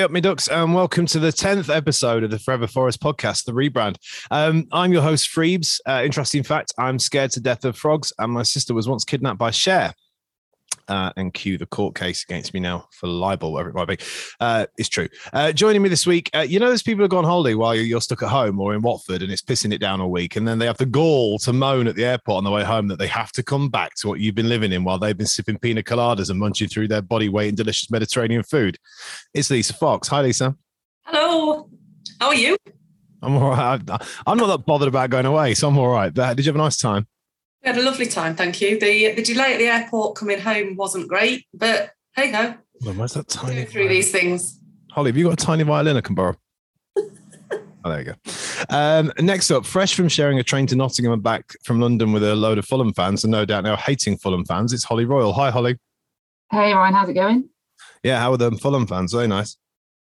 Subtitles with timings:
[0.00, 3.44] Hey up, me ducks, and welcome to the 10th episode of the Forever Forest podcast,
[3.44, 3.96] the rebrand.
[4.30, 5.78] Um, I'm your host, Freebs.
[5.86, 9.36] Uh, interesting fact I'm scared to death of frogs, and my sister was once kidnapped
[9.36, 9.92] by Cher
[10.90, 13.98] uh, and cue the court case against me now for libel, whatever it might be.
[14.40, 15.08] Uh, it's true.
[15.32, 17.74] Uh, joining me this week, uh, you know, those people who go on holiday while
[17.74, 20.34] you're, you're, stuck at home or in Watford and it's pissing it down all week.
[20.34, 22.88] And then they have the gall to moan at the airport on the way home
[22.88, 25.26] that they have to come back to what you've been living in while they've been
[25.26, 28.78] sipping pina coladas and munching through their body weight in delicious Mediterranean food.
[29.34, 30.08] It's Lisa Fox.
[30.08, 30.56] Hi, Lisa.
[31.02, 31.68] Hello.
[32.18, 32.56] How are you?
[33.22, 33.80] I'm all right.
[34.26, 36.12] I'm not that bothered about going away, so I'm all right.
[36.12, 37.06] Did you have a nice time?
[37.62, 38.80] We had a lovely time, thank you.
[38.80, 42.54] The the delay at the airport coming home wasn't great, but hey ho.
[42.80, 43.66] Well, where's that tiny?
[43.66, 44.58] through these things.
[44.90, 46.36] Holly, have you got a tiny violin I can borrow?
[46.96, 47.10] oh,
[47.84, 48.14] there you go.
[48.70, 52.24] Um, next up, fresh from sharing a train to Nottingham and back from London with
[52.24, 55.34] a load of Fulham fans, and no doubt now hating Fulham fans, it's Holly Royal.
[55.34, 55.78] Hi, Holly.
[56.50, 57.50] Hey, Ryan, how's it going?
[58.02, 59.12] Yeah, how are the Fulham fans?
[59.12, 59.58] Very nice.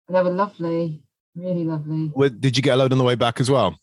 [0.10, 1.02] They were lovely,
[1.36, 2.12] really lovely.
[2.38, 3.80] did you get a load on the way back as well?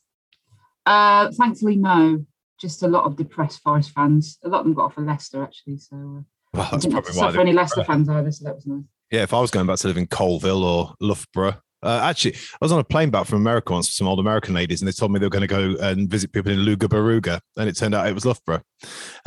[0.85, 2.27] Uh, thankfully, no
[2.63, 4.39] just a lot of depressed Forest fans.
[4.45, 5.77] A lot of them got off of Leicester actually.
[5.77, 6.23] So uh,
[6.55, 7.39] well, that's probably why.
[7.39, 8.85] any Leicester fans either, so that was nice.
[9.11, 12.59] Yeah, if I was going back to live in Coalville or Loughborough, uh, actually, I
[12.61, 14.93] was on a plane back from America once with some old American ladies, and they
[14.93, 17.77] told me they were going to go and visit people in Luga Baruga, and it
[17.77, 18.63] turned out it was Loughborough,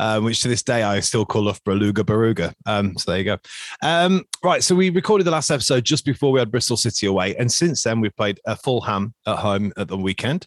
[0.00, 2.54] um, which to this day I still call Loughborough Luga Baruga.
[2.64, 3.38] Um, so there you go.
[3.82, 7.36] Um, right, so we recorded the last episode just before we had Bristol City away,
[7.36, 10.46] and since then we've played a Fulham at home at the weekend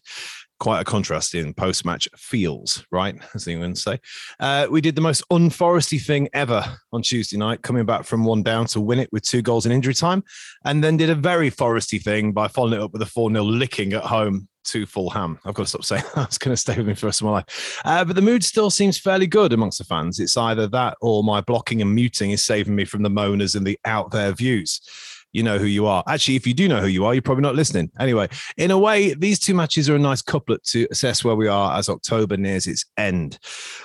[0.60, 3.16] quite a contrast in post match feels, right?
[3.34, 3.98] As the England say.
[4.38, 8.44] Uh, we did the most unforesty thing ever on Tuesday night, coming back from one
[8.44, 10.22] down to win it with two goals in injury time,
[10.64, 13.42] and then did a very foresty thing by following it up with a 4 0
[13.42, 15.38] licking at home to Fulham.
[15.44, 16.28] I've got to stop saying that.
[16.28, 17.80] It's going to stay with me for the rest of my life.
[17.84, 20.20] Uh, but the mood still seems fairly good amongst the fans.
[20.20, 23.66] It's either that or my blocking and muting is saving me from the moaners and
[23.66, 24.80] the out there views
[25.32, 26.02] you know who you are.
[26.06, 27.90] Actually, if you do know who you are, you're probably not listening.
[27.98, 31.48] Anyway, in a way, these two matches are a nice couplet to assess where we
[31.48, 33.38] are as October nears its end.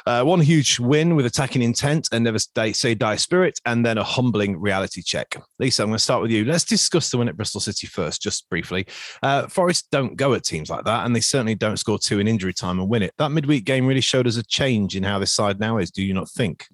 [0.06, 3.98] Uh, one huge win with attacking intent and never stay, say die spirit, and then
[3.98, 5.36] a humbling reality check.
[5.60, 6.46] Lisa, I'm going to start with you.
[6.46, 8.88] Let's discuss the win at Bristol City first, just briefly.
[9.22, 12.28] Uh, Forest don't go at teams like that, and they certainly don't score two in
[12.28, 13.14] injury time and win it.
[13.18, 15.92] That midweek game really showed us a change in how this side now is.
[15.92, 16.68] Do you not think?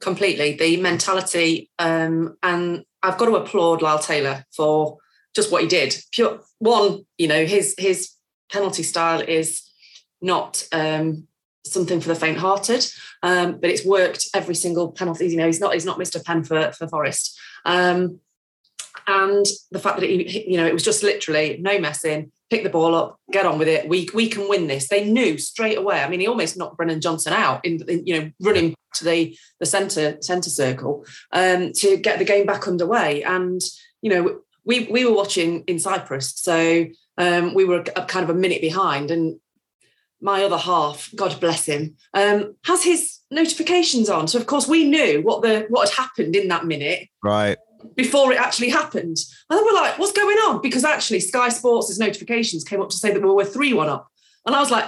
[0.00, 0.54] Completely.
[0.54, 4.98] The mentality um, and I've got to applaud Lyle Taylor for
[5.34, 5.96] just what he did.
[6.12, 8.12] Pure one, you know, his his
[8.50, 9.62] penalty style is
[10.20, 11.26] not um,
[11.64, 12.86] something for the faint-hearted,
[13.22, 15.28] um, but it's worked every single penalty.
[15.28, 16.24] You know, he's not he's not Mr.
[16.24, 17.38] Pen for for Forest.
[17.64, 18.20] Um,
[19.06, 22.70] and the fact that he, you know, it was just literally no messing, pick the
[22.70, 23.88] ball up, get on with it.
[23.88, 24.88] We we can win this.
[24.88, 26.02] They knew straight away.
[26.02, 29.36] I mean, he almost knocked Brennan Johnson out in, in you know running to the
[29.60, 33.22] the centre centre circle um, to get the game back underway.
[33.22, 33.60] And
[34.02, 38.38] you know, we we were watching in Cyprus, so um, we were kind of a
[38.38, 39.10] minute behind.
[39.10, 39.40] And
[40.20, 44.26] my other half, God bless him, um, has his notifications on.
[44.26, 47.08] So of course we knew what the what had happened in that minute.
[47.22, 47.58] Right
[47.94, 49.16] before it actually happened.
[49.48, 50.60] And then we're like, what's going on?
[50.62, 54.08] Because actually, Sky Sports' notifications came up to say that we were 3 1 up.
[54.46, 54.86] And I was like,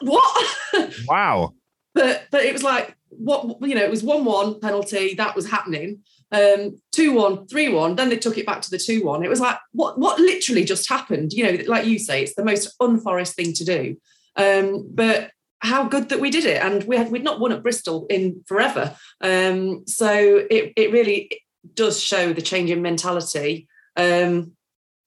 [0.00, 0.46] what?
[1.06, 1.54] Wow.
[1.94, 5.50] but but it was like, what, you know, it was 1 1 penalty, that was
[5.50, 6.00] happening.
[6.30, 7.96] Um, 2 1, 3 1.
[7.96, 9.24] Then they took it back to the 2 1.
[9.24, 11.32] It was like, what, what literally just happened?
[11.32, 13.96] You know, like you say, it's the most unforest thing to do.
[14.36, 15.30] Um, but
[15.60, 18.44] how good that we did it and we had we'd not won at bristol in
[18.46, 21.30] forever um, so it, it really
[21.74, 24.52] does show the change in mentality um,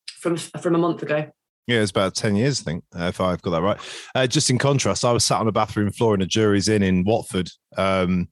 [0.08, 1.32] from from a month ago.
[1.68, 3.80] Yeah, it's about 10 years, I think, uh, if I've got that right.
[4.16, 6.84] Uh, just in contrast, I was sat on a bathroom floor in a Jury's Inn
[6.84, 7.50] in Watford.
[7.78, 8.30] Um,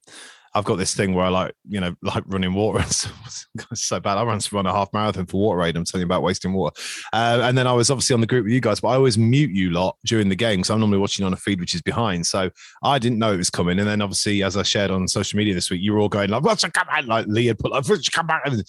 [0.59, 2.80] I've got this thing where I like, you know, like running water.
[2.84, 4.18] it's so bad.
[4.18, 5.78] I ran to run a half marathon for water aid.
[5.78, 6.80] I'm telling you about wasting water.
[7.13, 9.18] Uh, and then I was obviously on the group with you guys, but I always
[9.18, 11.81] mute you lot during the game because I'm normally watching on a feed which is
[11.81, 12.28] behind.
[12.28, 12.50] So
[12.84, 13.80] I didn't know it was coming.
[13.80, 16.30] And then obviously, as I shared on social media this week, you were all going
[16.30, 18.62] like, "What's come back?" Like Lee had put like, "What's come back?" And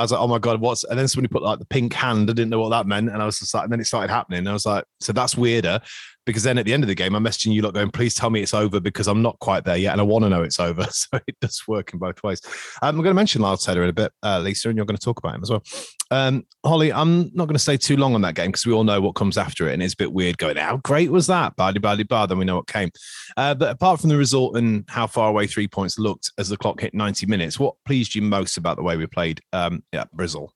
[0.00, 2.28] I was like, "Oh my god, what's?" And then somebody put like the pink hand.
[2.28, 4.12] I didn't know what that meant, and I was just like, and then it started
[4.12, 4.40] happening.
[4.40, 5.80] And I was like, "So that's weirder."
[6.26, 8.30] Because then at the end of the game, I'm messaging you lot going, please tell
[8.30, 10.60] me it's over because I'm not quite there yet and I want to know it's
[10.60, 10.86] over.
[10.96, 12.40] So it does work in both ways.
[12.80, 14.96] Um, I'm going to mention Lyle Taylor in a bit, uh, Lisa, and you're going
[14.96, 15.62] to talk about him as well.
[16.10, 18.82] Um, Holly, I'm not going to stay too long on that game because we all
[18.82, 21.54] know what comes after it and it's a bit weird going, how great was that?
[21.56, 22.30] Badly, badly, bad.
[22.30, 22.90] Then we know what came.
[23.36, 26.56] Uh, but apart from the result and how far away three points looked as the
[26.56, 30.10] clock hit 90 minutes, what pleased you most about the way we played um, at
[30.12, 30.52] Bristol?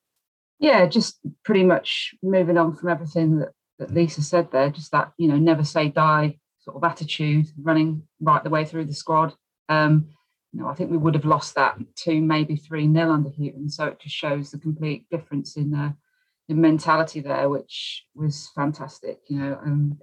[0.59, 3.51] Yeah, just pretty much moving on from everything that
[3.81, 8.03] that Lisa said there, just that, you know, never say die sort of attitude, running
[8.21, 9.35] right the way through the squad.
[9.69, 10.11] Um,
[10.53, 13.69] you know, I think we would have lost that two, maybe three nil under Hughton.
[13.69, 15.93] So it just shows the complete difference in uh,
[16.49, 19.21] mentality there, which was fantastic.
[19.29, 19.99] You know, um,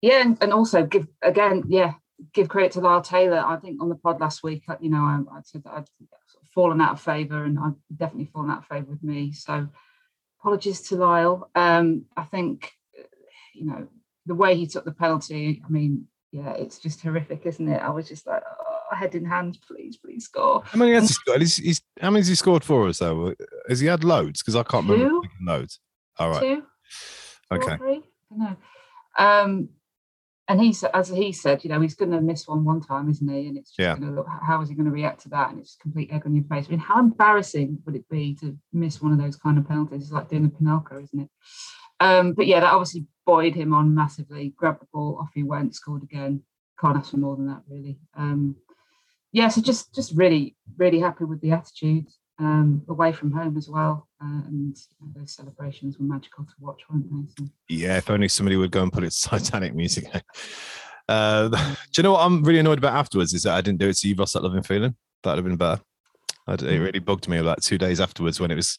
[0.00, 1.94] yeah, and, and also give again, yeah,
[2.32, 3.42] give credit to Lyle Taylor.
[3.44, 5.88] I think on the pod last week, you know, I, I said that I'd
[6.54, 9.32] fallen out of favour, and I've definitely fallen out of favour with me.
[9.32, 9.68] So
[10.38, 11.50] apologies to Lyle.
[11.54, 12.70] Um, I think,
[13.54, 13.88] you know,
[14.26, 15.62] the way he took the penalty.
[15.64, 17.82] I mean, yeah, it's just horrific, isn't it?
[17.82, 20.62] I was just like, oh, head in hand, please, please score.
[20.64, 21.40] How many has he scored?
[21.40, 23.34] He's, he's, how many has he scored for us though?
[23.68, 24.42] Has he had loads?
[24.42, 24.92] Because I can't Two?
[24.92, 25.80] remember loads.
[26.18, 26.40] All right.
[26.40, 26.62] Two,
[27.52, 27.76] Okay.
[27.76, 27.96] three?
[27.96, 28.00] I
[28.30, 28.56] don't know.
[29.18, 29.68] Um,
[30.48, 33.28] and he's as he said, you know, he's going to miss one one time, isn't
[33.28, 33.46] he?
[33.46, 33.96] And it's just Yeah.
[33.96, 35.50] going to look how is he going to react to that?
[35.50, 36.66] And it's complete egg on your face.
[36.66, 40.02] I mean, how embarrassing would it be to miss one of those kind of penalties?
[40.02, 41.30] It's like doing the Panenka, isn't it?
[42.00, 44.54] Um, but yeah, that obviously buoyed him on massively.
[44.56, 46.42] Grabbed the ball, off he went, scored again.
[46.80, 47.98] Can't ask for more than that, really.
[48.16, 48.56] Um,
[49.32, 52.06] yeah, so just just really really happy with the attitude
[52.38, 56.52] um, away from home as well, uh, and you know, those celebrations were magical to
[56.60, 57.44] watch, weren't they?
[57.44, 60.06] So, Yeah, if only somebody would go and put its Titanic music.
[61.08, 63.88] Uh, do you know what I'm really annoyed about afterwards is that I didn't do
[63.88, 64.94] it so you've lost that loving feeling.
[65.24, 65.82] That'd have been better.
[66.46, 68.78] I d- It really bugged me like two days afterwards when it was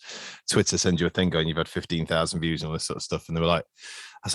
[0.50, 3.04] Twitter send you a thing going, you've had 15,000 views and all this sort of
[3.04, 3.28] stuff.
[3.28, 3.66] And they were like,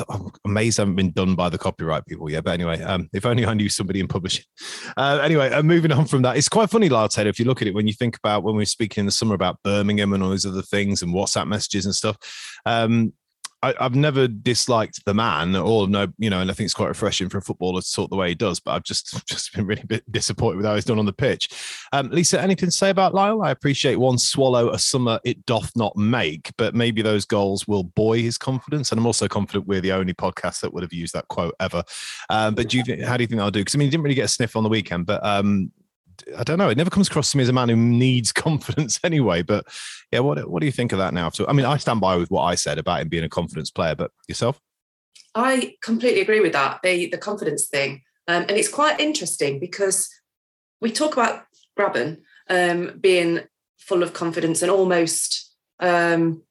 [0.08, 2.44] I'm amazed I haven't been done by the copyright people yet.
[2.44, 4.44] But anyway, um, if only I knew somebody in publishing.
[4.96, 7.68] Uh, anyway, uh, moving on from that, it's quite funny, Lyle if you look at
[7.68, 10.22] it, when you think about when we were speaking in the summer about Birmingham and
[10.22, 12.16] all these other things and WhatsApp messages and stuff.
[12.66, 13.12] Um,
[13.62, 16.88] I, I've never disliked the man or no, you know, and I think it's quite
[16.88, 19.66] refreshing for a footballer to talk the way he does, but I've just just been
[19.66, 21.48] really bit disappointed with how he's done on the pitch.
[21.92, 23.42] Um, Lisa, anything to say about Lyle?
[23.42, 27.84] I appreciate one swallow a summer it doth not make, but maybe those goals will
[27.84, 28.92] buoy his confidence.
[28.92, 31.82] And I'm also confident we're the only podcast that would have used that quote ever.
[32.30, 33.60] Um, but do you how do you think that'll do?
[33.60, 35.72] Because I mean, he didn't really get a sniff on the weekend, but um,
[36.36, 36.68] I don't know.
[36.68, 39.42] It never comes across to me as a man who needs confidence anyway.
[39.42, 39.66] But
[40.12, 41.30] yeah, what what do you think of that now?
[41.30, 43.70] So, I mean, I stand by with what I said about him being a confidence
[43.70, 44.60] player, but yourself?
[45.34, 46.80] I completely agree with that.
[46.82, 50.08] The the confidence thing, um, and it's quite interesting because
[50.80, 51.44] we talk about
[51.78, 52.18] Grabban
[52.48, 53.40] um, being
[53.78, 56.42] full of confidence and almost, um,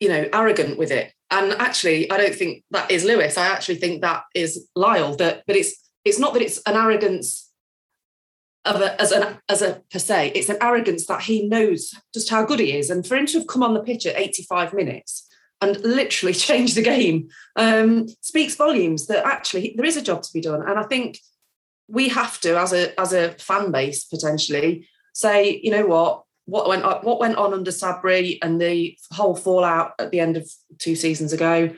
[0.00, 1.12] you know, arrogant with it.
[1.30, 3.38] And actually, I don't think that is Lewis.
[3.38, 5.16] I actually think that is Lyle.
[5.16, 7.51] That, but it's it's not that it's an arrogance
[8.64, 10.32] of a, as an as a per se.
[10.34, 13.38] It's an arrogance that he knows just how good he is, and for him to
[13.38, 15.28] have come on the pitch at 85 minutes
[15.62, 20.32] and literally change the game um, speaks volumes that actually there is a job to
[20.32, 20.62] be done.
[20.68, 21.18] And I think
[21.88, 26.68] we have to, as a as a fan base, potentially say, you know what, what
[26.68, 30.50] went on, what went on under Sabri and the whole fallout at the end of
[30.78, 31.70] two seasons ago,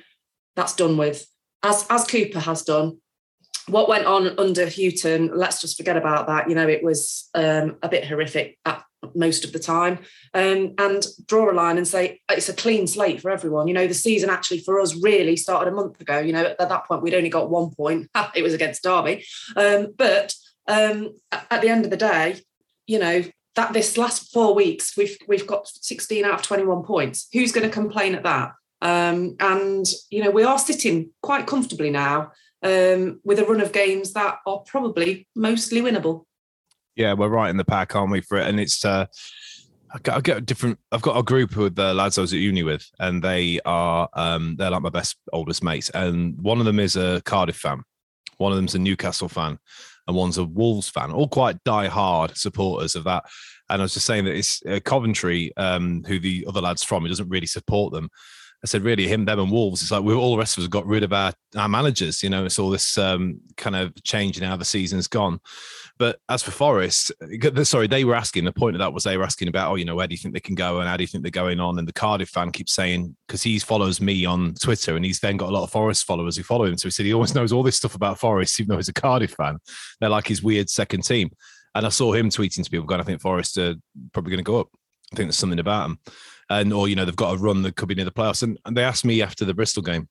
[0.57, 1.27] that's done with.
[1.63, 2.99] As as Cooper has done,
[3.67, 6.49] what went on under Hughton, let's just forget about that.
[6.49, 8.85] You know, it was um, a bit horrific at
[9.15, 9.99] most of the time.
[10.33, 13.69] Um, and draw a line and say it's a clean slate for everyone.
[13.69, 16.19] You know, the season actually for us really started a month ago.
[16.19, 18.11] You know, at, that point we'd only got one point.
[18.35, 19.25] it was against Derby.
[19.57, 20.35] Um, but
[20.69, 22.41] um, at the end of the day,
[22.87, 23.25] you know,
[23.57, 27.29] that this last four weeks we've we've got 16 out of 21 points.
[27.33, 28.53] Who's going to complain at that?
[28.83, 32.33] Um, and you know, we are sitting quite comfortably now
[32.65, 36.25] um, with a run of games that are probably mostly winnable.
[36.97, 38.49] Yeah, we're right in the pack, aren't we, for it?
[38.49, 39.07] And it's uh
[39.93, 40.79] I got, I get a different.
[40.91, 44.09] I've got a group with the lads I was at uni with, and they are
[44.15, 47.83] um they're like my best oldest mates, and one of them is a Cardiff fan,
[48.39, 49.59] one of them's a Newcastle fan,
[50.09, 51.13] and one's a Wolves fan.
[51.13, 53.25] All quite die-hard supporters of that.
[53.71, 57.03] And I was just saying that it's uh, Coventry, um, who the other lads from,
[57.03, 58.11] who doesn't really support them.
[58.65, 59.83] I said, really, him, them, and Wolves.
[59.83, 62.23] It's like we all the rest of us got rid of our, our managers.
[62.23, 65.39] You know, it's all this um, kind of change in how the season's gone.
[65.99, 67.13] But as for Forest,
[67.65, 68.47] sorry, they were asking.
[68.47, 70.19] The point of that was they were asking about, oh, you know, where do you
[70.19, 71.79] think they can go and how do you think they're going on?
[71.79, 75.37] And the Cardiff fan keeps saying because he follows me on Twitter and he's then
[75.37, 76.79] got a lot of Forest followers who follow him.
[76.79, 78.95] So he said he always knows all this stuff about Forest, even though he's a
[78.95, 79.59] Cardiff fan.
[80.01, 81.31] They're like his weird second team.
[81.75, 83.75] And I saw him tweeting to people, going, I think Forest are
[84.13, 84.69] probably going to go up.
[85.13, 85.99] I think there's something about them
[86.51, 88.43] and or you know they've got a run that could be near the playoffs.
[88.43, 90.09] And, and they asked me after the Bristol game,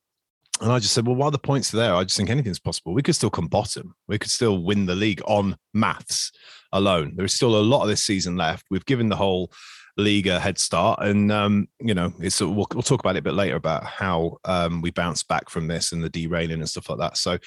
[0.61, 2.93] and I just said, well, while the points are there, I just think anything's possible.
[2.93, 3.95] We could still come bottom.
[4.07, 6.31] We could still win the league on maths
[6.71, 7.13] alone.
[7.15, 8.65] There is still a lot of this season left.
[8.69, 9.51] We've given the whole
[9.97, 13.23] league a head start, and um, you know, it's we'll, we'll, talk about it a
[13.23, 16.89] bit later about how um, we bounce back from this and the derailing and stuff
[16.89, 17.17] like that.
[17.17, 17.37] So.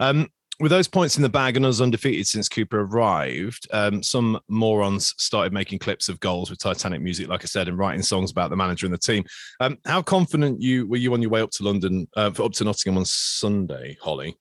[0.00, 0.28] Um,
[0.60, 5.14] with those points in the bag and us undefeated since Cooper arrived, um, some morons
[5.18, 8.50] started making clips of goals with Titanic music, like I said, and writing songs about
[8.50, 9.24] the manager and the team.
[9.60, 12.64] Um, how confident you were you on your way up to London, uh, up to
[12.64, 14.36] Nottingham on Sunday, Holly?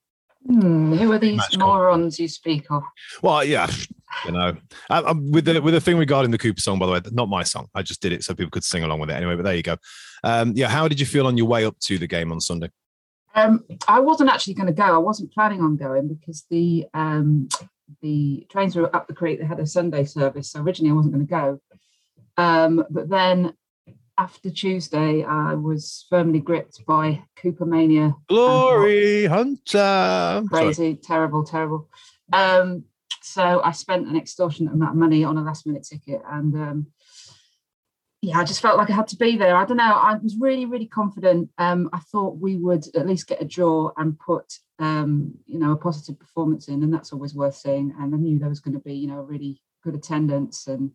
[0.45, 2.83] Hmm, who are these morons you speak of?
[3.21, 3.71] Well, yeah,
[4.25, 4.55] you know,
[4.89, 7.29] I, I, with the with the thing regarding the Cooper song, by the way, not
[7.29, 7.69] my song.
[7.73, 9.35] I just did it so people could sing along with it anyway.
[9.35, 9.77] But there you go.
[10.23, 12.69] Um, yeah, how did you feel on your way up to the game on Sunday?
[13.35, 14.83] Um, I wasn't actually going to go.
[14.83, 17.47] I wasn't planning on going because the um,
[18.01, 19.39] the trains were up the creek.
[19.39, 21.61] They had a Sunday service, so originally I wasn't going to go.
[22.37, 23.53] Um, but then
[24.17, 28.15] after Tuesday, I was firmly gripped by Cooper mania.
[28.27, 30.43] Glory Hunter.
[30.49, 30.99] Crazy, Sorry.
[31.01, 31.89] terrible, terrible.
[32.31, 32.85] Um,
[33.21, 36.87] so I spent an extortionate amount of money on a last minute ticket, and um,
[38.23, 39.53] yeah, I just felt like I had to be there.
[39.53, 39.83] I don't know.
[39.83, 41.49] I was really, really confident.
[41.57, 45.73] Um, I thought we would at least get a draw and put, um, you know,
[45.73, 47.93] a positive performance in, and that's always worth seeing.
[47.99, 50.91] And I knew there was going to be, you know, a really good attendance and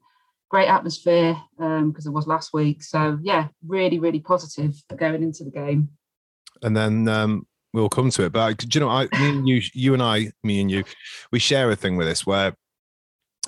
[0.48, 2.82] great atmosphere because um, it was last week.
[2.82, 5.90] So yeah, really, really positive going into the game.
[6.62, 8.32] And then um, we'll come to it.
[8.32, 10.82] But do you know, I, me and you, you and I, me and you,
[11.30, 12.54] we share a thing with this where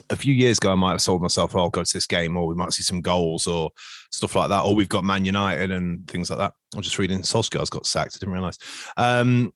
[0.09, 2.37] a few years ago, I might have sold myself, oh, I'll go to this game,
[2.37, 3.71] or we might see some goals or
[4.11, 6.53] stuff like that, or we've got Man United and things like that.
[6.75, 8.17] I'm just reading Solskjaer's got sacked.
[8.17, 8.59] I didn't realize.
[8.97, 9.53] Um,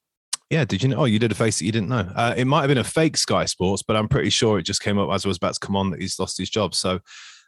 [0.50, 0.98] yeah, did you know?
[0.98, 2.10] Oh, you did a face that you didn't know.
[2.14, 4.82] Uh, it might have been a fake Sky Sports, but I'm pretty sure it just
[4.82, 6.74] came up as I was about to come on that he's lost his job.
[6.74, 7.00] So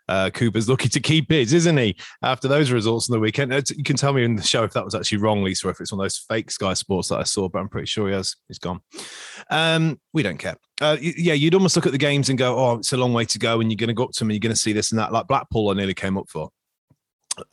[0.08, 1.96] uh, Cooper's lucky to keep his, isn't he?
[2.22, 4.84] After those results on the weekend, you can tell me in the show if that
[4.84, 7.24] was actually wrong, Lisa, or if it's one of those fake Sky Sports that I
[7.24, 8.36] saw, but I'm pretty sure he has.
[8.48, 8.80] He's gone.
[9.50, 10.56] Um, we don't care.
[10.80, 13.24] Uh, yeah, you'd almost look at the games and go, "Oh, it's a long way
[13.24, 14.72] to go," and you're going to go up to them and you're going to see
[14.72, 15.12] this and that.
[15.12, 16.50] Like Blackpool, I nearly came up for.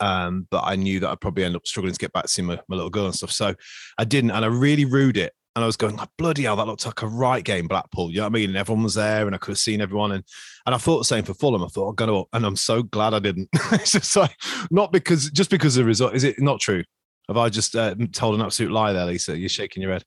[0.00, 2.40] Um, but I knew that I'd probably end up struggling to get back to see
[2.40, 3.32] my, my little girl and stuff.
[3.32, 3.54] So
[3.98, 6.66] I didn't, and I really rued it and I was going, like, bloody hell, that
[6.66, 8.10] looked like a right game, Blackpool.
[8.10, 8.50] You know what I mean?
[8.50, 10.12] And everyone was there, and I could have seen everyone.
[10.12, 10.24] And
[10.66, 11.62] and I thought the same for Fulham.
[11.62, 13.48] I thought I'm to, and I'm so glad I didn't.
[13.72, 14.34] it's just like
[14.70, 16.14] not because just because of the result.
[16.14, 16.82] Is it not true?
[17.28, 19.38] Have I just uh, told an absolute lie there, Lisa?
[19.38, 20.04] You're shaking your head.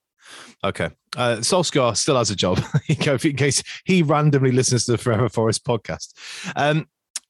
[0.64, 0.90] Okay.
[1.16, 5.66] Uh, Solskjaer still has a job in case he randomly listens to the Forever Forest
[5.66, 6.14] podcast.
[6.56, 6.88] Um,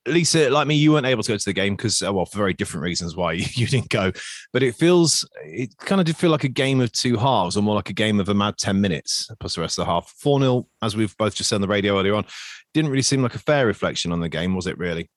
[0.07, 2.37] Lisa, like me, you weren't able to go to the game because, uh, well, for
[2.37, 4.11] very different reasons why you didn't go.
[4.53, 7.61] But it feels, it kind of did feel like a game of two halves, or
[7.61, 10.13] more like a game of a mad 10 minutes plus the rest of the half.
[10.19, 12.25] 4 0, as we've both just said on the radio earlier on,
[12.73, 15.09] didn't really seem like a fair reflection on the game, was it really?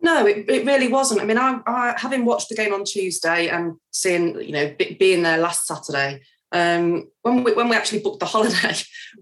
[0.00, 1.20] No, it, it really wasn't.
[1.20, 5.22] I mean, I, I, having watched the game on Tuesday and seeing, you know, being
[5.22, 6.20] there last Saturday,
[6.52, 8.74] um, when we when we actually booked the holiday,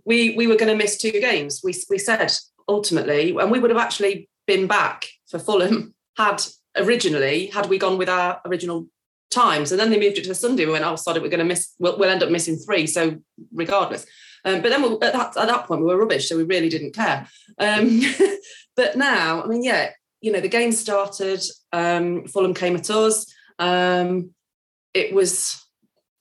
[0.04, 1.60] we we were going to miss two games.
[1.64, 2.30] We we said
[2.68, 6.42] ultimately, and we would have actually been back for Fulham had
[6.76, 8.86] originally had we gone with our original
[9.30, 10.66] times, and then they moved it to a Sunday.
[10.66, 11.74] We went, oh, sorry, we're going to miss.
[11.78, 12.86] We'll, we'll, end up missing three.
[12.86, 13.16] So
[13.52, 14.06] regardless,
[14.44, 16.68] um, but then we, at, that, at that point we were rubbish, so we really
[16.68, 17.26] didn't care.
[17.58, 18.00] Um,
[18.76, 21.42] but now, I mean, yeah, you know, the game started.
[21.72, 23.32] Um, Fulham came at us.
[23.58, 24.30] Um,
[24.94, 25.62] it was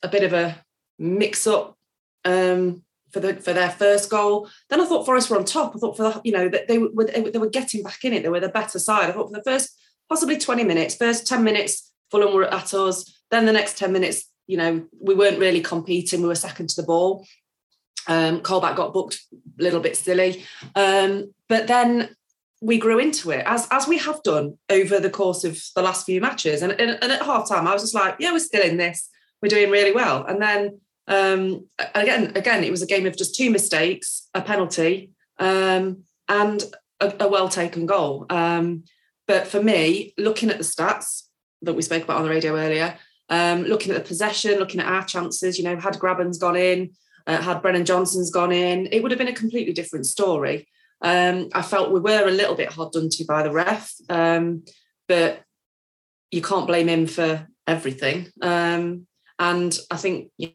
[0.03, 0.63] a bit of a
[0.99, 1.77] mix-up.
[2.23, 2.83] Um,
[3.15, 4.49] for the for their first goal.
[4.69, 5.73] Then I thought Forest were on top.
[5.73, 8.23] I thought for the you know that they were they were getting back in it.
[8.23, 9.09] They were the better side.
[9.09, 9.79] I thought for the first
[10.09, 13.09] possibly 20 minutes, first 10 minutes, Fulham were at us.
[13.31, 16.21] Then the next 10 minutes, you know, we weren't really competing.
[16.21, 17.25] We were second to the ball.
[18.07, 19.21] Um, Colback got booked
[19.59, 20.43] a little bit silly.
[20.75, 22.09] Um, but then
[22.61, 26.05] we grew into it as as we have done over the course of the last
[26.05, 26.61] few matches.
[26.61, 29.09] And, and, and at half time, I was just like, yeah, we're still in this.
[29.41, 30.25] We're doing really well.
[30.25, 35.11] And then um, again, again, it was a game of just two mistakes, a penalty,
[35.39, 36.63] um, and
[36.99, 38.25] a, a, well taken goal.
[38.29, 38.83] Um,
[39.27, 41.23] but for me, looking at the stats
[41.61, 42.97] that we spoke about on the radio earlier,
[43.29, 46.91] um, looking at the possession, looking at our chances, you know, had Grabban's gone in,
[47.27, 50.67] uh, had Brennan Johnson's gone in, it would have been a completely different story.
[51.01, 54.63] Um, I felt we were a little bit hard done to by the ref, um,
[55.07, 55.41] but
[56.31, 58.31] you can't blame him for everything.
[58.41, 60.51] and I think you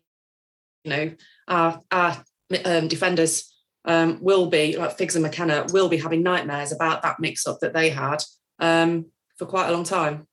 [0.84, 1.12] know,
[1.48, 2.24] our, our
[2.64, 3.52] um, defenders
[3.84, 7.58] um, will be, like Figs and McKenna, will be having nightmares about that mix up
[7.60, 8.22] that they had
[8.58, 9.06] um,
[9.38, 10.26] for quite a long time.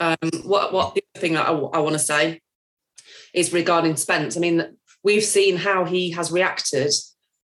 [0.00, 2.40] Um, what, what the other thing I, I want to say
[3.34, 4.36] is regarding Spence.
[4.36, 6.92] I mean, we've seen how he has reacted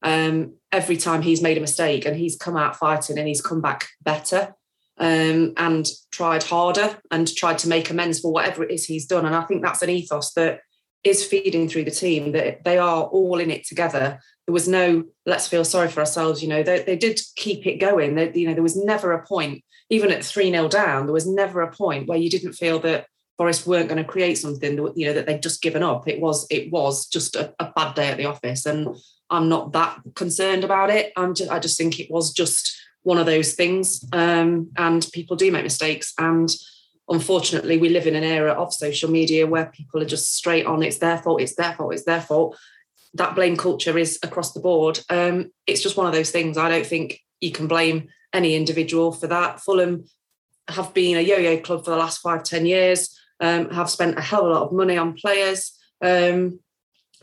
[0.01, 3.61] um, every time he's made a mistake and he's come out fighting and he's come
[3.61, 4.53] back better
[4.97, 9.25] um, and tried harder and tried to make amends for whatever it is he's done.
[9.25, 10.61] And I think that's an ethos that
[11.05, 14.19] is feeding through the team that they are all in it together.
[14.45, 17.77] There was no let's feel sorry for ourselves you know they, they did keep it
[17.77, 18.15] going.
[18.15, 21.61] They, you know there was never a point even at 3-0 down there was never
[21.61, 23.05] a point where you didn't feel that
[23.37, 26.07] Forest weren't going to create something that, you know that they'd just given up.
[26.07, 28.95] It was it was just a, a bad day at the office and
[29.29, 31.13] I'm not that concerned about it.
[31.15, 35.35] I'm just I just think it was just one of those things um, and people
[35.35, 36.49] do make mistakes and
[37.07, 40.81] unfortunately we live in an era of social media where people are just straight on
[40.81, 42.57] it's their fault it's their fault it's their fault
[43.15, 44.99] that blame culture is across the board.
[45.09, 46.57] Um, it's just one of those things.
[46.57, 49.61] I don't think you can blame any individual for that.
[49.61, 50.05] Fulham
[50.67, 54.21] have been a yo-yo club for the last five, ten years, um, have spent a
[54.21, 55.71] hell of a lot of money on players.
[56.01, 56.59] Um,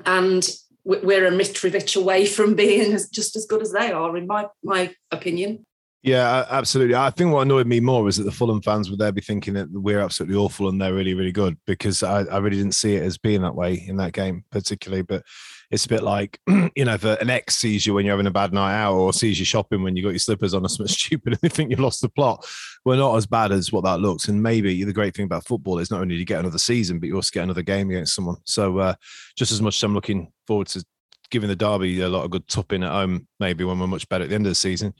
[0.06, 0.48] and
[0.84, 4.94] we're a Mitrovic away from being just as good as they are, in my my
[5.10, 5.66] opinion.
[6.02, 6.96] Yeah, absolutely.
[6.96, 9.54] I think what annoyed me more was that the Fulham fans would there be thinking
[9.54, 12.96] that we're absolutely awful and they're really, really good because I, I really didn't see
[12.96, 15.02] it as being that way in that game, particularly.
[15.02, 15.22] But
[15.70, 16.40] it's a bit like,
[16.74, 19.12] you know, if an ex sees you when you're having a bad night out or
[19.12, 21.70] sees you shopping when you got your slippers on or something stupid and they think
[21.70, 22.44] you've lost the plot.
[22.84, 24.26] We're not as bad as what that looks.
[24.26, 26.98] And maybe the great thing about football is not only do you get another season,
[26.98, 28.38] but you also get another game against someone.
[28.42, 28.94] So uh,
[29.36, 30.84] just as much as I'm looking forward to
[31.30, 34.24] giving the derby a lot of good topping at home, maybe when we're much better
[34.24, 34.94] at the end of the season.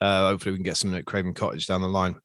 [0.00, 2.16] Uh, hopefully, we can get some at Craven Cottage down the line.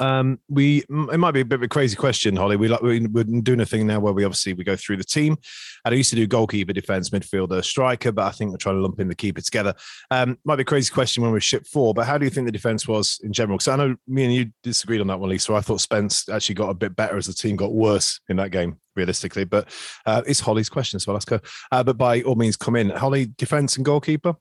[0.00, 2.56] Um, we it might be a bit of a crazy question, Holly.
[2.56, 5.36] We like we're doing a thing now where we obviously we go through the team.
[5.84, 8.80] And I used to do goalkeeper, defense, midfielder, striker, but I think we're trying to
[8.80, 9.74] lump in the keeper together.
[10.10, 12.46] Um, might be a crazy question when we ship four, but how do you think
[12.46, 13.58] the defense was in general?
[13.58, 15.52] Because I know me and you disagreed on that one, Lisa.
[15.54, 18.50] I thought Spence actually got a bit better as the team got worse in that
[18.50, 19.44] game, realistically.
[19.44, 19.68] But
[20.06, 21.40] uh, it's Holly's question, so I'll ask her.
[21.72, 23.26] Uh, but by all means, come in, Holly.
[23.36, 24.36] Defense and goalkeeper.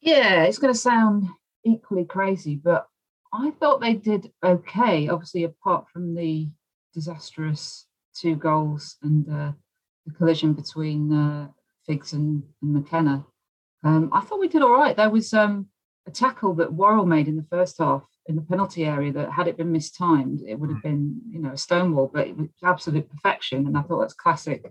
[0.00, 1.28] Yeah, it's going to sound
[1.68, 2.86] equally crazy, but
[3.32, 5.08] I thought they did okay.
[5.08, 6.48] Obviously, apart from the
[6.94, 9.52] disastrous two goals and uh,
[10.06, 11.48] the collision between uh,
[11.86, 13.24] Figs and, and McKenna,
[13.84, 14.96] um, I thought we did all right.
[14.96, 15.68] There was um,
[16.06, 19.48] a tackle that Worrall made in the first half in the penalty area that, had
[19.48, 22.10] it been mistimed, it would have been, you know, a stonewall.
[22.12, 24.70] But it was absolute perfection, and I thought that's classic,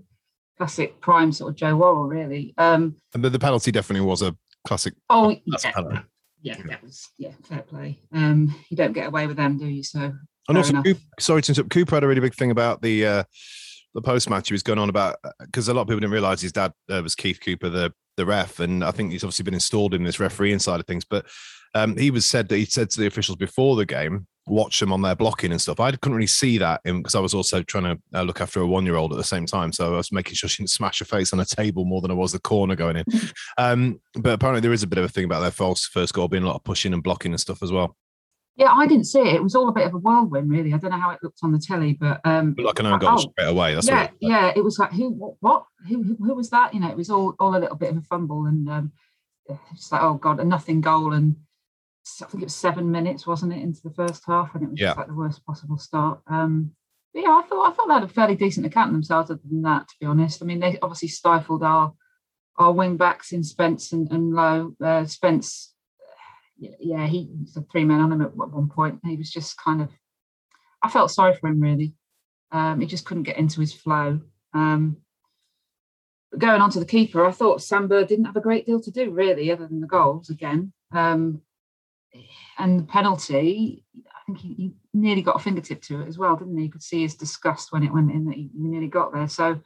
[0.58, 2.54] classic prime sort of Joe Worrall, really.
[2.58, 4.36] Um, and the, the penalty definitely was a
[4.66, 4.94] classic.
[5.10, 6.02] Oh, yeah
[6.42, 8.00] yeah, that was yeah, fair play.
[8.14, 9.84] Um, you don't get away with them, do you?
[9.84, 10.14] So
[10.48, 11.72] and also, Cooper, sorry to interrupt.
[11.72, 13.24] Cooper had a really big thing about the uh,
[13.94, 14.48] the post match.
[14.48, 16.72] He was going on about because uh, a lot of people didn't realize his dad
[16.90, 20.04] uh, was Keith Cooper, the the ref, and I think he's obviously been installed in
[20.04, 21.06] this refereeing side of things.
[21.06, 21.26] But
[21.76, 24.92] um, he was said that he said to the officials before the game watch them
[24.92, 25.80] on their blocking and stuff.
[25.80, 28.68] I couldn't really see that because I was also trying to uh, look after a
[28.68, 29.72] one year old at the same time.
[29.72, 32.12] So I was making sure she didn't smash her face on a table more than
[32.12, 33.06] I was the corner going in.
[33.58, 36.28] um, but apparently there is a bit of a thing about their false first goal
[36.28, 37.96] being a lot of pushing and blocking and stuff as well.
[38.56, 39.36] Yeah, I didn't see it.
[39.36, 40.74] It was all a bit of a whirlwind, really.
[40.74, 42.98] I don't know how it looked on the telly, but um, but like an own
[42.98, 43.76] goal oh, straight away.
[43.76, 44.52] That's yeah, yeah.
[44.56, 46.74] It was like who, what, what, who, who, who was that?
[46.74, 48.92] You know, it was all all a little bit of a fumble, and um,
[49.72, 51.36] it's like oh god, a nothing goal, and
[52.22, 54.80] I think it was seven minutes, wasn't it, into the first half, and it was
[54.80, 54.88] yeah.
[54.88, 56.20] just like the worst possible start.
[56.28, 56.72] Um,
[57.14, 59.32] but yeah, I thought I thought they had a fairly decent account of themselves.
[59.32, 61.94] Other than that, to be honest, I mean, they obviously stifled our
[62.58, 64.74] our wing backs in Spence and, and Lowe.
[64.84, 65.74] Uh, Spence,
[66.58, 69.00] yeah, he was a three man on him at one point.
[69.04, 69.90] He was just kind of,
[70.82, 71.94] I felt sorry for him really.
[72.52, 74.22] Um, he just couldn't get into his flow.
[74.54, 74.98] Um,
[76.38, 79.12] going on to the keeper, I thought Samba didn't have a great deal to do
[79.12, 80.74] really, other than the goals again.
[80.92, 81.42] Um,
[82.58, 86.36] and the penalty, I think he, he, nearly got a fingertip to it as well,
[86.36, 86.64] didn't he?
[86.64, 89.28] You could see his disgust when it went in that he nearly got there.
[89.28, 89.60] So,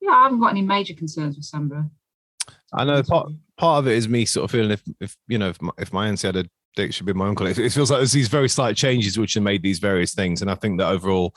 [0.00, 1.90] yeah, I haven't got any major concerns with Samba.
[2.72, 5.48] I know part part of it is me sort of feeling if if you know
[5.48, 6.44] if my, if my auntie had a
[6.76, 7.46] dick should be my uncle.
[7.46, 10.42] It, it feels like there's these very slight changes which have made these various things,
[10.42, 11.34] and I think that overall.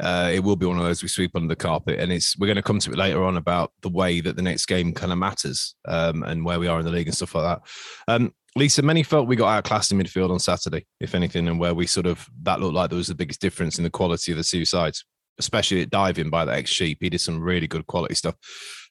[0.00, 2.46] Uh, it will be one of those we sweep under the carpet, and it's we're
[2.46, 5.10] going to come to it later on about the way that the next game kind
[5.10, 7.62] of matters um, and where we are in the league and stuff like that.
[8.06, 11.74] Um, Lisa, many felt we got outclassed in midfield on Saturday, if anything, and where
[11.74, 14.38] we sort of that looked like there was the biggest difference in the quality of
[14.38, 15.04] the two sides,
[15.38, 16.98] especially at diving by the ex sheep.
[17.00, 18.34] He did some really good quality stuff.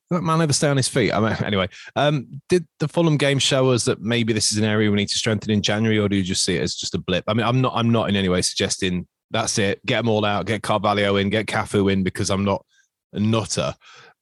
[0.09, 1.11] That man ever stay on his feet?
[1.11, 4.63] I mean, anyway, um, did the Fulham game show us that maybe this is an
[4.63, 6.95] area we need to strengthen in January, or do you just see it as just
[6.95, 7.25] a blip?
[7.27, 9.85] I mean, I'm not, I'm not in any way suggesting that's it.
[9.85, 12.65] Get them all out, get Carvalho in, get Cafu in, because I'm not
[13.13, 13.73] a nutter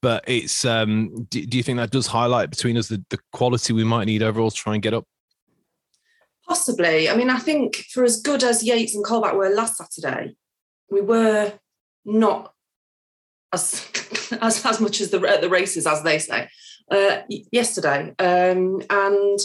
[0.01, 3.73] but it's um do, do, you think that does highlight between us the, the quality
[3.73, 5.03] we might need overall to try and get up
[6.47, 7.09] Possibly.
[7.09, 10.35] I mean, I think for as good as Yates and Colback were last Saturday,
[10.91, 11.53] we were
[12.05, 12.53] not
[13.51, 13.87] as
[14.41, 16.47] as, as much as the the races, as they say,
[16.91, 18.13] uh, yesterday.
[18.19, 19.39] Um, and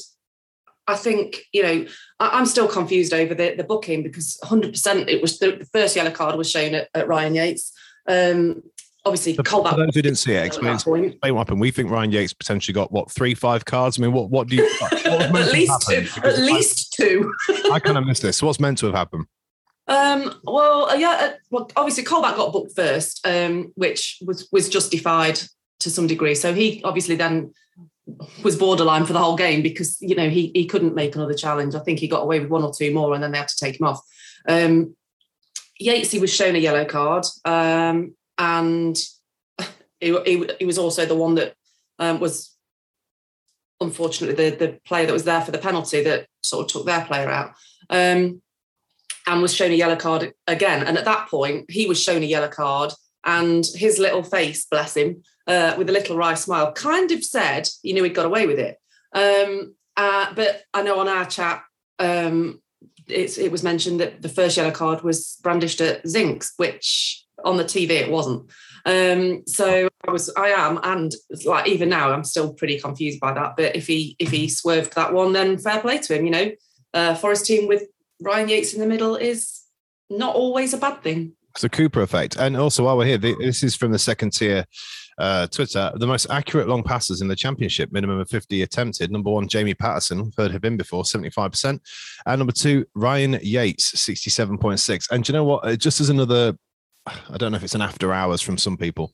[0.86, 1.86] I think you know
[2.18, 5.66] I, am still confused over the, the booking because 100 percent it was the, the,
[5.66, 7.72] first yellow card was shown at, at Ryan Yates.
[8.06, 8.62] Um,
[9.04, 9.70] obviously for, Colback.
[9.70, 11.60] For those who didn't see it, explain, explain what happened.
[11.60, 13.98] We think Ryan Yates potentially got what three, five cards.
[13.98, 14.70] I mean, what what do you?
[15.04, 16.06] at least two.
[16.22, 17.34] At least I, two.
[17.72, 18.42] I kind of missed this.
[18.42, 19.26] What's meant to have happened?
[19.88, 21.18] Um, well, uh, yeah.
[21.20, 25.40] Uh, well, obviously, Colback got booked first, um, which was was justified
[25.80, 26.34] to some degree.
[26.34, 27.52] So he obviously then
[28.42, 31.74] was borderline for the whole game because you know he he couldn't make another challenge.
[31.74, 33.56] I think he got away with one or two more, and then they had to
[33.56, 34.00] take him off.
[34.48, 34.96] Um,
[35.82, 37.24] Yatesy was shown a yellow card.
[37.44, 38.98] Um, and
[40.00, 41.55] he, he, he was also the one that
[41.98, 42.57] um, was
[43.81, 47.05] unfortunately the the player that was there for the penalty that sort of took their
[47.05, 47.53] player out.
[47.88, 48.42] Um,
[49.26, 50.85] and was shown a yellow card again.
[50.85, 52.92] And at that point, he was shown a yellow card,
[53.24, 57.68] and his little face, bless him, uh, with a little wry smile, kind of said
[57.83, 58.79] he knew he'd got away with it.
[59.12, 61.62] Um, uh, but I know on our chat,
[61.98, 62.62] um,
[63.07, 67.64] it was mentioned that the first yellow card was brandished at Zinks, which on the
[67.64, 68.50] TV it wasn't.
[68.87, 71.12] Um, so I was, I am, and
[71.44, 73.55] like even now, I'm still pretty confused by that.
[73.57, 76.24] But if he if he swerved that one, then fair play to him.
[76.24, 76.50] You know,
[76.94, 77.85] uh, Forest team with
[78.20, 79.61] Ryan Yates in the middle is
[80.09, 81.33] not always a bad thing.
[81.55, 82.37] It's a Cooper effect.
[82.37, 84.64] And also, while we're here, this is from the second tier
[85.18, 85.92] uh, Twitter.
[85.96, 89.11] The most accurate long passes in the championship, minimum of 50 attempted.
[89.11, 91.81] Number one, Jamie Paterson, heard of him before, 75%.
[92.26, 95.11] And number two, Ryan Yates, 67.6.
[95.11, 95.66] And you know what?
[95.66, 96.57] Uh, just as another,
[97.06, 99.12] I don't know if it's an after hours from some people,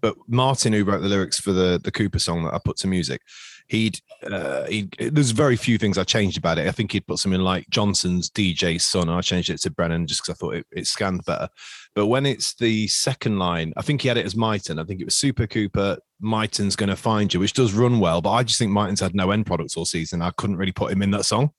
[0.00, 2.86] but Martin, who wrote the lyrics for the, the Cooper song that I put to
[2.86, 3.20] music,
[3.68, 3.98] he'd
[4.30, 6.68] uh, he there's very few things I changed about it.
[6.68, 9.08] I think he'd put something like Johnson's DJ son.
[9.08, 11.48] And I changed it to Brennan just because I thought it, it, scanned better.
[11.94, 14.78] But when it's the second line, I think he had it as Mighten.
[14.78, 15.98] I think it was Super Cooper.
[16.20, 18.20] Mighten's going to find you, which does run well.
[18.20, 20.22] But I just think Mighten's had no end products all season.
[20.22, 21.50] I couldn't really put him in that song,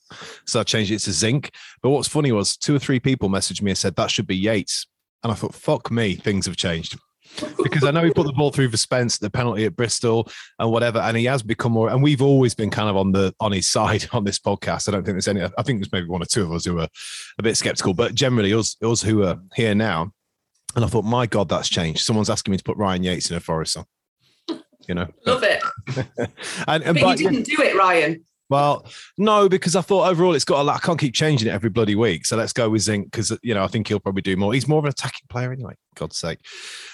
[0.45, 1.51] so I changed it to Zinc.
[1.81, 4.35] But what's funny was two or three people messaged me and said that should be
[4.35, 4.87] Yates,
[5.23, 6.97] and I thought, fuck me, things have changed
[7.63, 10.71] because I know he put the ball through for Spence, the penalty at Bristol and
[10.71, 11.89] whatever, and he has become more.
[11.89, 14.87] And we've always been kind of on the on his side on this podcast.
[14.87, 15.43] I don't think there's any.
[15.43, 16.87] I think there's maybe one or two of us who are
[17.37, 20.11] a bit skeptical, but generally us us who are here now.
[20.75, 22.01] And I thought, my God, that's changed.
[22.01, 23.85] Someone's asking me to put Ryan Yates in a Forest song.
[24.87, 25.63] You know, love it.
[26.67, 28.23] and, and but, you didn't do it, Ryan.
[28.49, 28.85] Well,
[29.17, 30.75] no, because I thought overall it's got a lot.
[30.75, 32.25] I can't keep changing it every bloody week.
[32.25, 34.53] So let's go with Zinc because you know I think he'll probably do more.
[34.53, 35.73] He's more of an attacking player anyway.
[35.95, 36.39] God's sake,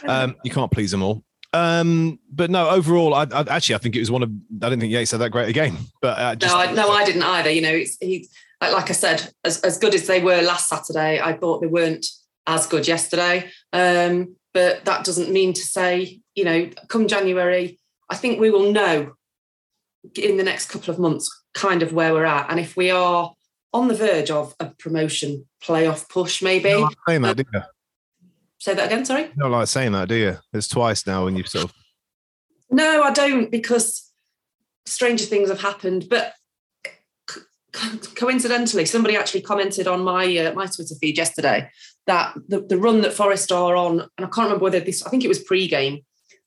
[0.08, 1.24] um, you can't please them all.
[1.54, 4.30] Um, but no, overall, I, I, actually I think it was one of.
[4.62, 5.78] I didn't think Yates had that great a game.
[6.02, 7.50] But uh, just, no, I, no, I didn't either.
[7.50, 8.30] You know, it's he
[8.62, 11.68] like, like I said, as as good as they were last Saturday, I thought they
[11.68, 12.06] weren't
[12.48, 13.50] as good yesterday.
[13.74, 18.72] Um, but that doesn't mean to say, you know, come January, I think we will
[18.72, 19.14] know
[20.16, 22.50] in the next couple of months kind of where we're at.
[22.50, 23.34] And if we are
[23.74, 26.72] on the verge of a promotion playoff push, maybe.
[26.72, 27.62] No, saying that, do you?
[28.60, 29.32] Say that again, sorry?
[29.36, 30.38] No, like saying that, do you?
[30.54, 31.74] It's twice now when you've sort of.
[32.70, 34.12] No, I don't, because
[34.86, 36.08] stranger things have happened.
[36.10, 36.34] But
[38.16, 41.70] coincidentally, somebody actually commented on my uh, my Twitter feed yesterday
[42.08, 45.10] that the, the run that Forest are on, and I can't remember whether this, I
[45.10, 46.02] think it was pre-game,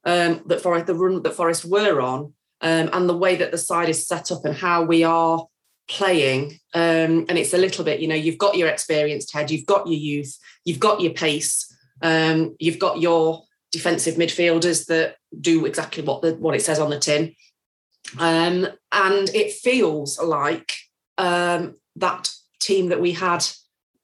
[0.04, 3.58] um, that Forest, the run that Forest were on, um, and the way that the
[3.58, 5.46] side is set up and how we are
[5.88, 6.58] playing.
[6.72, 9.86] Um, and it's a little bit, you know, you've got your experienced head, you've got
[9.86, 16.02] your youth, you've got your pace, um, you've got your defensive midfielders that do exactly
[16.02, 17.34] what the what it says on the tin.
[18.18, 20.74] Um, and it feels like
[21.18, 23.44] um, that team that we had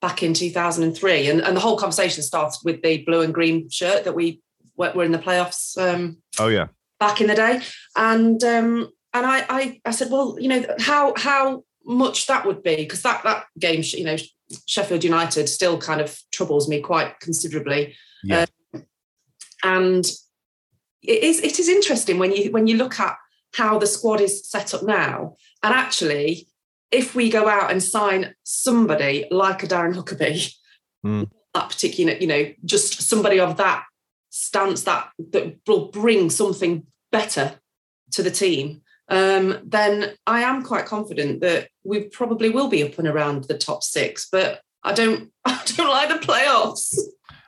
[0.01, 1.29] back in 2003.
[1.29, 4.41] And, and the whole conversation starts with the blue and green shirt that we
[4.77, 5.77] were in the playoffs.
[5.77, 6.69] Um, oh, yeah
[7.01, 7.61] back in the day,
[7.97, 12.63] and um, and I, I I said, well, you know, how how much that would
[12.63, 14.17] be because that that game, you know,
[14.67, 17.97] Sheffield United still kind of troubles me quite considerably.
[18.23, 18.47] Yeah.
[18.75, 18.85] Um,
[19.65, 20.05] and
[21.03, 23.17] it is it is interesting when you when you look at
[23.55, 26.47] how the squad is set up now, and actually,
[26.91, 30.55] if we go out and sign somebody like a Darren Huckerby,
[31.05, 31.31] mm.
[31.55, 33.85] that particular, you know, just somebody of that
[34.31, 37.55] stance that that will bring something better
[38.13, 42.99] to the team, um, then I am quite confident that we probably will be up
[42.99, 44.29] and around the top six.
[44.31, 46.97] But I don't, I don't like the playoffs.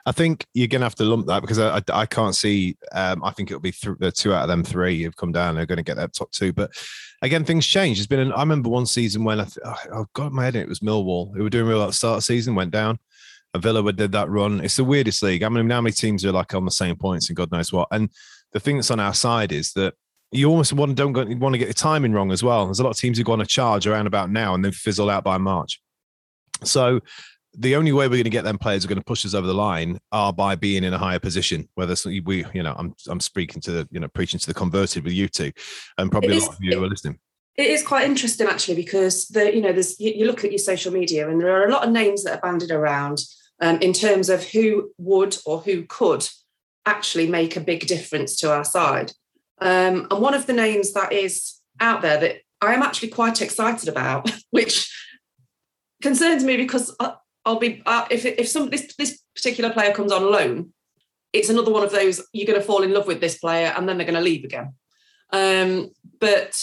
[0.05, 2.75] I think you're going to have to lump that because I, I, I can't see.
[2.91, 5.55] Um, I think it'll be th- the two out of them three who've come down.
[5.55, 6.51] They're going to get that top two.
[6.51, 6.71] But
[7.21, 7.99] again, things change.
[7.99, 8.19] It's been.
[8.19, 10.57] An, I remember one season when I, th- oh, oh God, my head.
[10.57, 12.99] It was Millwall who were doing real at the start of the season, went down.
[13.53, 14.59] And Villa did that run.
[14.59, 15.43] It's the weirdest league.
[15.43, 17.87] I mean, how many teams are like on the same points and God knows what.
[17.91, 18.09] And
[18.53, 19.95] the thing that's on our side is that
[20.31, 22.65] you almost want don't go, want to get the timing wrong as well.
[22.65, 24.71] There's a lot of teams who go on a charge around about now and then
[24.71, 25.81] fizzle out by March.
[26.63, 27.01] So
[27.55, 29.35] the only way we're going to get them players who are going to push us
[29.35, 31.69] over the line are by being in a higher position.
[31.75, 35.03] Whether we, you know, I'm I'm speaking to the, you know, preaching to the converted
[35.03, 35.51] with you two,
[35.97, 37.19] and probably a lot of you who are listening.
[37.55, 40.57] It is quite interesting actually because the, you know, there's you, you look at your
[40.59, 43.19] social media and there are a lot of names that are banded around
[43.61, 46.27] um, in terms of who would or who could
[46.85, 49.11] actually make a big difference to our side.
[49.59, 53.41] Um, and one of the names that is out there that I am actually quite
[53.41, 54.91] excited about, which
[56.01, 56.95] concerns me because
[57.45, 60.73] I'll be uh, if if some this this particular player comes on loan,
[61.33, 63.87] it's another one of those you're going to fall in love with this player and
[63.87, 64.73] then they're going to leave again.
[65.31, 66.55] Um, but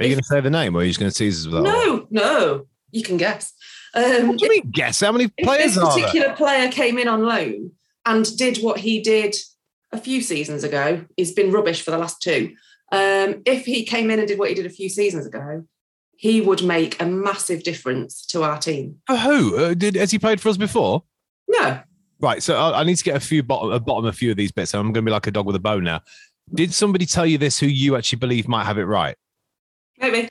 [0.00, 1.52] Are you going to say the name or are you just going to tease us
[1.52, 1.70] with that?
[1.70, 3.52] No, no, you can guess.
[3.94, 5.00] Um, What do you mean guess?
[5.00, 7.70] How many players if are this particular player came in on loan
[8.04, 9.36] and did what he did
[9.92, 12.54] a few seasons ago, he's been rubbish for the last two.
[12.92, 15.64] Um, if he came in and did what he did a few seasons ago,
[16.16, 18.96] he would make a massive difference to our team.
[19.06, 19.56] For who?
[19.56, 21.02] Uh, did has he played for us before?
[21.48, 21.80] No,
[22.20, 22.42] Right.
[22.42, 24.52] So I, I need to get a few bottom, a bottom, a few of these
[24.52, 24.74] bits.
[24.74, 26.00] I'm going to be like a dog with a bone now.
[26.54, 29.16] Did somebody tell you this who you actually believe might have it right?
[29.98, 30.28] maybe.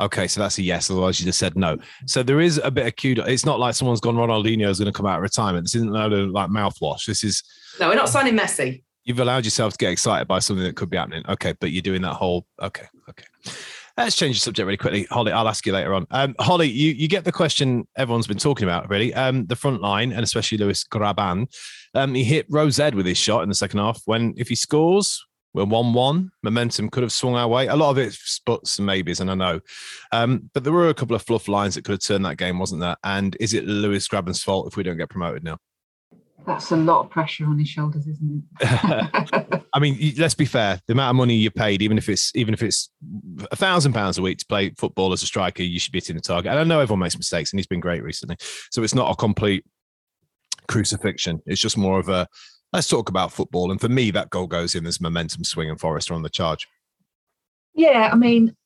[0.00, 0.90] Okay, so that's a yes.
[0.90, 1.76] Otherwise, you just said no.
[2.06, 3.28] So there is a bit of kudos.
[3.28, 4.16] It's not like someone's gone.
[4.16, 5.64] Ronaldinho is going to come out of retirement.
[5.66, 7.04] This isn't like mouthwash.
[7.06, 7.42] This is
[7.78, 8.82] No, we're not signing Messi.
[9.04, 11.22] you've allowed yourself to get excited by something that could be happening.
[11.28, 12.46] Okay, but you're doing that whole.
[12.60, 13.24] Okay, okay.
[13.96, 15.06] Let's change the subject really quickly.
[15.10, 16.06] Holly, I'll ask you later on.
[16.10, 19.12] Um, Holly, you, you get the question everyone's been talking about, really.
[19.12, 21.46] Um, the front line, and especially Lewis Grabban.
[21.94, 24.00] Um, he hit Rodák with his shot in the second half.
[24.06, 26.30] When if he scores, we're 1 1.
[26.42, 27.66] Momentum could have swung our way.
[27.66, 29.60] A lot of it's buts and maybes, and I know.
[30.12, 32.58] Um, but there were a couple of fluff lines that could have turned that game,
[32.58, 32.96] wasn't there?
[33.04, 35.58] And is it Lewis Grabban's fault if we don't get promoted now?
[36.46, 39.62] That's a lot of pressure on his shoulders, isn't it?
[39.74, 40.80] I mean, let's be fair.
[40.86, 42.90] The amount of money you're paid, even if it's even if it's
[43.50, 46.16] a thousand pounds a week to play football as a striker, you should be hitting
[46.16, 46.50] the target.
[46.50, 48.36] And I know everyone makes mistakes, and he's been great recently.
[48.70, 49.64] So it's not a complete
[50.68, 51.42] crucifixion.
[51.46, 52.26] It's just more of a
[52.72, 53.70] let's talk about football.
[53.70, 56.68] And for me, that goal goes in as momentum swing and Forrester on the charge.
[57.74, 58.56] yeah, I mean,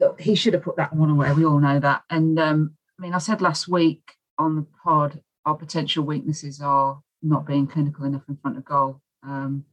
[0.00, 1.32] look, he should have put that one away.
[1.32, 2.02] We all know that.
[2.10, 4.02] And um, I mean, I said last week
[4.38, 9.00] on the pod, our potential weaknesses are not being clinical enough in front of goal.
[9.22, 9.64] Um,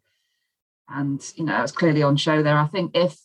[0.87, 2.57] and you know, it's clearly on show there.
[2.57, 3.19] I think if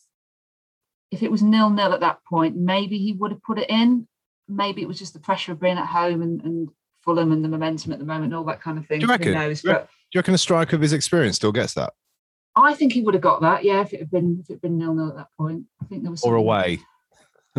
[1.10, 4.06] if it was nil nil at that point, maybe he would have put it in.
[4.48, 6.68] Maybe it was just the pressure of being at home and, and
[7.02, 9.00] Fulham and the momentum at the moment and all that kind of thing.
[9.00, 9.28] Do you reckon?
[9.28, 9.62] Who knows?
[9.62, 11.92] But you reckon a striker of his experience still gets that?
[12.56, 13.64] I think he would have got that.
[13.64, 15.86] Yeah, if it had been if it had been nil nil at that point, I
[15.86, 16.80] think there was Or away?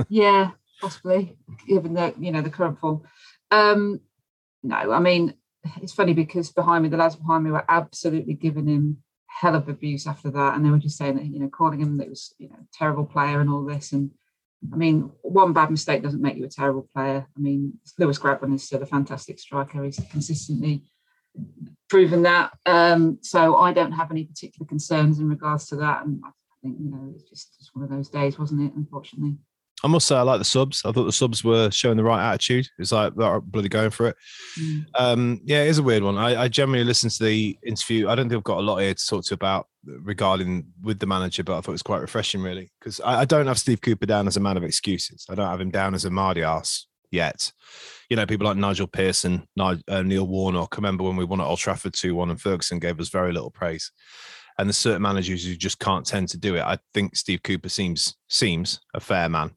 [0.10, 1.38] Yeah, possibly,
[1.70, 3.04] given the you know the current form.
[3.50, 4.02] Um,
[4.62, 5.36] no, I mean
[5.82, 9.68] it's funny because behind me, the lads behind me were absolutely giving him hell of
[9.68, 12.34] abuse after that, and they were just saying that you know calling him that was
[12.38, 13.92] you know terrible player and all this.
[13.92, 14.12] And
[14.72, 17.26] I mean, one bad mistake doesn't make you a terrible player.
[17.36, 19.84] I mean, Lewis Grabban is still a fantastic striker.
[19.84, 20.84] He's consistently
[21.90, 22.52] proven that.
[22.66, 26.06] Um, so I don't have any particular concerns in regards to that.
[26.06, 26.30] And I
[26.62, 28.74] think you know it's just, just one of those days, wasn't it?
[28.76, 29.36] Unfortunately.
[29.84, 30.82] I must say, I like the subs.
[30.86, 32.68] I thought the subs were showing the right attitude.
[32.80, 34.16] It's like they're bloody going for it.
[34.58, 34.86] Mm.
[34.96, 36.18] Um, yeah, it is a weird one.
[36.18, 38.08] I, I generally listen to the interview.
[38.08, 41.06] I don't think I've got a lot here to talk to about regarding with the
[41.06, 43.82] manager, but I thought it was quite refreshing, really, because I, I don't have Steve
[43.82, 45.26] Cooper down as a man of excuses.
[45.30, 47.52] I don't have him down as a Mardy ass yet.
[48.10, 50.76] You know, people like Nigel Pearson, uh, Neil Warnock.
[50.76, 53.34] I remember when we won at Old Trafford 2 1 and Ferguson gave us very
[53.34, 53.92] little praise.
[54.58, 56.62] And there's certain managers who just can't tend to do it.
[56.62, 59.52] I think Steve Cooper seems seems a fair man.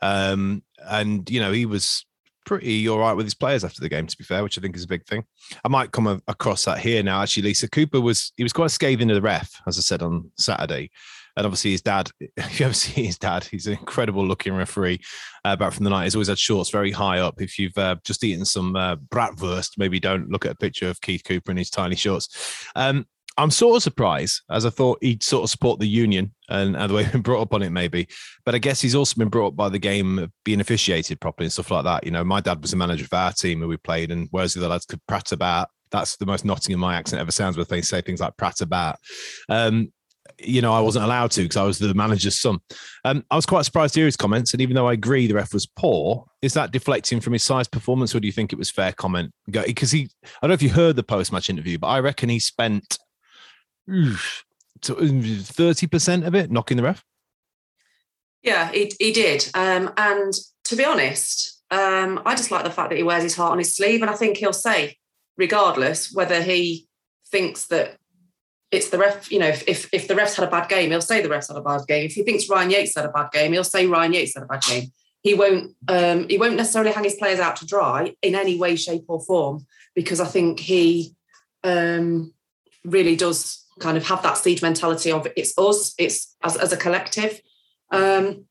[0.00, 2.04] Um, and you know, he was
[2.48, 4.74] pretty all right with his players after the game, to be fair, which I think
[4.74, 5.24] is a big thing.
[5.64, 7.22] I might come across that here now.
[7.22, 10.32] Actually, Lisa Cooper was he was quite scathing to the ref, as I said on
[10.38, 10.90] Saturday.
[11.38, 15.00] And obviously, his dad, if you ever see his dad, he's an incredible looking referee
[15.44, 16.04] uh, back from the night.
[16.04, 17.40] He's always had shorts very high up.
[17.40, 21.00] If you've uh, just eaten some uh, bratwurst, maybe don't look at a picture of
[21.00, 22.66] Keith Cooper in his tiny shorts.
[22.74, 26.76] Um, I'm sort of surprised, as I thought he'd sort of support the union and,
[26.76, 28.08] and the way he's been brought up on it, maybe.
[28.44, 31.52] But I guess he's also been brought up by the game being officiated properly and
[31.52, 32.04] stuff like that.
[32.04, 34.54] You know, my dad was a manager of our team who we played, and whereas
[34.54, 37.80] the lads could prat about, that's the most Nottingham my accent ever sounds, where they
[37.80, 38.98] say things like prat about.
[39.48, 39.92] Um,
[40.40, 42.58] you know, I wasn't allowed to because I was the manager's son.
[43.04, 45.34] Um, I was quite surprised to hear his comments, and even though I agree the
[45.34, 48.58] ref was poor, is that deflecting from his size performance, or do you think it
[48.58, 49.32] was fair comment?
[49.50, 52.38] Because he, I don't know if you heard the post-match interview, but I reckon he
[52.38, 52.98] spent
[54.82, 57.02] thirty percent of it knocking the ref.
[58.42, 59.50] Yeah, he, he did.
[59.54, 60.32] Um, and
[60.64, 63.58] to be honest, um, I just like the fact that he wears his heart on
[63.58, 64.00] his sleeve.
[64.00, 64.96] And I think he'll say,
[65.36, 66.86] regardless whether he
[67.30, 67.96] thinks that
[68.70, 71.00] it's the ref, you know, if, if, if the ref's had a bad game, he'll
[71.00, 72.04] say the ref's had a bad game.
[72.04, 74.46] If he thinks Ryan Yates had a bad game, he'll say Ryan Yates had a
[74.46, 74.92] bad game.
[75.22, 78.76] He won't um, he won't necessarily hang his players out to dry in any way,
[78.76, 81.14] shape, or form, because I think he
[81.64, 82.32] um,
[82.84, 86.76] really does kind of have that siege mentality of it's us, it's as, as a
[86.76, 87.40] collective.
[87.90, 88.44] Um,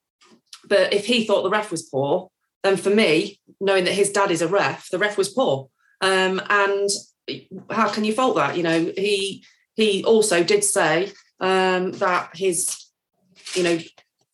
[0.68, 2.30] but if he thought the ref was poor,
[2.64, 5.70] then for me, knowing that his dad is a ref, the ref was poor.
[6.02, 6.90] Um, and
[7.70, 8.58] how can you fault that?
[8.58, 9.44] You know, he
[9.78, 12.88] he also did say um, that his,
[13.54, 13.80] you know,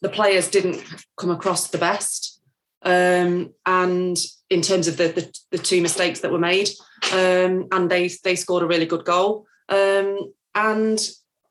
[0.02, 0.84] the players didn't
[1.18, 2.42] come across the best.
[2.82, 4.18] Um, and
[4.50, 6.70] in terms of the, the, the two mistakes that were made,
[7.12, 9.46] um, and they they scored a really good goal.
[9.70, 11.00] Um, and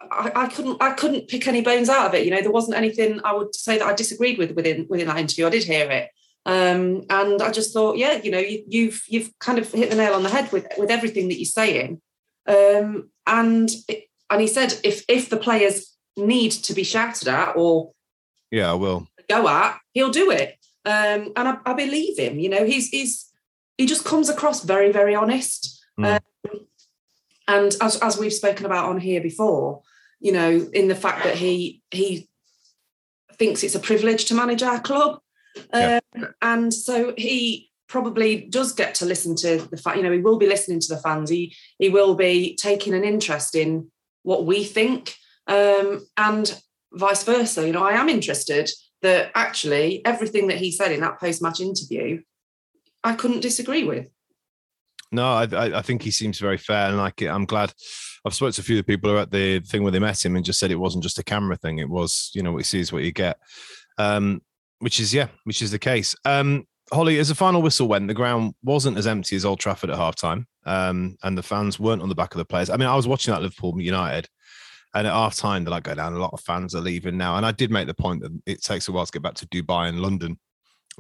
[0.01, 2.25] I, I, couldn't I couldn't pick any bones out of it.
[2.25, 5.19] You know, there wasn't anything I would say that I disagreed with within within that
[5.19, 5.47] interview.
[5.47, 6.11] I did hear it,
[6.45, 9.91] um, and I just thought, yeah, you know, you, have you've, you've kind of hit
[9.91, 12.01] the nail on the head with with everything that you're saying.
[12.47, 13.71] Um, and
[14.31, 17.93] and he said if if the players need to be shouted at or
[18.51, 20.57] yeah, I will go at, he'll do it.
[20.85, 22.39] Um, and I, I, believe him.
[22.39, 23.31] You know, he's he's
[23.79, 25.81] he just comes across very very honest.
[25.99, 26.17] Mm.
[26.17, 26.67] Um,
[27.49, 29.83] and as as we've spoken about on here before,
[30.21, 32.29] you know, in the fact that he he
[33.35, 35.21] thinks it's a privilege to manage our club,
[35.73, 36.01] yeah.
[36.15, 39.99] um, and so he probably does get to listen to the fact.
[39.99, 41.29] You know, he will be listening to the fans.
[41.29, 45.15] He he will be taking an interest in what we think,
[45.47, 46.59] um, and
[46.95, 47.67] vice versa.
[47.67, 48.71] You know, I am interested
[49.03, 52.23] that actually everything that he said in that post match interview,
[53.05, 54.07] I couldn't disagree with.
[55.13, 57.73] No, I, I think he seems very fair, and like I'm glad.
[58.25, 59.99] I've spoken to a few of the people who are at the thing where they
[59.99, 61.79] met him and just said it wasn't just a camera thing.
[61.79, 63.37] It was, you know, what you see is what you get,
[63.99, 64.41] um,
[64.79, 66.15] which is yeah, which is the case.
[66.25, 69.91] Um, Holly, as a final whistle went, the ground wasn't as empty as Old Trafford
[69.91, 72.69] at halftime, um, and the fans weren't on the back of the players.
[72.69, 74.29] I mean, I was watching that Liverpool United,
[74.95, 76.13] and at half time, they're like, go down.
[76.13, 77.37] A lot of fans are leaving now.
[77.37, 79.47] And I did make the point that it takes a while to get back to
[79.47, 80.39] Dubai and London.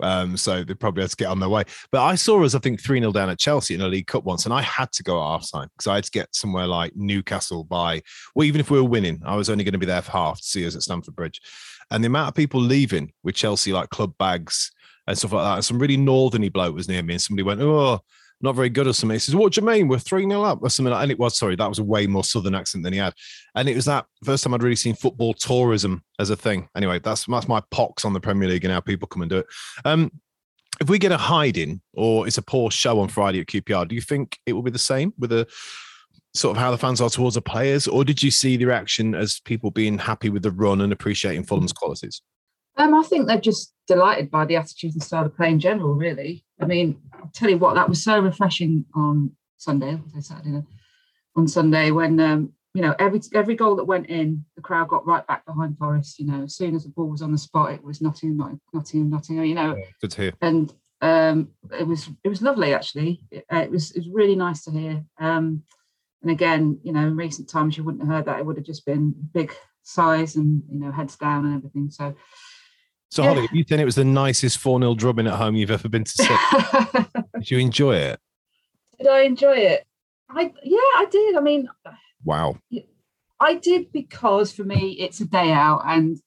[0.00, 1.64] Um, so they probably had to get on their way.
[1.90, 4.24] But I saw us, I think, 3 0 down at Chelsea in a League Cup
[4.24, 6.66] once, and I had to go at half time because I had to get somewhere
[6.66, 8.00] like Newcastle by,
[8.35, 10.40] well, even if we were winning, I was only going to be there for half
[10.40, 11.42] to see us at Stamford Bridge.
[11.90, 14.72] And the amount of people leaving with Chelsea, like club bags
[15.07, 15.55] and stuff like that.
[15.55, 18.01] And some really northerny bloke was near me, and somebody went, Oh,
[18.41, 19.15] not very good or something.
[19.15, 19.88] He says, What do you mean?
[19.88, 20.93] We're 3 0 up or something.
[20.93, 23.15] Like, and it was, sorry, that was a way more southern accent than he had.
[23.55, 26.69] And it was that first time I'd really seen football tourism as a thing.
[26.77, 29.38] Anyway, that's that's my pox on the Premier League and how people come and do
[29.38, 29.47] it.
[29.85, 30.11] Um,
[30.81, 33.95] if we get a hiding or it's a poor show on Friday at QPR, do
[33.95, 35.47] you think it will be the same with a
[36.35, 39.15] sort of how the fans are towards the players, or did you see the reaction
[39.15, 42.23] as people being happy with the run and appreciating Fulham's qualities?
[42.76, 45.94] Um, I think they're just delighted by the attitude and style of play in general.
[45.94, 50.62] Really, I mean, I'll tell you what, that was so refreshing on Sunday, Saturday,
[51.37, 55.06] on Sunday when um, you know every every goal that went in, the crowd got
[55.06, 56.18] right back behind Forest.
[56.18, 59.11] You know, as soon as the ball was on the spot, it was Nottingham, Nottingham,
[59.11, 59.44] Nottingham.
[59.44, 60.32] You know, good to hear.
[60.40, 63.20] And um, it was it was lovely actually.
[63.30, 65.04] It, uh, it, was it was really nice to hear.
[65.18, 65.64] Um,
[66.22, 68.38] and again, you know, in recent times you wouldn't have heard that.
[68.38, 71.90] It would have just been big size and you know heads down and everything.
[71.90, 72.14] So
[73.12, 73.35] so, yeah.
[73.35, 76.05] Holly, you think it was the nicest 4 0 drubbing at home you've ever been
[76.05, 76.37] to see?
[77.35, 78.18] did you enjoy it?
[78.98, 79.85] Did I enjoy it?
[80.31, 81.37] I Yeah, I did.
[81.37, 81.68] I mean,
[82.25, 82.57] wow.
[83.38, 85.83] I did because for me, it's a day out.
[85.85, 86.22] And,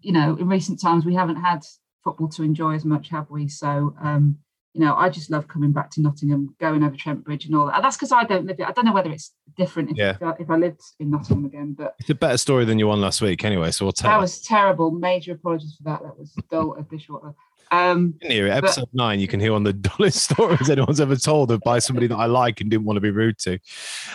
[0.00, 1.64] you know, in recent times, we haven't had
[2.02, 3.46] football to enjoy as much, have we?
[3.46, 4.38] So, um,
[4.74, 7.66] you know, I just love coming back to Nottingham, going over Trent Bridge and all
[7.66, 7.76] that.
[7.76, 8.66] And that's because I don't live it.
[8.66, 10.16] I don't know whether it's different if, yeah.
[10.38, 13.20] if, I, lived in Nottingham again, but it's a better story than your one last
[13.20, 13.70] week, anyway.
[13.70, 14.10] So we'll tell.
[14.10, 14.90] That was terrible.
[14.90, 16.02] Major apologies for that.
[16.02, 17.34] That was dull a dishwater.
[17.70, 18.50] Um, hear it.
[18.50, 22.06] Episode but, nine, you can hear on the dullest stories anyone's ever told by somebody
[22.06, 23.58] that I like and didn't want to be rude to.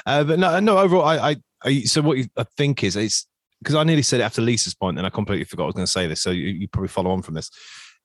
[0.05, 0.77] Uh, but no, no.
[0.77, 3.27] Overall, I, I, I so what I think is it's
[3.59, 5.85] because I nearly said it after Lisa's point, and I completely forgot I was going
[5.85, 6.21] to say this.
[6.21, 7.49] So you, you probably follow on from this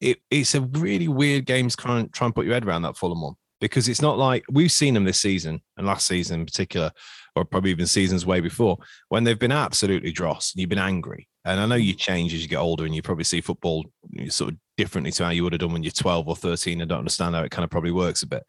[0.03, 2.83] it, it's a really weird game to try and, try and put your head around
[2.83, 6.41] that Fulham one because it's not like we've seen them this season and last season
[6.41, 6.91] in particular,
[7.37, 8.77] or probably even seasons way before,
[9.09, 11.29] when they've been absolutely dross and you've been angry.
[11.45, 11.99] And I know you mm-hmm.
[11.99, 13.87] change as you get older and you probably see football
[14.29, 16.89] sort of differently to how you would have done when you're 12 or 13 and
[16.89, 18.43] don't understand how it kind of probably works a bit.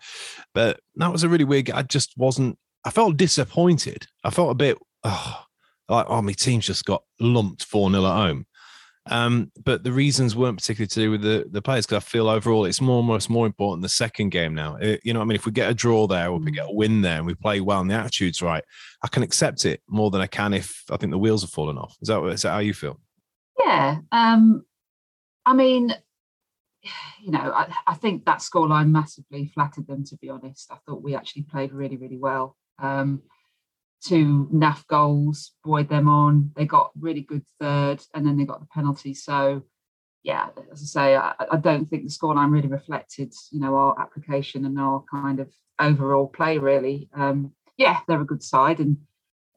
[0.55, 1.69] But that was a really weird.
[1.69, 4.07] I just wasn't, I felt disappointed.
[4.23, 5.43] I felt a bit, oh,
[5.89, 8.47] like, oh, my team's just got lumped 4 0 at home.
[9.07, 12.29] Um, but the reasons weren't particularly to do with the, the players because I feel
[12.29, 14.77] overall it's more almost more important the second game now.
[14.77, 16.69] It, you know, I mean, if we get a draw there or we get a
[16.69, 16.75] mm.
[16.75, 18.63] win there and we play well and the attitude's right,
[19.03, 21.77] I can accept it more than I can if I think the wheels have fallen
[21.77, 21.97] off.
[22.01, 22.99] Is that, is that how you feel?
[23.59, 23.97] Yeah.
[24.13, 24.63] Um,
[25.45, 25.93] I mean,
[27.21, 30.05] you know, I, I think that scoreline massively flattered them.
[30.05, 32.55] To be honest, I thought we actually played really, really well.
[32.81, 33.21] Um,
[34.03, 36.51] two naff goals, buoyed them on.
[36.55, 39.13] They got really good third, and then they got the penalty.
[39.13, 39.63] So,
[40.23, 43.99] yeah, as I say, I, I don't think the scoreline really reflected, you know, our
[43.99, 46.57] application and our kind of overall play.
[46.57, 48.97] Really, um, yeah, they're a good side, and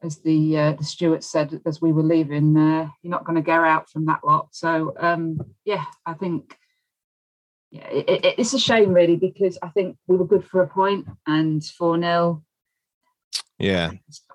[0.01, 3.41] as the uh, the steward said as we were leaving, uh, you're not going to
[3.41, 4.49] get out from that lot.
[4.51, 6.57] So, um, yeah, I think.
[7.69, 10.67] Yeah, it, it, it's a shame really because I think we were good for a
[10.69, 12.41] point and 4 0
[13.59, 13.91] yeah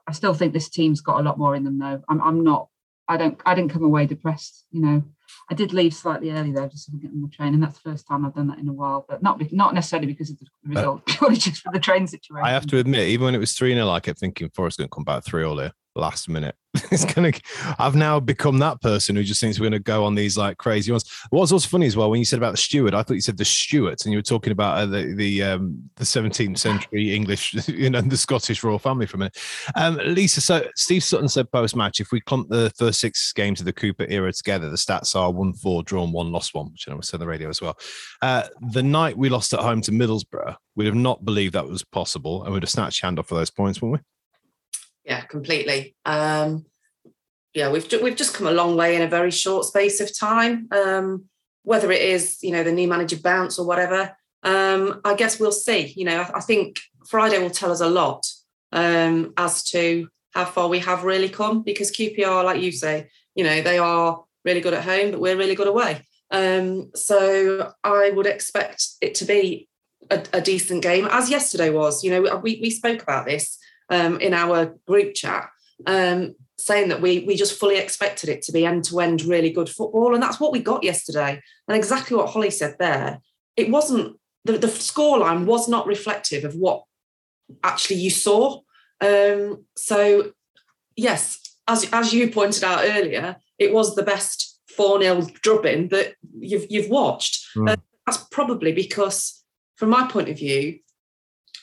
[0.06, 2.02] I still think this team's got a lot more in them though.
[2.08, 2.68] I'm, I'm not.
[3.08, 3.40] I don't.
[3.44, 4.64] I didn't come away depressed.
[4.70, 5.02] You know,
[5.50, 7.90] I did leave slightly early though, just to get on the train, and that's the
[7.90, 9.04] first time I've done that in a while.
[9.08, 12.44] But not not necessarily because of the result, uh, purely just for the train situation.
[12.44, 14.88] I have to admit, even when it was three 0 I kept thinking Forest going
[14.88, 15.72] to come back three all here.
[15.94, 16.56] Last minute.
[16.90, 17.32] it's gonna.
[17.78, 20.90] I've now become that person who just thinks we're gonna go on these like crazy
[20.90, 21.04] ones.
[21.28, 23.36] What's also funny as well when you said about the steward, I thought you said
[23.36, 27.52] the Stuarts, and you were talking about uh, the the um, the 17th century English,
[27.68, 29.36] you know, the Scottish royal family for a minute.
[29.74, 33.60] Um, Lisa, so Steve Sutton said post match, if we clump the first six games
[33.60, 36.88] of the Cooper era together, the stats are one four, drawn one, lost one, which
[36.88, 37.76] I was on the radio as well.
[38.22, 41.84] Uh, the night we lost at home to Middlesbrough, we'd have not believed that was
[41.84, 44.04] possible, and we'd have snatched hand off for those points, wouldn't we?
[45.04, 45.96] Yeah, completely.
[46.04, 46.64] Um,
[47.54, 50.68] yeah, we've we've just come a long way in a very short space of time.
[50.72, 51.24] Um,
[51.64, 55.52] whether it is you know the new manager bounce or whatever, um, I guess we'll
[55.52, 55.92] see.
[55.96, 58.26] You know, I, I think Friday will tell us a lot
[58.72, 63.44] um, as to how far we have really come because QPR, like you say, you
[63.44, 66.06] know they are really good at home, but we're really good away.
[66.30, 69.68] Um, so I would expect it to be
[70.10, 72.02] a, a, decent game, as yesterday was.
[72.02, 73.58] You know, we we spoke about this
[73.92, 75.50] um, in our group chat.
[75.86, 79.50] Um, saying that we we just fully expected it to be end to end really
[79.50, 81.40] good football, and that's what we got yesterday.
[81.68, 83.20] And exactly what Holly said there,
[83.56, 86.84] it wasn't the, the scoreline was not reflective of what
[87.62, 88.60] actually you saw.
[89.00, 90.32] Um, so
[90.96, 91.38] yes,
[91.68, 96.66] as as you pointed out earlier, it was the best four 0 drubbing that you've
[96.70, 97.44] you've watched.
[97.56, 97.70] Mm.
[97.70, 97.76] Uh,
[98.06, 99.44] that's probably because,
[99.76, 100.80] from my point of view,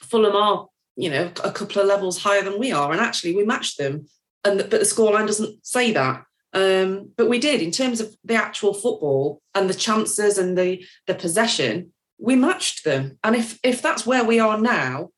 [0.04, 0.68] Fulham are
[1.00, 4.06] you know a couple of levels higher than we are, and actually we matched them
[4.44, 6.24] and but the scoreline doesn't say that.
[6.52, 10.84] Um, but we did in terms of the actual football and the chances and the
[11.08, 11.92] the possession.
[12.22, 15.10] We matched them, and if if that's where we are now,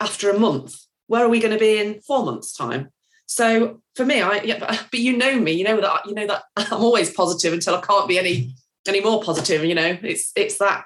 [0.00, 2.90] after a month, where are we going to be in four months' time?
[3.26, 6.26] So for me, I yeah, but, but you know me, you know that you know
[6.26, 8.54] that I'm always positive until I can't be any
[8.86, 9.64] any more positive.
[9.64, 10.84] You know, it's it's that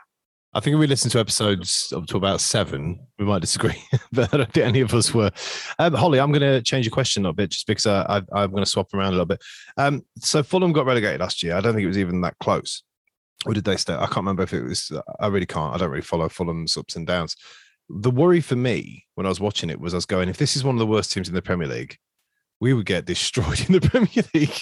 [0.57, 3.77] I think if we listen to episodes up to about seven, we might disagree,
[4.13, 5.31] but I don't think any of us were.
[5.79, 8.65] Um, Holly, I'm going to change your question a bit just because I, am going
[8.65, 9.43] to swap around a little bit.
[9.77, 11.57] Um, so Fulham got relegated last year.
[11.57, 12.83] I don't think it was even that close.
[13.45, 13.93] Or did they stay?
[13.93, 14.91] I can't remember if it was.
[15.21, 15.75] I really can't.
[15.75, 17.37] I don't really follow Fulham's ups and downs.
[17.91, 20.57] The worry for me when I was watching it was I was going, if this
[20.57, 21.99] is one of the worst teams in the Premier League,
[22.61, 24.59] we would get destroyed in the Premier League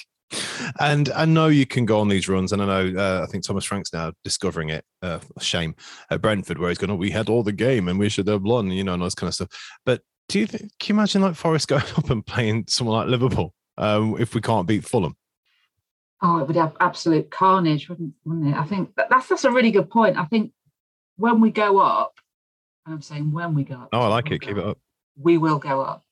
[0.80, 3.44] and I know you can go on these runs, and I know uh, I think
[3.44, 4.84] Thomas Frank's now discovering it.
[5.02, 5.74] Uh, shame
[6.10, 8.42] at Brentford, where he's going, oh, "We had all the game, and we should have
[8.42, 9.48] won," you know, and all this kind of stuff.
[9.84, 13.08] But do you think, can you imagine like Forest going up and playing someone like
[13.08, 15.16] Liverpool um, if we can't beat Fulham?
[16.22, 18.58] Oh, it would have absolute carnage, wouldn't, wouldn't it?
[18.58, 20.16] I think that's that's a really good point.
[20.16, 20.52] I think
[21.16, 22.14] when we go up,
[22.86, 23.88] I'm saying when we go up.
[23.92, 24.40] Oh, I like it.
[24.40, 24.78] Keep it up.
[25.16, 26.02] We will go up,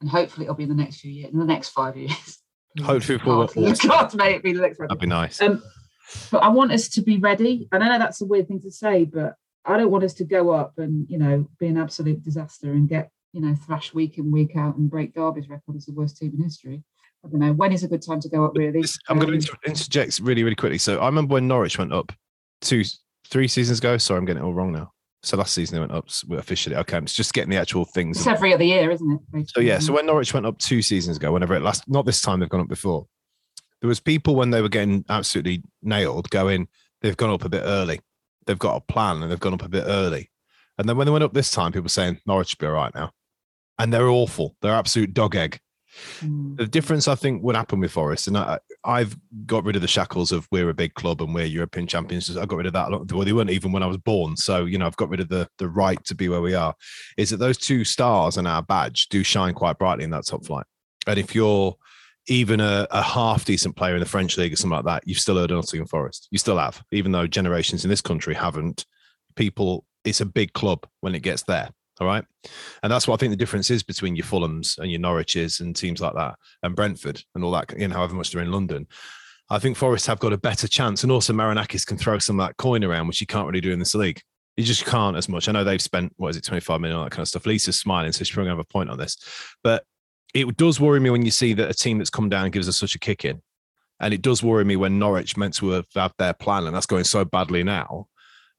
[0.00, 2.38] and hopefully it'll be in the next few years, in the next five years.
[2.82, 3.48] Hopefully, for
[3.86, 5.40] God, mate, be the That'd be nice.
[5.40, 5.62] Um,
[6.30, 7.68] but I want us to be ready.
[7.72, 10.24] And I know that's a weird thing to say, but I don't want us to
[10.24, 14.18] go up and you know be an absolute disaster and get you know thrashed week
[14.18, 16.82] in week out and break Derby's record as the worst team in history.
[17.24, 18.52] I don't know when is a good time to go up.
[18.54, 20.78] Really, I'm um, going to interject really, really quickly.
[20.78, 22.12] So I remember when Norwich went up
[22.60, 22.84] two,
[23.28, 23.98] three seasons ago.
[23.98, 24.92] Sorry, I'm getting it all wrong now.
[25.26, 26.76] So last season they went up officially.
[26.76, 28.18] Okay, it's just getting the actual things.
[28.18, 29.20] It's every other year, isn't it?
[29.32, 29.62] Basically?
[29.62, 32.22] So yeah, so when Norwich went up two seasons ago, whenever it last, not this
[32.22, 33.06] time they've gone up before.
[33.80, 36.68] There was people when they were getting absolutely nailed, going,
[37.02, 38.00] they've gone up a bit early.
[38.46, 40.30] They've got a plan and they've gone up a bit early.
[40.78, 42.72] And then when they went up this time, people were saying Norwich should be all
[42.72, 43.10] right now,
[43.78, 44.56] and they're awful.
[44.62, 45.58] They're absolute dog egg.
[46.20, 46.56] Mm.
[46.56, 49.16] The difference I think would happen with Forest, and I, have
[49.46, 52.36] got rid of the shackles of we're a big club and we're European champions.
[52.36, 52.90] I got rid of that.
[52.90, 55.28] Well, they weren't even when I was born, so you know I've got rid of
[55.28, 56.74] the the right to be where we are.
[57.16, 60.44] Is that those two stars and our badge do shine quite brightly in that top
[60.46, 60.66] flight,
[61.06, 61.76] and if you're
[62.28, 65.18] even a, a, half decent player in the French league or something like that, you've
[65.18, 66.26] still heard of Nottingham Forest.
[66.30, 68.84] You still have, even though generations in this country haven't.
[69.36, 71.70] People, it's a big club when it gets there.
[72.00, 72.24] All right.
[72.82, 75.74] And that's what I think the difference is between your Fulhams and your Norwiches and
[75.74, 78.86] teams like that and Brentford and all that, you know, however much they're in London.
[79.48, 81.02] I think Forest have got a better chance.
[81.02, 83.72] And also Marinakis can throw some of that coin around, which you can't really do
[83.72, 84.20] in this league.
[84.56, 85.48] You just can't as much.
[85.48, 87.46] I know they've spent, what is it, 25 million, all that kind of stuff.
[87.46, 89.16] Lisa's smiling, so she's probably going to have a point on this.
[89.62, 89.84] But
[90.34, 92.76] it does worry me when you see that a team that's come down gives us
[92.76, 93.40] such a kick in.
[94.00, 96.86] And it does worry me when Norwich meant to have, have their plan and that's
[96.86, 98.08] going so badly now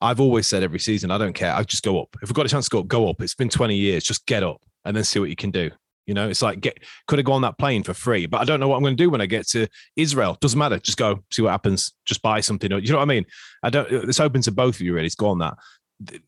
[0.02, 1.54] I've always said every season, I don't care.
[1.54, 2.16] I just go up.
[2.22, 3.22] If we've got a chance to go up, go up.
[3.22, 4.04] It's been 20 years.
[4.04, 5.72] Just get up and then see what you can do.
[6.06, 8.46] You know, it's like get could have gone on that plane for free, but I
[8.46, 9.68] don't know what I'm going to do when I get to
[9.98, 10.38] Israel.
[10.40, 10.80] Doesn't matter.
[10.80, 11.94] Just go, see what happens.
[12.06, 12.72] Just buy something.
[12.72, 13.26] You know what I mean?
[13.62, 13.92] I don't.
[13.92, 14.94] It's open to both of you.
[14.94, 15.56] Really, it's go on that.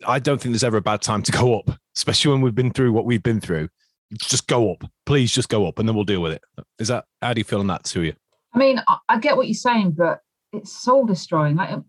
[0.06, 2.72] I don't think there's ever a bad time to go up, especially when we've been
[2.72, 3.70] through what we've been through.
[4.16, 5.32] Just go up, please.
[5.32, 6.42] Just go up, and then we'll deal with it.
[6.78, 8.14] Is that how do you feel on that to you?
[8.54, 10.20] I mean, I get what you're saying, but
[10.52, 11.56] it's soul destroying.
[11.56, 11.80] Like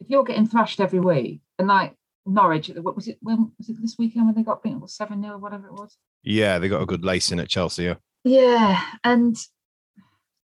[0.00, 1.94] if you're getting thrashed every week, and like
[2.26, 3.18] Norwich, what was it?
[3.22, 5.96] When was it this weekend when they got beaten seven 0 whatever it was?
[6.22, 7.84] Yeah, they got a good lacing at Chelsea.
[7.84, 7.94] Yeah.
[8.24, 9.36] Yeah, and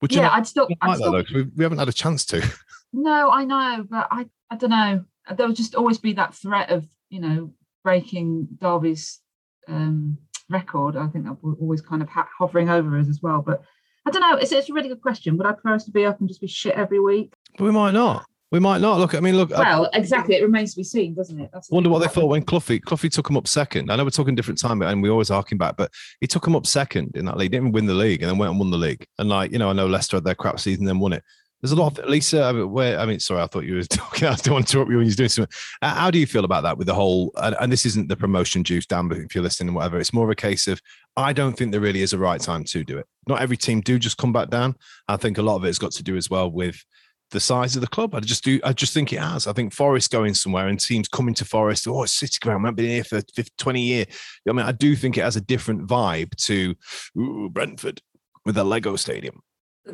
[0.02, 1.22] Would yeah, I'd still, like I'd that still though?
[1.24, 2.42] 'Cause we, we haven't had a chance to.
[2.94, 5.02] No, I know, but I, I don't know.
[5.34, 9.18] There will just always be that threat of, you know, breaking Derby's
[9.66, 10.18] um,
[10.50, 10.98] record.
[10.98, 13.40] I think that will always kind of ha- hovering over us as well.
[13.40, 13.62] But
[14.04, 14.36] I don't know.
[14.36, 15.38] It's, it's a really good question.
[15.38, 17.32] Would I prefer us to be up and just be shit every week?
[17.56, 18.26] But we might not.
[18.52, 18.98] We might not.
[18.98, 19.50] Look, I mean, look.
[19.50, 20.36] I Well, exactly.
[20.36, 21.48] It remains to be seen, doesn't it?
[21.54, 23.90] That's wonder what they thought when Cloughie Cloughie took him up second.
[23.90, 25.90] I know we're talking different time, and we always harking back, but
[26.20, 27.50] he took him up second in that league.
[27.50, 29.06] Didn't win the league, and then went and won the league.
[29.18, 31.24] And like you know, I know Leicester had their crap season, then won it.
[31.62, 32.42] There's a lot of Lisa.
[32.42, 34.28] I mean, where I mean, sorry, I thought you were talking.
[34.28, 35.56] I don't want to interrupt you when you're doing something.
[35.80, 37.32] How do you feel about that with the whole?
[37.36, 40.12] And, and this isn't the promotion juice, Dan, but if you're listening and whatever, it's
[40.12, 40.78] more of a case of
[41.16, 43.06] I don't think there really is a right time to do it.
[43.26, 44.76] Not every team do just come back down.
[45.08, 46.84] I think a lot of it has got to do as well with
[47.32, 48.14] the size of the club.
[48.14, 48.60] I just do.
[48.62, 49.46] I just think it has.
[49.46, 51.88] I think Forest going somewhere and teams coming to Forest.
[51.88, 52.66] Oh, it's City Ground.
[52.66, 54.06] I've been here for 50, 20 years.
[54.48, 56.74] I mean, I do think it has a different vibe to
[57.18, 58.00] ooh, Brentford
[58.44, 59.42] with a Lego stadium.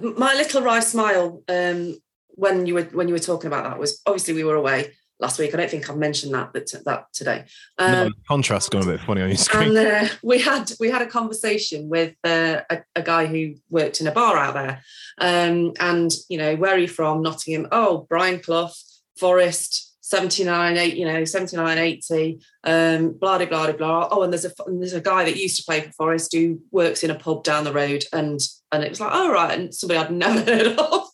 [0.01, 1.97] My little wry smile um,
[2.31, 5.39] when you were when you were talking about that was obviously we were away last
[5.39, 5.53] week.
[5.55, 7.45] I don't think I've mentioned that but that today.
[7.79, 9.77] Um, no, contrast's gone a bit funny on your screen.
[9.77, 14.01] and uh, we had we had a conversation with uh, a, a guy who worked
[14.01, 14.83] in a bar out there
[15.21, 18.71] um, and you know where are you from nottingham oh brian clough
[19.19, 24.45] forest 79 8 you know 79 80 um blah blah blah blah oh and there's
[24.45, 27.15] a and there's a guy that used to play for forest who works in a
[27.15, 28.41] pub down the road and
[28.73, 31.09] and it was like oh right and somebody i'd never heard of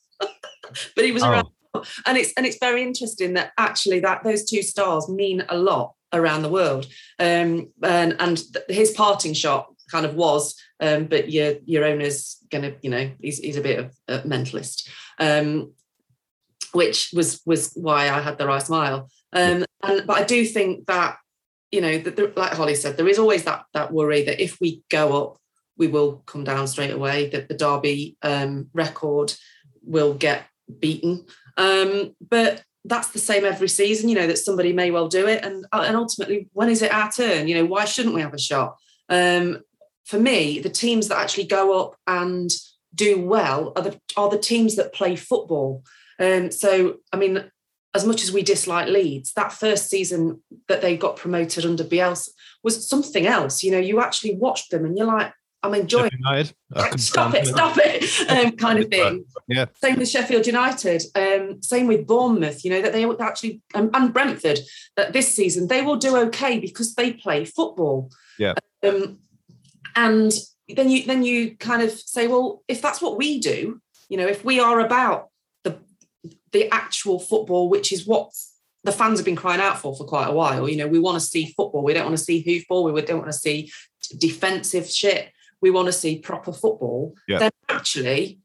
[0.94, 1.30] but he was Oh.
[1.30, 1.48] around
[2.07, 5.95] and it's and it's very interesting that actually that those two stars mean a lot
[6.12, 6.87] around the world.
[7.18, 12.74] Um and and his parting shot kind of was um but your your owner's gonna
[12.82, 15.72] you know he's, he's a bit of a mentalist um
[16.72, 19.11] which was was why i had the right smile.
[19.32, 21.18] Um and but i do think that
[21.70, 24.82] you know that like holly said there is always that that worry that if we
[24.91, 25.39] go up
[25.76, 29.35] we will come down straight away that the derby um record
[29.82, 30.47] will get
[30.78, 31.26] beaten
[31.57, 35.44] um but that's the same every season you know that somebody may well do it.
[35.44, 37.48] And uh, and ultimately when is it our turn?
[37.48, 38.76] You know why shouldn't we have a shot?
[39.09, 39.61] Um
[40.05, 42.50] for me the teams that actually go up and
[42.94, 45.84] do well are the are the teams that play football.
[46.18, 47.50] Um so i mean
[47.94, 52.30] as much as we dislike Leeds, that first season that they got promoted under Bielsa
[52.64, 53.62] was something else.
[53.62, 55.32] You know, you actually watched them and you're like,
[55.64, 56.54] I'm enjoying United.
[56.96, 59.24] Stop it, stop it, um, kind of thing.
[59.48, 59.66] Yeah.
[59.82, 61.02] Same with Sheffield United.
[61.14, 62.64] Um, same with Bournemouth.
[62.64, 64.60] You know that they actually um, and Brentford
[64.96, 68.10] that this season they will do okay because they play football.
[68.38, 68.54] Yeah.
[68.82, 69.18] Um,
[69.96, 70.32] and
[70.68, 74.26] then you then you kind of say, well, if that's what we do, you know,
[74.26, 75.30] if we are about
[75.62, 75.78] the
[76.52, 78.32] the actual football, which is what
[78.82, 80.68] the fans have been crying out for for quite a while.
[80.68, 81.82] You know, we want to see football.
[81.82, 82.92] We don't want to see hoofball.
[82.92, 83.72] We don't want to see
[84.18, 85.32] defensive shit.
[85.64, 87.14] We want to see proper football.
[87.26, 87.38] Yeah.
[87.38, 88.38] Then actually,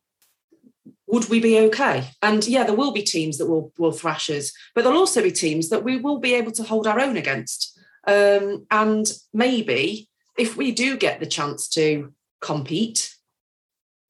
[1.05, 1.97] would we be okay?
[2.21, 5.31] And yeah, there will be teams that will will thrash us, but there'll also be
[5.33, 7.77] teams that we will be able to hold our own against.
[8.07, 10.07] Um, and maybe
[10.37, 13.13] if we do get the chance to compete,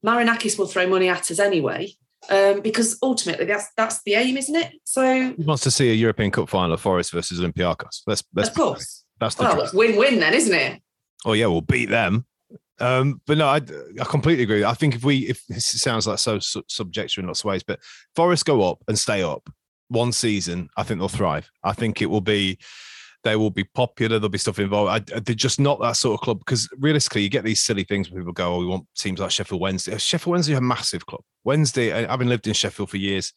[0.06, 1.92] Marinakis will throw money at us anyway.
[2.28, 4.74] Um, because ultimately that's that's the aim, isn't it?
[4.84, 8.02] So Who wants to see a European Cup final of Forest versus Olympiacos?
[8.06, 9.04] Let's, let's of course.
[9.18, 10.80] That's the Well, win-win then, isn't it?
[11.24, 12.24] oh yeah, we'll beat them.
[12.80, 13.60] Um, but no, I,
[14.00, 14.64] I completely agree.
[14.64, 17.62] I think if we, if this sounds like so su- subjective in lots of ways,
[17.62, 17.80] but
[18.16, 19.48] Forest go up and stay up
[19.88, 21.50] one season, I think they'll thrive.
[21.62, 22.58] I think it will be,
[23.22, 24.18] they will be popular.
[24.18, 25.12] There'll be stuff involved.
[25.12, 28.10] I, they're just not that sort of club because realistically, you get these silly things
[28.10, 31.04] where people go, "Oh, we want teams like Sheffield Wednesday." Sheffield Wednesday are a massive
[31.04, 31.20] club.
[31.44, 33.34] Wednesday, I- having lived in Sheffield for years,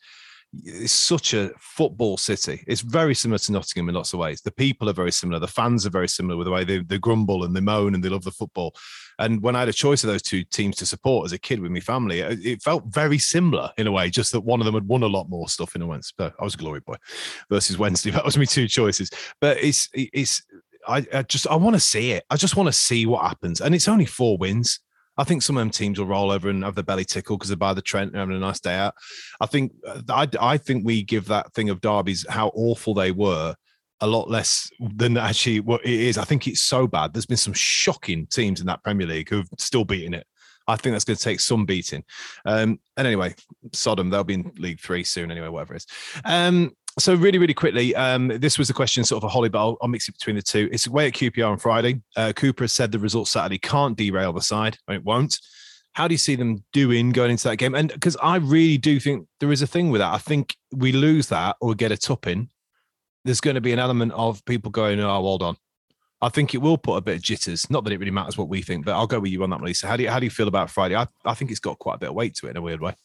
[0.64, 2.64] it's such a football city.
[2.68, 4.42] It's very similar to Nottingham in lots of ways.
[4.42, 5.40] The people are very similar.
[5.40, 8.04] The fans are very similar with the way they, they grumble and they moan and
[8.04, 8.76] they love the football.
[9.20, 11.60] And when I had a choice of those two teams to support as a kid
[11.60, 14.66] with my family, it, it felt very similar in a way, just that one of
[14.66, 16.14] them had won a lot more stuff in a sense.
[16.16, 16.96] But I was a glory boy
[17.50, 18.12] versus Wednesday.
[18.12, 19.10] That was my two choices.
[19.40, 20.44] But it's it's
[20.88, 22.24] I, I just I want to see it.
[22.30, 23.62] I just want to see what happens.
[23.62, 24.80] And it's only four wins.
[25.16, 27.50] I think some of them teams will roll over and have the belly tickle because
[27.50, 28.96] they're by the Trent and having a nice day out.
[29.40, 33.12] I think uh, I, I think we give that thing of derbies how awful they
[33.12, 33.56] were
[34.04, 36.18] a lot less than actually what it is.
[36.18, 37.14] I think it's so bad.
[37.14, 40.28] There's been some shocking teams in that Premier League who've still beaten it.
[40.68, 42.04] I think that's going to take some beating.
[42.46, 43.34] Um, and anyway,
[43.72, 45.88] Sodom, they'll be in League Three soon anyway, whatever it is.
[46.26, 49.60] Um, so really, really quickly, um, this was a question sort of a Holly, but
[49.60, 50.70] I'll, I'll mix it between the two.
[50.72, 52.02] It's away at QPR on Friday.
[52.16, 55.40] Uh, Cooper has said the result Saturday can't derail the side, and it won't.
[55.94, 57.74] How do you see them doing going into that game?
[57.74, 60.14] And because I really do think there is a thing with that.
[60.14, 62.50] I think we lose that or get a tupping.
[63.26, 65.58] There's going to be an element of people going, "Oh, hold on."
[66.22, 67.70] I think it will put a bit of jitters.
[67.70, 69.60] Not that it really matters what we think, but I'll go with you on that,
[69.60, 69.88] Melissa.
[69.88, 70.96] How do you how do you feel about Friday?
[70.96, 72.82] I, I think it's got quite a bit of weight to it in a weird
[72.82, 72.96] way.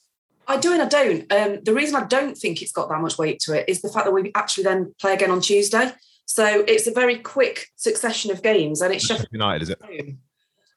[0.46, 1.32] I do and I don't.
[1.32, 3.88] Um, the reason I don't think it's got that much weight to it is the
[3.88, 5.92] fact that we actually then play again on Tuesday.
[6.26, 10.16] So it's a very quick succession of games, and it's Sheffield United, is it?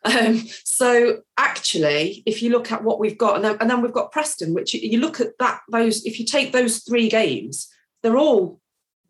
[0.04, 3.94] Um, so actually, if you look at what we've got, and then, and then we've
[3.94, 6.04] got Preston, which you, you look at that those.
[6.06, 7.68] If you take those three games,
[8.02, 8.61] they're all,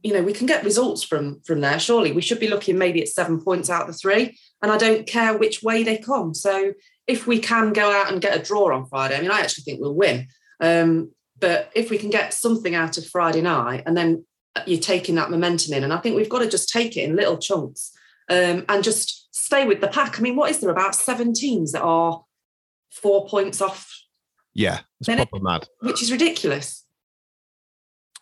[0.04, 1.80] you know, we can get results from from there.
[1.80, 4.78] Surely we should be looking maybe at seven points out of the three, and I
[4.78, 6.34] don't care which way they come.
[6.34, 6.74] So
[7.08, 9.64] if we can go out and get a draw on Friday, I mean, I actually
[9.64, 10.28] think we'll win.
[10.60, 14.26] Um, but if we can get something out of Friday night, and then
[14.66, 15.84] you're taking that momentum in.
[15.84, 17.92] And I think we've got to just take it in little chunks
[18.30, 20.20] um, and just stay with the pack.
[20.20, 22.24] I mean, what is there about seven teams that are
[22.92, 23.90] four points off?
[24.54, 26.86] Yeah, it's proper mad, which is ridiculous.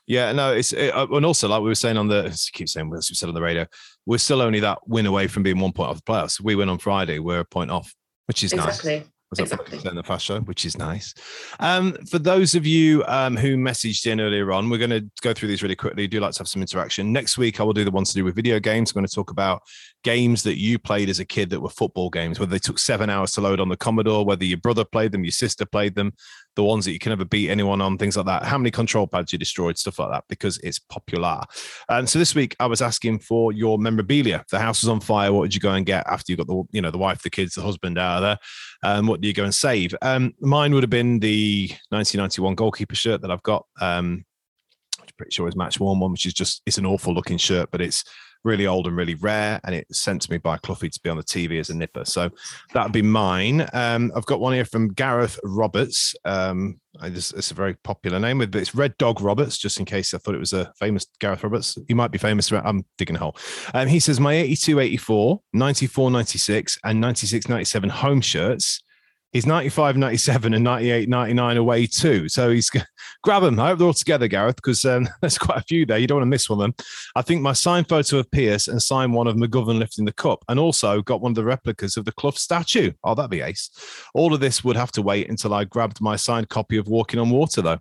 [0.09, 2.91] Yeah, no, it's it, uh, and also like we were saying on the keep saying
[2.97, 3.67] as we said on the radio,
[4.07, 6.41] we're still only that win away from being one point off the playoffs.
[6.41, 7.93] We win on Friday, we're a point off,
[8.25, 8.97] which is exactly.
[8.97, 9.07] nice.
[9.29, 9.77] Was exactly.
[9.77, 11.13] the fast show, which is nice.
[11.59, 15.35] Um, for those of you um, who messaged in earlier on, we're going to go
[15.35, 16.07] through these really quickly.
[16.07, 17.13] Do like to have some interaction.
[17.13, 18.89] Next week, I will do the ones to do with video games.
[18.89, 19.61] I'm going to talk about
[20.03, 23.09] games that you played as a kid that were football games, whether they took seven
[23.09, 26.13] hours to load on the Commodore, whether your brother played them, your sister played them,
[26.55, 28.43] the ones that you can never beat anyone on, things like that.
[28.43, 31.41] How many control pads you destroyed, stuff like that, because it's popular.
[31.89, 34.45] And so this week I was asking for your memorabilia.
[34.49, 35.33] The house was on fire.
[35.33, 37.29] What did you go and get after you got the, you know, the wife, the
[37.29, 38.37] kids, the husband out of there?
[38.83, 39.93] Um, what do you go and save?
[40.01, 43.65] Um, mine would have been the 1991 goalkeeper shirt that I've got.
[43.81, 44.25] Um,
[44.99, 47.69] I'm pretty sure is match worn one, which is just it's an awful looking shirt,
[47.71, 48.03] but it's
[48.43, 51.17] really old and really rare, and it's sent to me by Cloughie to be on
[51.17, 52.05] the TV as a nipper.
[52.05, 52.29] So
[52.73, 53.67] that'd be mine.
[53.73, 56.15] Um, I've got one here from Gareth Roberts.
[56.25, 56.79] Um,
[57.11, 60.17] just, it's a very popular name, but it's Red Dog Roberts, just in case I
[60.17, 61.77] thought it was a famous Gareth Roberts.
[61.87, 62.51] He might be famous.
[62.51, 63.37] I'm digging a hole.
[63.73, 68.81] Um, he says, My 82 84, 94 96, and 96 97 home shirts
[69.31, 72.27] He's 95, 97, and 98, 99 away too.
[72.29, 72.71] So he's
[73.23, 73.59] grab them.
[73.59, 75.97] I hope they're all together, Gareth, because um, there's quite a few there.
[75.97, 76.85] You don't want to miss one of them.
[77.15, 80.43] I think my signed photo of Pearce and signed one of McGovern lifting the cup,
[80.47, 82.91] and also got one of the replicas of the Clough statue.
[83.03, 83.69] Oh, that'd be ace.
[84.13, 87.19] All of this would have to wait until I grabbed my signed copy of Walking
[87.19, 87.79] on Water, though.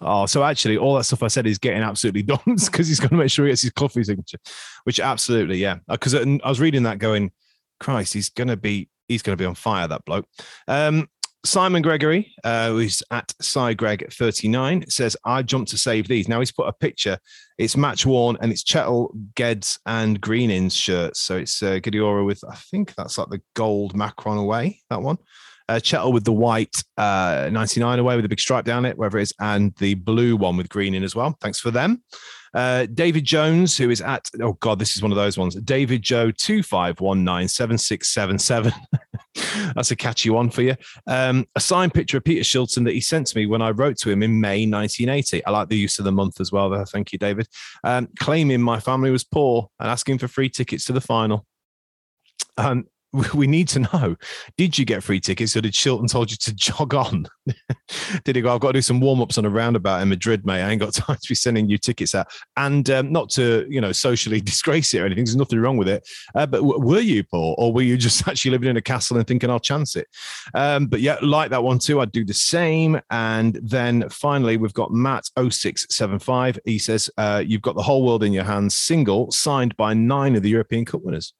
[0.00, 3.10] Oh, so actually, all that stuff I said is getting absolutely done because he's going
[3.10, 4.38] to make sure he gets his Cloughie signature,
[4.84, 5.78] which absolutely, yeah.
[5.88, 7.32] Because uh, I was reading that going,
[7.80, 10.26] Christ, he's going to be he's going to be on fire, that bloke.
[10.66, 11.08] Um,
[11.44, 16.28] Simon Gregory, uh, who's at CyGreg39, says, I jumped to save these.
[16.28, 17.18] Now he's put a picture.
[17.58, 21.20] It's match worn and it's Chettle, Geds, and Greenings shirts.
[21.20, 25.18] So it's uh, Guedioura with, I think that's like the gold Macron away, that one.
[25.68, 29.18] Uh, Chettle with the white uh, 99 away with a big stripe down it, wherever
[29.18, 31.36] it is, and the blue one with green in as well.
[31.40, 32.02] Thanks for them.
[32.54, 35.54] Uh, David Jones, who is at, oh God, this is one of those ones.
[35.56, 38.72] David Joe 25197677.
[39.74, 40.76] That's a catchy one for you.
[41.06, 43.98] Um, a signed picture of Peter Shilton that he sent to me when I wrote
[43.98, 45.44] to him in May 1980.
[45.44, 46.70] I like the use of the month as well.
[46.70, 46.84] There.
[46.84, 47.48] Thank you, David.
[47.84, 51.46] Um, claiming my family was poor and asking for free tickets to the final.
[52.56, 52.86] Um,
[53.34, 54.16] we need to know
[54.56, 57.26] did you get free tickets or did Shilton told you to jog on?
[58.24, 60.44] did he go, I've got to do some warm ups on a roundabout in Madrid,
[60.44, 60.62] mate.
[60.62, 62.28] I ain't got time to be sending you tickets out.
[62.56, 65.88] And um, not to, you know, socially disgrace it or anything, there's nothing wrong with
[65.88, 66.06] it.
[66.34, 69.16] Uh, but w- were you, poor or were you just actually living in a castle
[69.16, 70.06] and thinking I'll chance it?
[70.54, 72.00] Um, but yeah, like that one too.
[72.00, 73.00] I'd do the same.
[73.10, 76.58] And then finally, we've got Matt0675.
[76.64, 80.36] He says, uh, You've got the whole world in your hands, single, signed by nine
[80.36, 81.32] of the European Cup winners.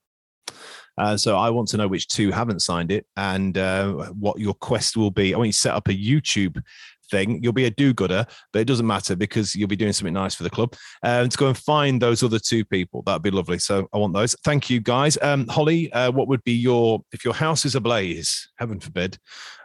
[0.98, 4.54] Uh, so I want to know which two haven't signed it and uh, what your
[4.54, 5.34] quest will be.
[5.34, 6.62] I want you to set up a YouTube
[7.10, 7.42] thing.
[7.42, 10.42] You'll be a do-gooder, but it doesn't matter because you'll be doing something nice for
[10.42, 10.74] the club.
[11.02, 13.58] Um, to go and find those other two people, that'd be lovely.
[13.58, 14.34] So I want those.
[14.44, 15.18] Thank you, guys.
[15.22, 18.48] Um, Holly, uh, what would be your if your house is ablaze?
[18.56, 19.18] Heaven forbid.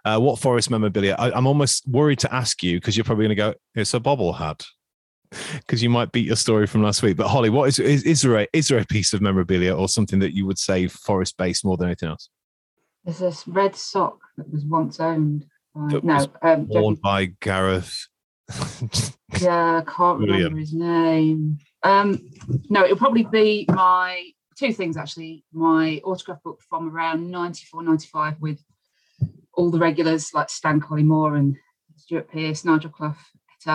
[0.06, 1.16] Uh, what Forest memorabilia?
[1.18, 3.54] I, am almost worried to ask you because you're probably going to go.
[3.76, 4.64] It's a bobble hat
[5.54, 7.18] because you might beat your story from last week.
[7.18, 9.88] But Holly, what is, is is there a is there a piece of memorabilia or
[9.88, 12.30] something that you would say forest based more than anything else?
[13.04, 15.46] There's this red sock that was once owned.
[15.76, 18.08] By, no, um, worn by Gareth.
[19.42, 20.38] yeah, I can't William.
[20.38, 21.58] remember his name.
[21.82, 22.30] Um,
[22.70, 25.44] no, it'll probably be my two things actually.
[25.52, 28.64] My autograph book from around 94, 95 with
[29.54, 31.56] all the regulars like Stan Collymore and
[31.96, 33.16] Stuart Pearce, Nigel Clough,
[33.66, 33.70] et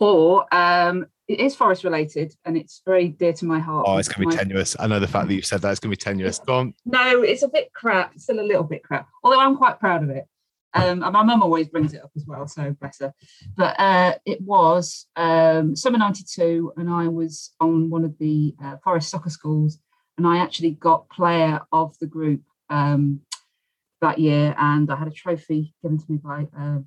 [0.00, 3.86] or um, it is forest related and it's very dear to my heart.
[3.88, 4.42] Oh, it's going to be my...
[4.42, 4.74] tenuous.
[4.80, 6.40] I know the fact that you said that it's going to be tenuous.
[6.40, 6.74] Go on.
[6.84, 8.14] No, it's a bit crap.
[8.14, 10.24] It's still a little bit crap, although I'm quite proud of it.
[10.72, 13.12] Um, and my mum always brings it up as well, so bless her.
[13.56, 18.76] But uh, it was um, summer '92, and I was on one of the uh,
[18.84, 19.78] forest soccer schools,
[20.16, 23.20] and I actually got player of the group um,
[24.00, 26.78] that year, and I had a trophy given to me by uh,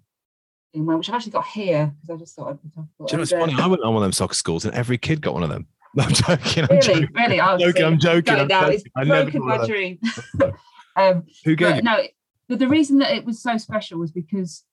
[0.73, 3.05] in which I've actually got here because I just thought I'd be topical.
[3.05, 3.53] Do you know what's funny?
[3.61, 5.67] I went on one of them soccer schools and every kid got one of them.
[5.95, 6.63] No, I'm joking.
[6.63, 7.09] I'm Really, joking.
[7.13, 8.71] really, I was joking, I'm joking, I'm.
[8.71, 8.91] It's joking.
[8.95, 9.99] I broken my dream.
[10.95, 12.03] um, Who gave but no,
[12.49, 14.63] but the reason that it was so special was because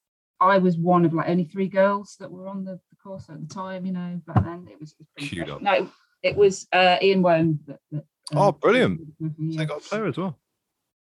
[0.40, 3.40] I was one of like only three girls that were on the, the course at
[3.46, 3.84] the time.
[3.84, 5.60] You know, back then it was, it was Queued up.
[5.60, 5.90] No,
[6.22, 7.58] it was uh, Ian Woan.
[7.66, 9.00] That, that, um, Oh, brilliant.
[9.38, 10.38] They got a player as well.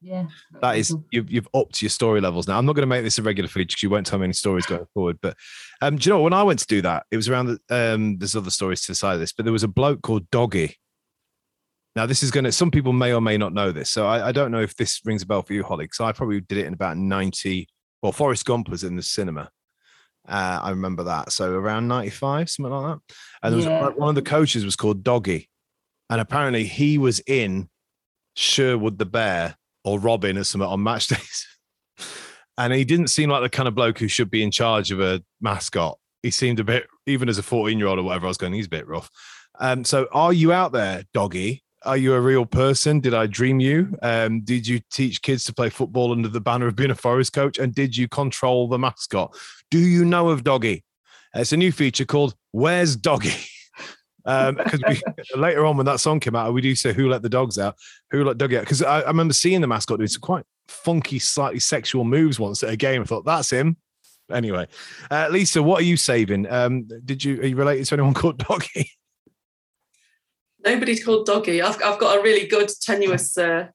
[0.01, 0.27] Yeah
[0.61, 1.05] That is, cool.
[1.11, 2.59] you've, you've upped your story levels now.
[2.59, 4.33] I'm not going to make this a regular feature because you won't tell me any
[4.33, 5.19] stories going forward.
[5.21, 5.37] But
[5.81, 8.19] um, do you know when I went to do that, it was around the, um,
[8.19, 10.77] there's other stories to the side of this, but there was a bloke called Doggy.
[11.97, 13.91] Now, this is going to, some people may or may not know this.
[13.91, 16.13] So I, I don't know if this rings a bell for you, Holly, because I
[16.13, 17.69] probably did it in about 90.
[18.03, 19.51] Well, Forrest Gump was in the cinema.
[20.29, 21.33] Uh, I remember that.
[21.33, 23.15] So around 95, something like that.
[23.43, 25.49] And there was one of the coaches was called Doggy.
[26.11, 27.69] And apparently he was in
[28.37, 29.57] Sherwood the Bear
[29.89, 31.47] or Robin or something on match days.
[32.57, 35.01] And he didn't seem like the kind of bloke who should be in charge of
[35.01, 35.99] a mascot.
[36.23, 38.53] He seemed a bit, even as a 14 year old or whatever, I was going,
[38.53, 39.09] he's a bit rough.
[39.61, 41.63] Um, so are you out there, doggy?
[41.85, 42.99] Are you a real person?
[42.99, 43.97] Did I dream you?
[44.03, 47.33] Um, did you teach kids to play football under the banner of being a forest
[47.33, 47.59] coach?
[47.59, 49.37] And did you control the mascot?
[49.71, 50.85] Do you know of Doggy?
[51.35, 53.35] It's a new feature called Where's Doggy?
[54.29, 55.01] Because we
[55.41, 57.77] later on when that song came out, we do say who let the dogs out,
[58.11, 58.65] who let Doggy out.
[58.65, 62.63] Because I, I remember seeing the mascot doing some quite funky, slightly sexual moves once
[62.63, 63.01] at a game.
[63.01, 63.77] I thought that's him.
[64.31, 64.67] Anyway,
[65.11, 66.47] uh, Lisa, what are you saving?
[66.53, 68.91] Um, did you are you related to anyone called Doggy?
[70.65, 71.63] Nobody's called Doggy.
[71.63, 73.69] I've, I've got a really good tenuous uh,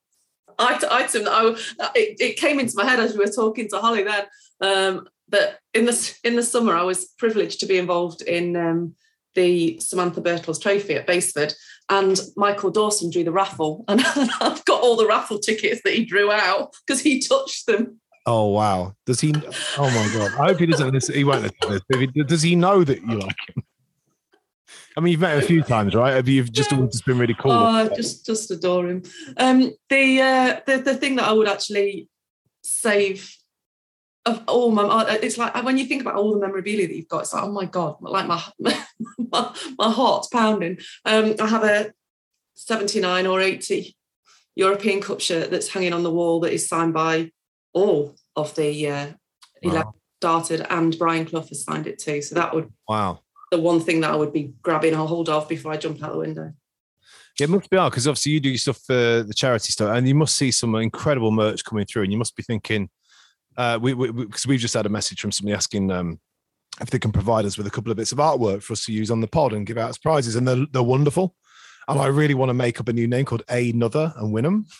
[0.59, 4.03] item that I it, it came into my head as we were talking to Holly
[4.03, 4.25] then.
[4.61, 8.95] Um, but in the in the summer, I was privileged to be involved in um,
[9.35, 11.53] the Samantha Birtles Trophy at Basford,
[11.89, 14.01] and Michael Dawson drew the raffle, and
[14.41, 17.99] I've got all the raffle tickets that he drew out because he touched them.
[18.25, 18.95] Oh wow!
[19.05, 19.33] Does he?
[19.77, 20.31] Oh my god!
[20.39, 20.93] I hope he doesn't.
[20.93, 21.81] Listen, he won't listen to this.
[21.89, 23.63] But if he, does he know that you like him?
[24.95, 26.13] I mean, you've met him a few times, right?
[26.13, 27.51] Have you just always been really cool?
[27.51, 29.03] Oh, I just just adore him.
[29.37, 32.07] Um, the uh, the the thing that I would actually
[32.63, 33.35] save
[34.25, 37.07] of all my, uh, it's like when you think about all the memorabilia that you've
[37.07, 38.41] got, it's like oh my god, like my
[39.17, 40.77] my, my heart's pounding.
[41.05, 41.93] Um, I have a
[42.53, 43.95] seventy nine or eighty
[44.55, 47.31] European Cup shirt that's hanging on the wall that is signed by
[47.73, 49.07] all of the uh,
[49.63, 49.93] Wow.
[50.19, 52.21] started, and Brian Clough has signed it too.
[52.21, 53.19] So that would wow.
[53.51, 56.11] the one thing that I would be grabbing a hold of before I jump out
[56.11, 56.53] the window.
[57.39, 59.95] Yeah, it must be hard because obviously you do your stuff for the charity stuff,
[59.95, 62.89] and you must see some incredible merch coming through, and you must be thinking,
[63.57, 66.19] uh, we because we, because we've just had a message from somebody asking um,
[66.81, 68.93] if they can provide us with a couple of bits of artwork for us to
[68.93, 71.35] use on the pod and give out as prizes, and they're they're wonderful.
[71.87, 74.65] And I really want to make up a new name called Another and win them.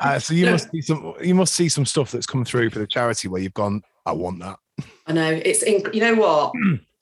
[0.00, 2.78] Uh, so you must see some you must see some stuff that's come through for
[2.78, 4.56] the charity where you've gone, I want that.
[5.06, 6.52] I know it's inc- you know what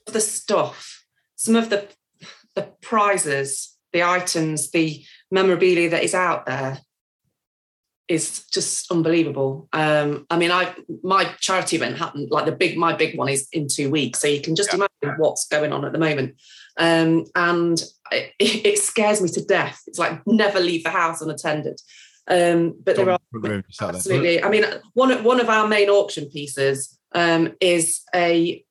[0.06, 1.04] the stuff,
[1.36, 1.86] some of the
[2.56, 6.80] the prizes, the items, the memorabilia that is out there
[8.08, 9.68] is just unbelievable.
[9.72, 13.48] Um, I mean, I my charity event happened like the big my big one is
[13.52, 16.36] in two weeks, so you can just imagine what's going on at the moment.
[16.76, 17.82] Um, and
[18.12, 19.82] it, it scares me to death.
[19.86, 21.80] It's like never leave the house unattended.
[22.26, 23.96] Um, but there are Front room, just out there.
[23.96, 24.42] Absolutely.
[24.42, 28.64] I mean, one of, one of our main auction pieces um, is a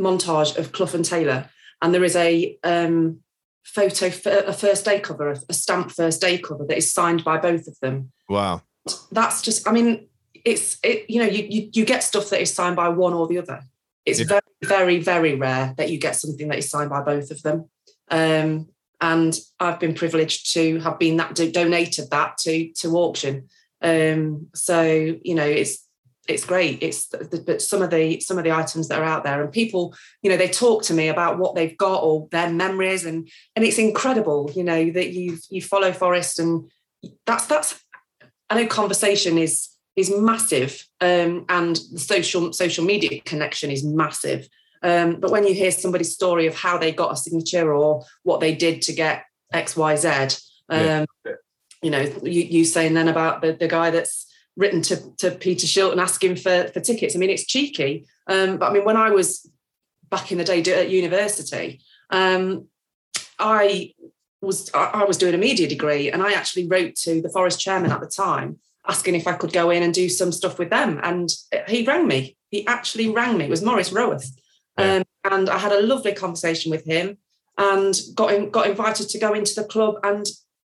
[0.00, 1.48] montage of Clough and Taylor,
[1.82, 3.20] and there is a um,
[3.64, 7.66] photo, a first day cover, a stamp first day cover that is signed by both
[7.66, 8.12] of them.
[8.28, 8.62] Wow.
[9.10, 10.08] That's just, I mean,
[10.44, 11.10] it's it.
[11.10, 13.62] You know, you you, you get stuff that is signed by one or the other.
[14.04, 14.26] It's Yeah.
[14.26, 17.68] very, very, very rare that you get something that is signed by both of them.
[18.10, 18.68] Um,
[19.00, 23.48] and I've been privileged to have been that do- donated that to to auction.
[23.82, 24.82] Um, so
[25.22, 25.84] you know, it's
[26.28, 26.82] it's great.
[26.82, 29.52] It's the, but some of the some of the items that are out there, and
[29.52, 33.28] people, you know, they talk to me about what they've got or their memories, and
[33.56, 34.50] and it's incredible.
[34.54, 36.70] You know that you you follow Forest, and
[37.26, 37.82] that's that's.
[38.50, 44.48] I know conversation is is massive, um, and the social social media connection is massive.
[44.82, 48.40] Um, but when you hear somebody's story of how they got a signature or what
[48.40, 50.08] they did to get X, Y, Z,
[50.68, 51.04] um, Yeah.
[51.82, 54.26] you know, you, you saying then about the, the guy that's
[54.56, 57.16] written to, to Peter Shilton asking for, for tickets.
[57.16, 58.06] I mean, it's cheeky.
[58.26, 59.50] Um, but I mean, when I was
[60.10, 61.80] back in the day at university,
[62.10, 62.68] um,
[63.38, 63.92] I
[64.46, 67.60] was I, I was doing a media degree and I actually wrote to the forest
[67.60, 70.70] chairman at the time asking if I could go in and do some stuff with
[70.70, 71.00] them.
[71.02, 71.28] And
[71.68, 72.36] he rang me.
[72.50, 73.46] He actually rang me.
[73.46, 73.92] It was Morris.
[73.92, 74.04] Yeah.
[74.78, 77.18] Um, and I had a lovely conversation with him
[77.58, 80.26] and got him, got invited to go into the club and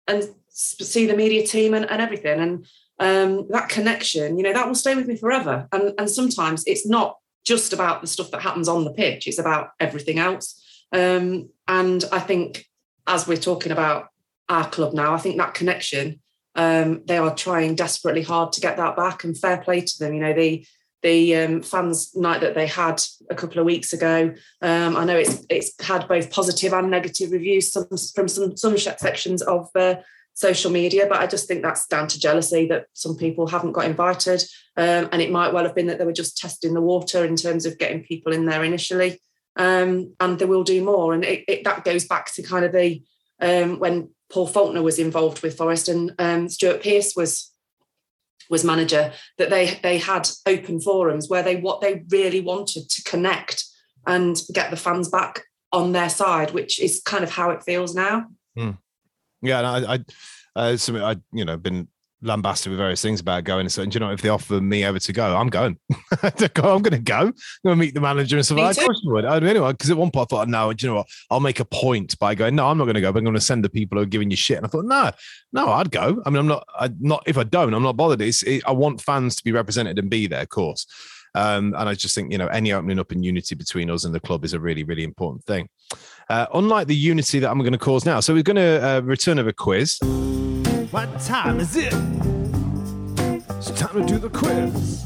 [0.06, 2.38] and see the media team and, and everything.
[2.38, 2.66] And
[3.00, 5.66] um, that connection, you know, that will stay with me forever.
[5.72, 9.38] And, and sometimes it's not just about the stuff that happens on the pitch, it's
[9.38, 10.62] about everything else.
[10.92, 12.66] Um, and I think
[13.06, 14.08] as we're talking about
[14.48, 16.20] our club now, I think that connection,
[16.54, 20.14] um, they are trying desperately hard to get that back and fair play to them.
[20.14, 20.66] You know, the
[21.02, 24.34] the um, fans night that they had a couple of weeks ago.
[24.62, 28.78] Um, I know it's it's had both positive and negative reviews some, from some some
[28.78, 29.96] sections of uh,
[30.32, 33.84] social media, but I just think that's down to jealousy that some people haven't got
[33.84, 34.42] invited,
[34.76, 37.36] um, and it might well have been that they were just testing the water in
[37.36, 39.20] terms of getting people in there initially,
[39.56, 41.14] um, and they will do more.
[41.14, 43.02] And it, it, that goes back to kind of the
[43.40, 47.50] um, when Paul Faulkner was involved with Forest and um, Stuart Pearce was
[48.50, 53.02] was manager that they they had open forums where they what they really wanted to
[53.02, 53.64] connect
[54.06, 57.94] and get the fans back on their side, which is kind of how it feels
[57.94, 58.26] now.
[58.56, 58.78] Mm.
[59.42, 59.98] Yeah, and I, I
[60.56, 61.88] uh, I you know been
[62.22, 64.98] lambasted with various things about going and saying, you know, if they offer me over
[64.98, 65.78] to go, I'm going.
[66.22, 67.18] I'm going to go.
[67.18, 67.32] I'm
[67.64, 68.58] going to meet the manager and stuff.
[68.58, 69.24] Of course I would.
[69.24, 71.08] I mean, anyway, because at one point I thought, no, do you know what?
[71.30, 73.34] I'll make a point by going, no, I'm not going to go, but I'm going
[73.34, 74.56] to send the people who are giving you shit.
[74.56, 75.10] And I thought, no,
[75.52, 76.22] no, I'd go.
[76.24, 78.20] I mean, I'm not, I not if I don't, I'm not bothered.
[78.20, 80.86] It's, it, I want fans to be represented and be there, of course.
[81.34, 84.14] Um, and I just think, you know, any opening up and unity between us and
[84.14, 85.68] the club is a really, really important thing.
[86.30, 88.20] Uh, unlike the unity that I'm going to cause now.
[88.20, 89.98] So we're going to uh, return of a quiz.
[90.94, 91.92] What time is it?
[93.58, 95.04] It's time to do the quiz.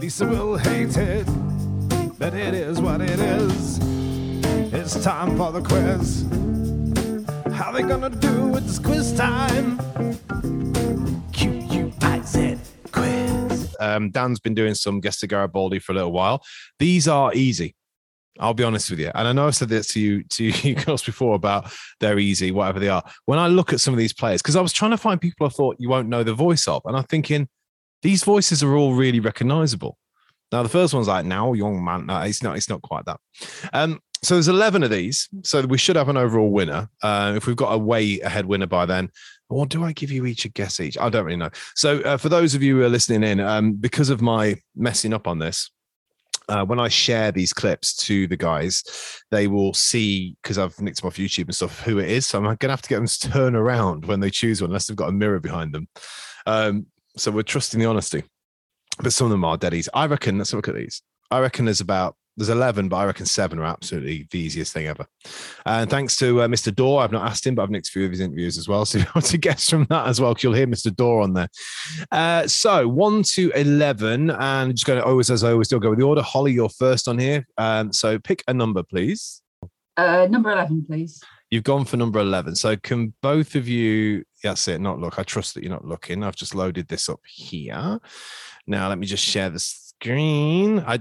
[0.00, 1.26] Lisa will hate it,
[2.16, 3.80] but it is what it is.
[4.72, 6.22] It's time for the quiz.
[7.52, 9.78] How they gonna do with this quiz time?
[11.32, 12.56] Q U I Z
[12.92, 13.74] quiz.
[13.80, 16.40] Um, Dan's been doing some guest Garibaldi for a little while.
[16.78, 17.74] These are easy.
[18.40, 19.10] I'll be honest with you.
[19.14, 22.50] And I know I've said this to you to you girls before about they're easy,
[22.50, 23.02] whatever they are.
[23.26, 25.46] When I look at some of these players, because I was trying to find people
[25.46, 27.48] I thought you won't know the voice of, and I'm thinking
[28.02, 29.96] these voices are all really recognizable.
[30.50, 32.06] Now the first one's like now young man.
[32.06, 32.56] No, it's not.
[32.56, 33.18] It's not quite that.
[33.72, 36.88] Um, so there's 11 of these, so we should have an overall winner.
[37.02, 39.10] Uh, if we've got a way ahead winner by then,
[39.48, 40.96] or do I give you each a guess each?
[40.96, 41.50] I don't really know.
[41.74, 45.12] So uh, for those of you who are listening in, um, because of my messing
[45.12, 45.70] up on this,
[46.52, 48.84] uh, when I share these clips to the guys,
[49.30, 52.26] they will see because I've nicked them off YouTube and stuff who it is.
[52.26, 54.68] So I'm going to have to get them to turn around when they choose one,
[54.68, 55.88] unless they've got a mirror behind them.
[56.44, 56.86] Um,
[57.16, 58.24] so we're trusting the honesty,
[58.98, 59.88] but some of them are deadies.
[59.94, 60.36] I reckon.
[60.36, 61.00] Let's look at these.
[61.30, 64.86] I reckon there's about there's 11, but I reckon seven are absolutely the easiest thing
[64.86, 65.06] ever.
[65.66, 66.74] And thanks to uh, Mr.
[66.74, 68.86] Dorr, I've not asked him, but I've nicked a few of his interviews as well.
[68.92, 70.94] So you want to guess from that as well, because you'll hear Mr.
[70.94, 71.48] Dorr on there.
[72.10, 75.90] Uh, so one to 11, and just going to always, as I always do, go
[75.90, 76.20] with the order.
[76.20, 77.46] Holly, you're first on here.
[77.56, 79.40] Um, so pick a number, please.
[79.96, 81.22] Uh, number 11, please.
[81.50, 82.56] You've gone for number 11.
[82.56, 85.18] So can both of you, that's it, not look.
[85.18, 86.22] I trust that you're not looking.
[86.22, 87.98] I've just loaded this up here.
[88.66, 90.80] Now, let me just share this screen.
[90.80, 90.98] I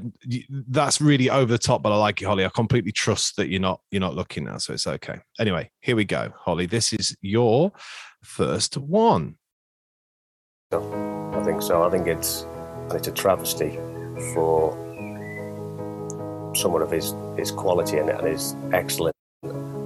[0.67, 2.45] that's really over the top, but I like it, Holly.
[2.45, 5.19] I completely trust that you're not you're not looking now, so it's okay.
[5.39, 6.65] Anyway, here we go, Holly.
[6.65, 7.71] This is your
[8.23, 9.35] first one.
[10.71, 11.83] I think so.
[11.83, 12.45] I think it's
[12.91, 13.77] it's a travesty
[14.33, 14.71] for
[16.55, 19.15] someone of his his quality and, and his excellent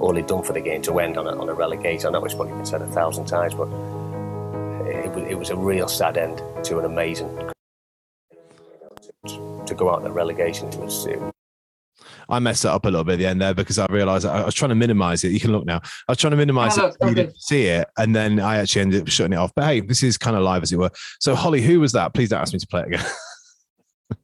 [0.02, 2.08] all he'd done for the game to end on a, on a relegation.
[2.08, 3.70] I know it's probably been said a thousand times, but
[4.86, 7.55] it, it, it was a real sad end to an amazing
[9.28, 10.68] to go out in the relegation.
[10.70, 11.20] It was, it
[12.30, 14.46] I messed it up a little bit at the end there because I realized I
[14.46, 15.32] was trying to minimize it.
[15.32, 15.82] You can look now.
[16.08, 16.96] I was trying to minimize it.
[17.02, 17.88] You didn't see it.
[17.98, 19.52] And then I actually ended up shutting it off.
[19.56, 20.92] But hey, this is kind of live as it were.
[21.20, 22.14] So, Holly, who was that?
[22.14, 23.06] Please don't ask me to play it again.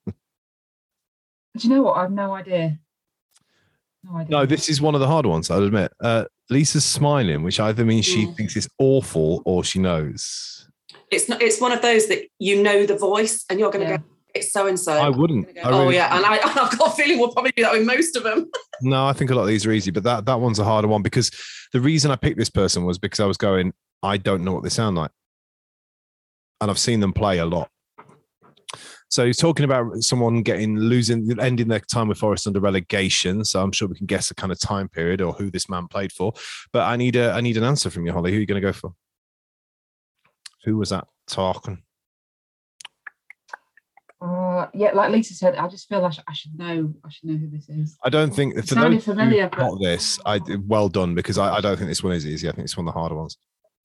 [1.58, 1.98] Do you know what?
[1.98, 2.80] I have no idea.
[4.04, 4.32] No, idea.
[4.32, 5.92] no, this is one of the hard ones, I'll admit.
[6.00, 8.36] Uh, Lisa's smiling, which either means she mm.
[8.36, 10.68] thinks it's awful or she knows.
[11.12, 11.42] It's not.
[11.42, 13.98] It's one of those that you know the voice, and you're going to yeah.
[13.98, 14.04] go
[14.34, 14.94] it's so and so.
[14.94, 15.54] I wouldn't.
[15.56, 17.64] Go, I oh, really oh yeah, and I, I've got a feeling we'll probably do
[17.64, 18.50] that with most of them.
[18.82, 20.88] no, I think a lot of these are easy, but that that one's a harder
[20.88, 21.32] one because
[21.74, 23.74] the reason I picked this person was because I was going,
[24.04, 25.12] I don't know what they sound like,
[26.60, 27.70] and I've seen them play a lot.
[29.10, 33.44] So he's talking about someone getting losing, ending their time with Forest under relegation.
[33.44, 35.90] So I'm sure we can guess a kind of time period or who this man
[35.90, 36.32] played for.
[36.72, 38.32] But I need a I need an answer from you, Holly.
[38.32, 38.94] Who are you going to go for?
[40.64, 41.84] Who was that talking?
[44.22, 46.94] Uh, yeah, like Lisa said, I just feel I, sh- I should know.
[47.04, 47.98] I should know who this is.
[48.04, 50.20] I don't think for those familiar, got this.
[50.28, 52.48] I well done because I, I don't think this one is easy.
[52.48, 53.38] I think it's one of the harder ones.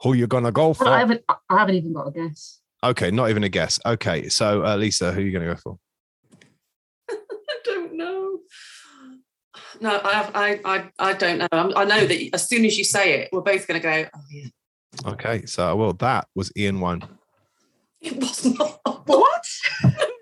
[0.03, 0.85] Who you gonna go for?
[0.85, 1.23] Well, I haven't.
[1.29, 2.61] I haven't even got a guess.
[2.85, 3.81] Okay, not even a guess.
[3.87, 5.79] Okay, so uh, Lisa, who are you gonna go for?
[7.11, 7.17] I
[7.65, 8.41] don't know.
[9.81, 11.49] No, I, I, I, I don't know.
[11.51, 14.09] I know that as soon as you say it, we're both going to go.
[14.15, 14.49] Oh yeah.
[15.13, 17.03] Okay, so well, that was Ian Woan.
[18.01, 18.81] It was not.
[19.07, 19.45] What?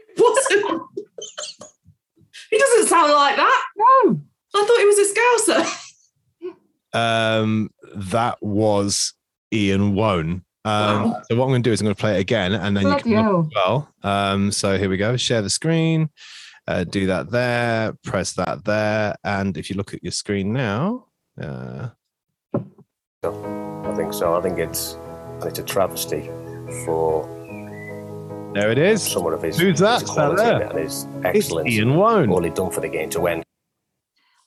[2.54, 3.64] It he doesn't sound like that.
[3.76, 4.20] No.
[4.54, 5.80] I thought he was a scouser.
[6.94, 9.14] Um, that was
[9.52, 10.44] Ian Woan.
[10.64, 11.22] Um, Wow.
[11.28, 12.86] So what I'm going to do is I'm going to play it again, and then
[12.86, 13.88] you can look as well.
[14.04, 15.16] Um, so here we go.
[15.16, 16.08] Share the screen.
[16.68, 17.94] Uh, do that there.
[18.04, 21.06] Press that there, and if you look at your screen now,
[21.42, 21.88] uh,
[23.24, 24.36] I think so.
[24.36, 24.96] I think it's
[25.42, 26.22] it's a travesty
[26.84, 27.26] for
[28.54, 29.02] there it is.
[29.02, 30.00] someone of his, Who's that?
[30.00, 30.70] his Is that quality there?
[30.70, 31.70] and his It's excellence.
[31.70, 32.30] Ian Woan.
[32.30, 33.42] All he'd done for the game to end.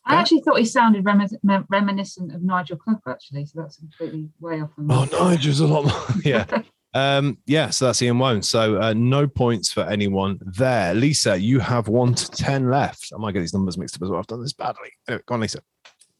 [0.06, 3.46] I actually thought he sounded remis- rem- reminiscent of Nigel Cooper, actually.
[3.46, 4.74] So that's completely way off.
[4.74, 6.22] From Oh, Nigel's a lot more.
[6.24, 6.46] yeah.
[6.94, 8.42] Um, yeah, so that's Ian Woan.
[8.42, 10.96] So uh, no points for anyone there.
[10.96, 13.12] Lisa, you have one to 10 left.
[13.14, 14.18] I might get these numbers mixed up as well.
[14.20, 14.90] I've done this badly.
[15.08, 15.60] Anyway, go on, Lisa.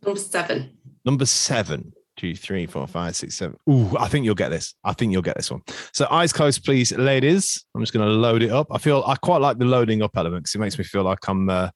[0.06, 0.78] Number seven.
[1.04, 1.94] Number seven.
[2.18, 3.58] Two, three, four, five, six, seven.
[3.70, 4.74] Ooh, I think you'll get this.
[4.84, 5.62] I think you'll get this one.
[5.94, 7.64] So eyes closed, please, ladies.
[7.76, 8.68] I'm just going to load it up.
[8.72, 11.28] I feel I quite like the loading up element because it makes me feel like
[11.28, 11.70] I'm uh,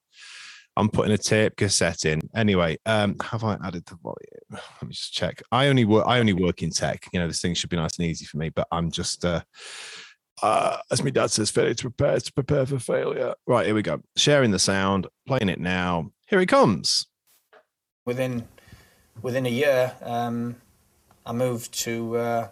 [0.76, 2.20] I'm putting a tape cassette in.
[2.34, 4.16] Anyway, um, have I added the volume?
[4.50, 5.42] Let me just check.
[5.52, 6.06] I only work.
[6.06, 7.06] I only work in tech.
[7.12, 9.24] You know, this thing should be nice and easy for me, but I'm just.
[9.24, 9.42] Uh,
[10.42, 13.34] uh, as my dad says, failure to prepare to prepare for failure.
[13.46, 14.00] Right, here we go.
[14.16, 16.10] Sharing the sound, playing it now.
[16.26, 17.06] Here it comes.
[18.06, 18.48] within
[19.20, 20.56] within a year, um,
[21.26, 22.48] I moved to uh,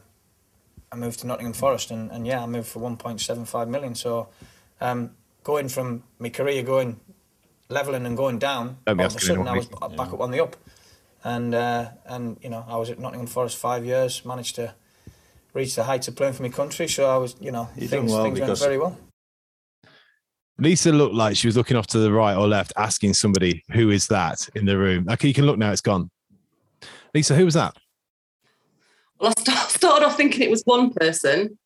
[0.93, 3.95] I moved to Nottingham Forest, and, and yeah, I moved for 1.75 million.
[3.95, 4.29] So
[4.81, 5.13] um,
[5.45, 7.01] going from my career going
[7.69, 9.97] leveling and going down, all of a sudden I was please.
[9.97, 10.57] back up on the up,
[11.25, 14.75] and uh, and you know I was at Nottingham Forest five years, managed to
[15.55, 16.89] reach the heights of playing for my country.
[16.89, 18.97] So I was, you know, You've done things, well things went very well.
[20.59, 23.91] Lisa looked like she was looking off to the right or left, asking somebody, who
[23.91, 25.09] is that in the room?
[25.09, 26.11] Okay, you can look now, it's gone.
[27.15, 27.77] Lisa, who was that?
[29.19, 31.59] Well, I started off thinking it was one person,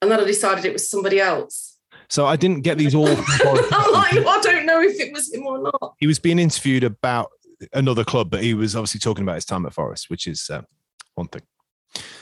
[0.00, 1.78] and then I decided it was somebody else.
[2.08, 3.08] So I didn't get these all.
[3.08, 5.94] I'm like, I don't know if it was him or not.
[5.98, 7.30] he was being interviewed about
[7.72, 10.62] another club, but he was obviously talking about his time at Forest, which is uh,
[11.14, 11.42] one thing.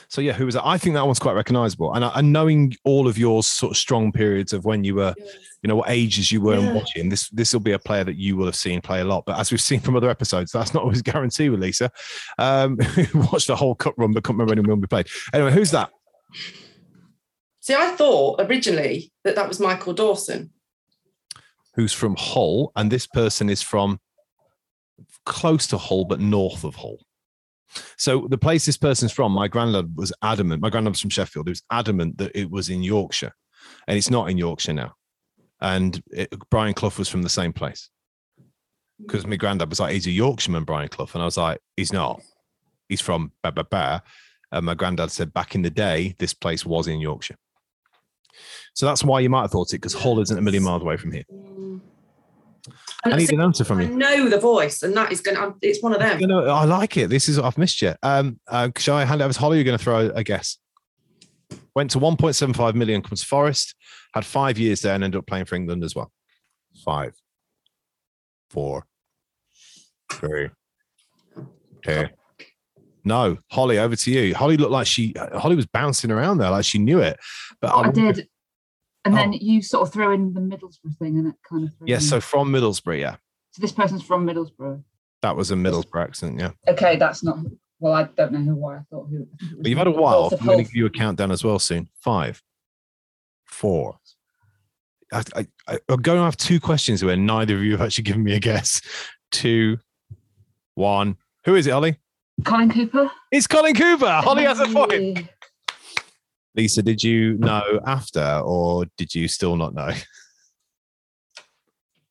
[0.08, 0.66] So yeah, who was that?
[0.66, 4.10] I think that one's quite recognisable, and, and knowing all of your sort of strong
[4.10, 5.14] periods of when you were,
[5.62, 6.72] you know, what ages you were and Yeah.
[6.72, 9.24] watching, this this will be a player that you will have seen play a lot.
[9.26, 11.90] But as we've seen from other episodes, that's not always guaranteed with Lisa.
[12.38, 12.78] Um,
[13.14, 15.08] watched the whole cup run, but can't remember anyone we played.
[15.34, 15.90] Anyway, who's that?
[17.60, 20.50] See, I thought originally that that was Michael Dawson.
[21.74, 24.00] Who's from Hull, and this person is from
[25.26, 26.98] close to Hull, but north of Hull.
[27.96, 30.62] So the place this person's from, my granddad was adamant.
[30.62, 31.46] My granddad was from Sheffield.
[31.46, 33.32] He was adamant that it was in Yorkshire,
[33.86, 34.94] and it's not in Yorkshire now.
[35.60, 37.90] And it, Brian Clough was from the same place
[39.00, 41.92] because my granddad was like, "He's a Yorkshireman, Brian Clough," and I was like, "He's
[41.92, 42.22] not.
[42.88, 44.02] He's from ba ba ba."
[44.50, 47.36] And my granddad said, "Back in the day, this place was in Yorkshire."
[48.74, 50.96] So that's why you might have thought it because Hull isn't a million miles away
[50.96, 51.24] from here.
[53.12, 53.86] I need an answer from you.
[53.86, 56.20] I know the voice, and that is going to, it's one of them.
[56.20, 57.08] You know, I like it.
[57.10, 57.94] This is I've missed you.
[58.02, 59.58] Um, uh, shall I hand it over to Holly?
[59.58, 60.58] You're going to throw a guess.
[61.74, 63.02] Went to 1.75 million.
[63.02, 63.74] Comes Forest.
[64.14, 66.10] Had five years there and ended up playing for England as well.
[66.84, 67.14] Five,
[68.50, 68.84] four,
[70.12, 70.48] three,
[71.82, 72.06] two.
[73.04, 74.34] No, Holly, over to you.
[74.34, 75.14] Holly looked like she.
[75.34, 77.18] Holly was bouncing around there, like she knew it.
[77.60, 78.28] But I if- did.
[79.08, 79.38] And then Oh.
[79.40, 82.02] you sort of throw in the Middlesbrough thing and it kind of Yes.
[82.02, 82.08] me.
[82.08, 83.16] So from Middlesbrough, yeah,
[83.52, 84.82] So this person's from Middlesbrough.
[85.22, 86.38] that was a Middlesbrough accent.
[86.38, 86.50] Yeah.
[86.68, 87.38] Okay, that's not.
[87.80, 88.54] Well, I don't know who.
[88.56, 89.26] Why I thought who.
[89.32, 90.28] I think But you've had a while.
[90.38, 91.88] I'm going to give you a countdown as well soon.
[92.00, 92.42] Five,
[93.46, 93.98] four.
[95.12, 95.22] I,
[95.66, 98.34] I, I'm going to have two questions where neither of you have actually given me
[98.34, 98.82] a guess.
[99.30, 99.78] Two,
[100.74, 101.16] one.
[101.44, 101.98] Who is it, Holly?
[102.44, 103.10] Colin Cooper.
[103.32, 104.06] It's Colin Cooper.
[104.10, 105.28] Holly has a point.
[106.58, 109.92] Lisa, did you know after or did you still not know?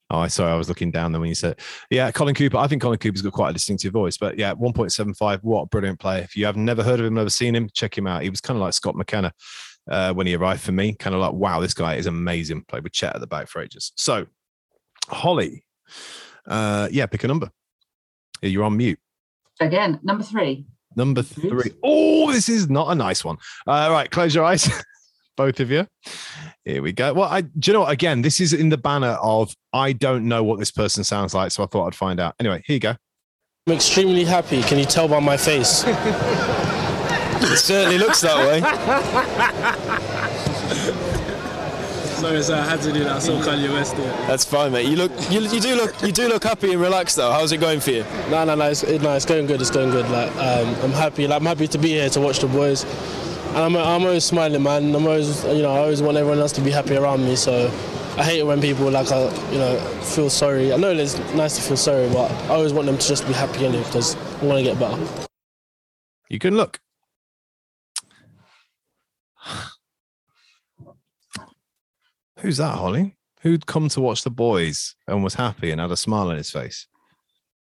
[0.09, 2.55] Oh, I sorry, I was looking down there when you said, yeah, Colin Cooper.
[2.55, 5.43] I think Colin Cooper's got quite a distinctive voice, but yeah, 1.75.
[5.43, 6.23] What a brilliant player.
[6.23, 8.23] If you have never heard of him, never seen him, check him out.
[8.23, 9.33] He was kind of like Scott McKenna
[9.91, 12.63] uh, when he arrived for me, kind of like, wow, this guy is amazing.
[12.69, 13.91] Played with Chet at the back for ages.
[13.97, 14.27] So,
[15.09, 15.65] Holly,
[16.47, 17.49] uh, yeah, pick a number.
[18.41, 18.99] You're on mute.
[19.59, 20.67] Again, number three.
[20.97, 21.71] Number three.
[21.83, 23.37] Oh, this is not a nice one.
[23.67, 24.67] All right, close your eyes,
[25.37, 25.85] both of you.
[26.65, 27.13] Here we go.
[27.13, 27.91] Well, I do you know what?
[27.91, 31.51] Again, this is in the banner of I don't know what this person sounds like,
[31.51, 32.33] so I thought I'd find out.
[32.39, 32.95] Anyway, here you go.
[33.67, 34.63] I'm extremely happy.
[34.63, 35.83] Can you tell by my face?
[35.87, 38.61] it certainly looks that way.
[42.17, 43.17] Sorry, sir, I had to do that.
[43.17, 44.11] I saw Kanye West there.
[44.25, 44.87] That's fine, mate.
[44.89, 47.31] You look, you, you do look, you do look happy and relaxed though.
[47.31, 48.03] How's it going for you?
[48.31, 49.61] No, no, no, it's, it, no, it's going good.
[49.61, 50.09] It's going good.
[50.09, 51.27] Like, um, I'm happy.
[51.27, 52.85] Like, I'm happy to be here to watch the boys.
[53.49, 54.95] and I'm, I'm always smiling, man.
[54.95, 57.35] I'm always, you know, I always want everyone else to be happy around me.
[57.35, 57.67] So
[58.17, 60.73] I hate it when people like, uh, you know, feel sorry.
[60.73, 63.33] I know it's nice to feel sorry, but I always want them to just be
[63.33, 65.27] happy anyway because I want to get better.
[66.29, 66.79] You can look.
[72.39, 73.15] Who's that, Holly?
[73.41, 76.51] Who'd come to watch the boys and was happy and had a smile on his
[76.51, 76.87] face?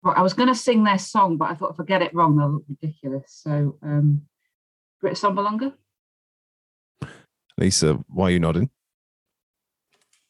[0.04, 2.14] Right, I was going to sing their song, but I thought if I get it
[2.14, 3.26] wrong, they'll look ridiculous.
[3.28, 4.24] So, um,
[5.00, 5.74] Britt Assombalonga?
[7.58, 8.70] Lisa, why are you nodding?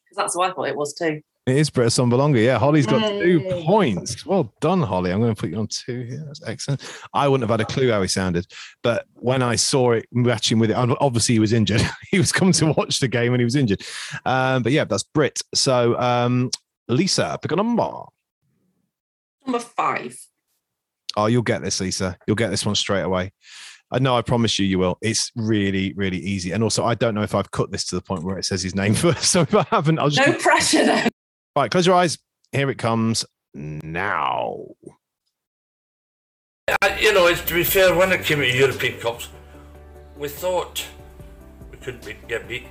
[0.04, 1.22] Because that's what I thought it was too.
[1.44, 2.42] It is Britt Assombalonga.
[2.42, 4.24] Yeah, Holly's got two points.
[4.24, 5.10] Well done, Holly.
[5.10, 6.22] I'm going to put you on two here.
[6.24, 6.80] That's excellent.
[7.12, 8.46] I wouldn't have had a clue how he sounded,
[8.84, 11.82] but when I saw it matching with it, obviously he was injured.
[12.12, 13.82] he was coming to watch the game and he was injured.
[14.24, 15.40] Um, but yeah, that's Britt.
[15.52, 16.52] So um,
[16.86, 17.90] Lisa, pick a number.
[19.44, 20.16] Number five.
[21.16, 22.16] Oh, you'll get this, Lisa.
[22.28, 23.32] You'll get this one straight away.
[23.90, 24.96] I know, I promise you, you will.
[25.02, 26.52] It's really, really easy.
[26.52, 28.62] And also, I don't know if I've cut this to the point where it says
[28.62, 29.24] his name first.
[29.24, 30.26] So if I haven't, I'll just.
[30.26, 31.08] No pressure though.
[31.54, 32.16] Right, close your eyes.
[32.52, 34.56] Here it comes now.
[36.66, 39.28] Uh, you know, it's, to be fair, when it came to European Cups,
[40.16, 40.86] we thought
[41.70, 42.66] we couldn't be, get beat.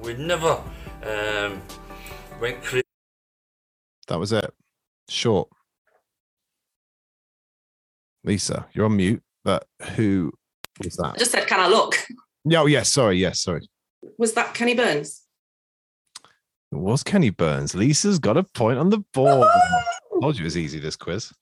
[0.00, 0.62] We never
[1.02, 1.62] um,
[2.40, 2.84] went crazy.
[4.08, 4.52] That was it.
[5.08, 5.48] Short.
[8.22, 9.66] Lisa, you're on mute, but
[9.96, 10.30] who
[10.84, 11.18] was I that?
[11.18, 12.06] just said, can I look?
[12.44, 13.66] Yeah, oh, yes, sorry, yes, sorry.
[14.18, 15.22] Was that Kenny Burns?
[16.72, 17.74] It was Kenny Burns.
[17.74, 19.48] Lisa's got a point on the board.
[20.20, 21.32] told you it was easy, this quiz.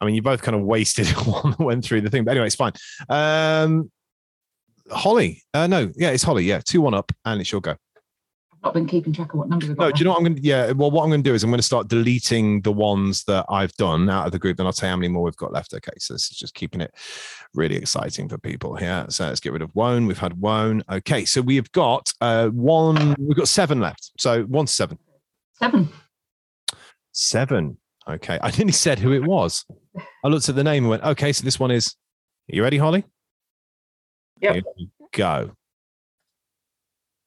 [0.00, 2.46] I mean, you both kind of wasted one that went through the thing, but anyway,
[2.46, 2.72] it's fine.
[3.08, 3.90] Um,
[4.90, 6.44] Holly, uh, no, yeah, it's Holly.
[6.44, 7.76] Yeah, 2 1 up, and it's your go.
[8.60, 9.84] I've not been keeping track of what numbers I've got.
[9.84, 10.42] No, do you know what I'm going to?
[10.42, 13.24] Yeah, well, what I'm going to do is I'm going to start deleting the ones
[13.24, 14.58] that I've done out of the group.
[14.58, 15.72] and I'll tell you how many more we've got left.
[15.72, 16.94] Okay, so this is just keeping it
[17.54, 19.06] really exciting for people here.
[19.08, 20.06] So let's get rid of Woan.
[20.06, 20.82] We've had Woan.
[20.90, 23.16] Okay, so we've got uh, one.
[23.18, 24.12] We've got seven left.
[24.18, 24.98] So one to seven.
[25.54, 25.88] Seven.
[27.12, 27.78] Seven.
[28.06, 29.64] Okay, I nearly said who it was.
[30.22, 31.96] I looked at the name and went, okay, so this one is.
[32.52, 33.04] Are you ready, Holly?
[34.42, 34.54] Yep.
[34.54, 35.52] Here we Go.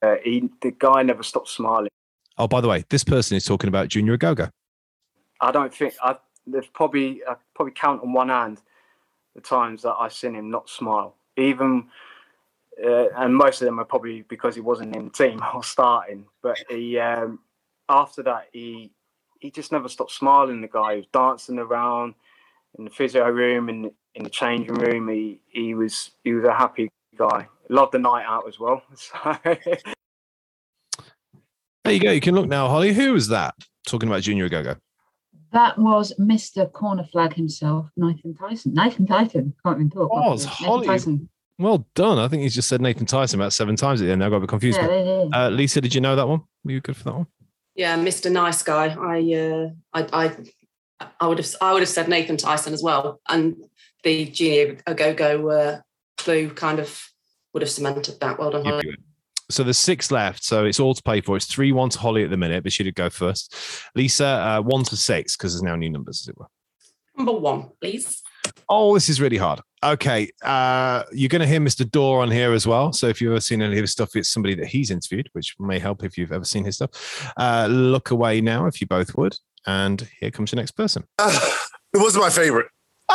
[0.04, 1.89] Uh, he, the guy never stopped smiling.
[2.38, 4.49] Oh, by the way, this person is talking about Junior Agogo.
[5.39, 6.18] I don't think I.
[6.45, 8.60] There's probably I probably count on one hand
[9.34, 11.16] the times that I've seen him not smile.
[11.38, 11.88] Even
[12.84, 16.26] uh, and most of them are probably because he wasn't in the team or starting.
[16.41, 17.39] But he um,
[17.88, 18.91] after that he
[19.39, 20.62] he just never stopped smiling.
[20.62, 22.16] The guy he was dancing around
[22.78, 25.08] in the physio room and in the changing room.
[25.08, 27.47] He he was he was a happy guy.
[27.70, 28.82] Loved the night out as well.
[28.95, 29.38] So
[31.84, 32.11] There you go.
[32.11, 32.93] You can look now, Holly.
[32.93, 33.55] Who was that
[33.86, 34.78] talking about Junior Agogo?
[35.51, 36.72] That was Mr.
[36.72, 38.74] Corner Flag himself, Nathan Tyson.
[38.74, 39.53] Nathan Tyson.
[39.66, 40.09] Can't even talk.
[40.11, 41.30] Was Nathan Holly- Tyson.
[41.59, 42.18] Well done.
[42.18, 44.24] I think he's just said Nathan Tyson about seven times at the end.
[44.24, 44.80] I got a bit confused.
[44.80, 45.30] Yeah, there it is.
[45.34, 46.41] Uh, Lisa, did you know that one?
[46.64, 47.28] Were you good for that one?
[47.76, 48.32] Yeah, Mr.
[48.32, 48.88] Nice Guy.
[48.88, 53.20] I, uh, I, I, I would have, I would have said Nathan Tyson as well,
[53.30, 53.55] and
[54.03, 55.82] the Junior Agogo uh,
[56.24, 57.01] clue kind of
[57.53, 58.39] would have cemented that.
[58.39, 58.95] Well done, Holly.
[59.49, 60.43] So there's six left.
[60.43, 61.35] So it's all to pay for.
[61.35, 63.56] It's 3 1 to Holly at the minute, but she'd go first.
[63.95, 66.48] Lisa, uh, 1 to 6, because there's now new numbers, as it were.
[67.15, 68.23] Number one, please.
[68.68, 69.61] Oh, this is really hard.
[69.84, 70.30] Okay.
[70.41, 71.89] Uh, you're going to hear Mr.
[71.89, 72.91] Dorr on here as well.
[72.91, 75.56] So if you've ever seen any of his stuff, it's somebody that he's interviewed, which
[75.60, 77.31] may help if you've ever seen his stuff.
[77.38, 79.38] Uh, look away now, if you both would.
[79.68, 81.03] And here comes your next person.
[81.19, 81.57] it
[81.93, 82.68] wasn't my favorite.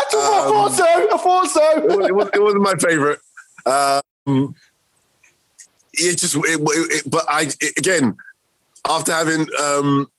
[0.07, 0.85] I thought so.
[0.85, 1.79] I thought so.
[1.79, 3.21] It, was, it, was, it wasn't my favorite.
[3.67, 4.55] Um,
[5.93, 8.17] it just, it, it, but I it- again,
[8.89, 10.11] after having um,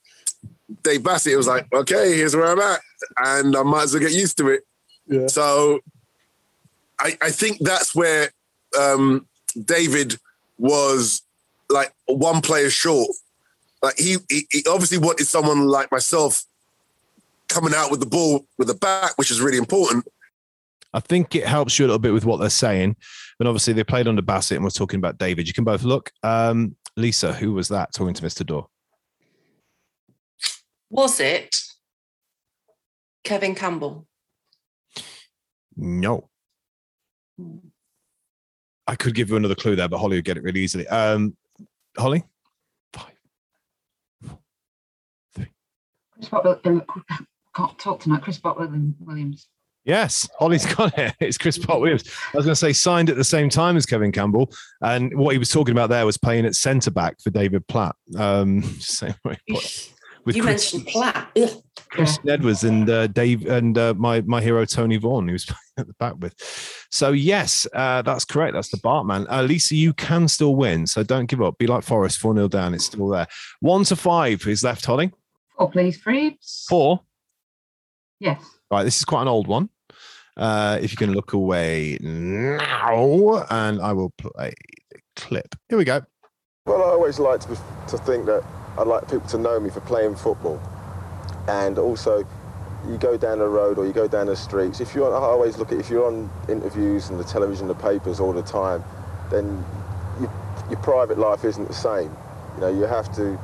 [0.82, 2.80] Dave Bassett, it was like, okay, here's where I'm at,
[3.18, 4.62] and I might as well get used to it.
[5.06, 5.26] Yeah.
[5.26, 5.80] So,
[6.98, 8.30] I, I think that's where
[8.78, 9.26] um,
[9.64, 10.18] David
[10.58, 11.22] was
[11.70, 13.08] like one player short.
[13.82, 16.44] Like he, he, he obviously wanted someone like myself
[17.50, 20.06] coming out with the ball with the back, which is really important.
[20.92, 22.96] I think it helps you a little bit with what they're saying.
[23.38, 25.46] And obviously, they played under Bassett and we're talking about David.
[25.46, 26.10] You can both look.
[26.22, 28.44] Um, Lisa, who was that talking to Mr.
[28.44, 28.66] Dorr?
[30.90, 31.56] Was it
[33.22, 34.06] Kevin Campbell?
[35.76, 36.28] No.
[38.86, 40.86] I could give you another clue there, but Holly would get it really easily.
[40.88, 41.36] Um,
[41.96, 42.24] Holly?
[46.20, 46.60] Chris Butler.
[46.64, 47.16] uh,
[47.54, 48.22] Can't talk tonight.
[48.22, 48.70] Chris Butler
[49.00, 49.48] Williams.
[49.84, 51.14] Yes, Holly's got it.
[51.20, 52.04] It's Chris Bart-Williams.
[52.34, 54.52] I was going to say signed at the same time as Kevin Campbell,
[54.82, 57.96] and what he was talking about there was playing at centre back for David Platt.
[58.16, 59.94] Um, same way, with
[60.26, 61.30] With you Chris- mentioned Platt.
[61.36, 61.62] Ugh.
[61.88, 65.58] Chris Edwards and uh, Dave and uh, my my hero Tony Vaughan, who was playing
[65.78, 66.34] at the back with.
[66.90, 68.52] So yes, uh, that's correct.
[68.54, 69.26] That's the Bartman.
[69.28, 71.58] Uh, Lisa, you can still win, so don't give up.
[71.58, 72.74] Be like Forest, four 0 down.
[72.74, 73.26] It's still there.
[73.60, 74.84] One to five is left.
[74.84, 75.10] Holly
[75.56, 76.66] Four, please, Freebs.
[76.68, 77.00] four.
[78.20, 78.40] Yes.
[78.70, 79.70] Right, this is quite an old one.
[80.36, 84.52] Uh, if you can look away now, and I will play
[84.90, 85.56] the clip.
[85.68, 86.02] Here we go.
[86.66, 87.56] Well, I always like to, be,
[87.88, 88.44] to think that
[88.78, 90.60] I'd like people to know me for playing football.
[91.48, 92.24] And also,
[92.86, 95.58] you go down the road or you go down the streets, if you're, I always
[95.58, 98.84] look at, if you're on interviews and the television, the papers all the time,
[99.30, 99.64] then
[100.20, 100.30] you,
[100.70, 102.14] your private life isn't the same.
[102.54, 103.38] You know, you have to,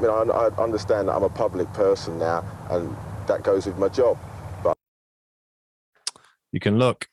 [0.00, 2.96] you know, I, I understand that I'm a public person now and
[3.28, 4.18] that goes with my job.
[4.62, 4.76] But
[6.52, 7.06] You can look.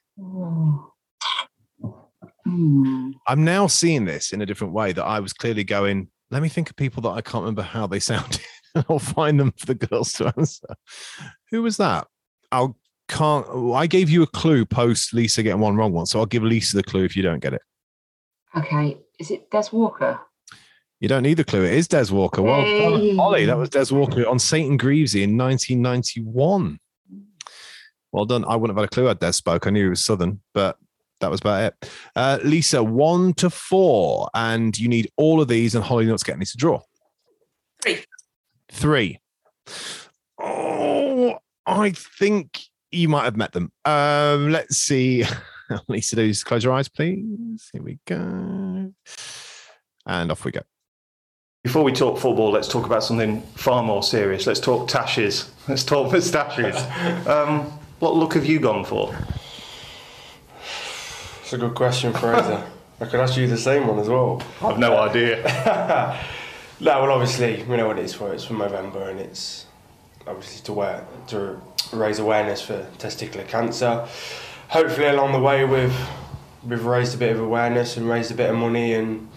[2.46, 3.12] Hmm.
[3.28, 6.50] I'm now seeing this in a different way that I was clearly going, let me
[6.50, 8.42] think of people that I can't remember how they sounded.
[8.90, 10.76] I'll find them for the girls to answer.
[11.52, 12.08] Who was that?
[12.52, 12.68] I
[13.08, 13.46] can't.
[13.74, 16.76] I gave you a clue post Lisa getting one wrong one, so I'll give Lisa
[16.76, 17.62] the clue if you don't get it.
[18.58, 18.98] Okay.
[19.20, 20.20] Is it Des Walker?
[21.06, 21.64] You don't need the clue.
[21.64, 22.42] It is Des Walker.
[22.42, 23.16] Well Hey.
[23.16, 23.46] Ollie.
[23.46, 26.80] That was Des Walker on Saint and Greavsie in 1991.
[28.12, 28.44] Well done.
[28.44, 29.68] I wouldn't have had a clue how Des spoke.
[29.68, 30.80] I knew he was Southern, but
[31.20, 31.92] that was about it.
[32.16, 36.40] Uh, Lisa, one to four, and you need all of these, and Holly not getting
[36.40, 36.82] these to draw.
[37.84, 38.04] Three.
[38.72, 39.20] Three.
[40.42, 41.38] Oh,
[41.68, 43.72] I think you might have met them.
[43.86, 45.24] Um, let's see.
[45.88, 47.70] Lisa, do close your eyes, please.
[47.72, 48.92] Here we go.
[50.08, 50.62] And off we go.
[51.66, 54.46] Before we talk football, let's talk about something far more serious.
[54.46, 55.50] Let's talk tashes.
[55.68, 56.76] Let's talk moustaches.
[57.26, 59.18] Um, what look have you gone for?
[61.42, 62.64] It's a good question, Fraser.
[63.02, 64.44] I could ask you the same one as well.
[64.62, 65.42] I've no idea.
[66.80, 68.32] no, well, obviously, we know what it is for.
[68.32, 69.66] It's for November, and it's
[70.28, 71.60] obviously to wear to
[71.92, 74.08] raise awareness for testicular cancer.
[74.68, 75.98] Hopefully, along the way, we've
[76.64, 79.28] we've raised a bit of awareness and raised a bit of money, and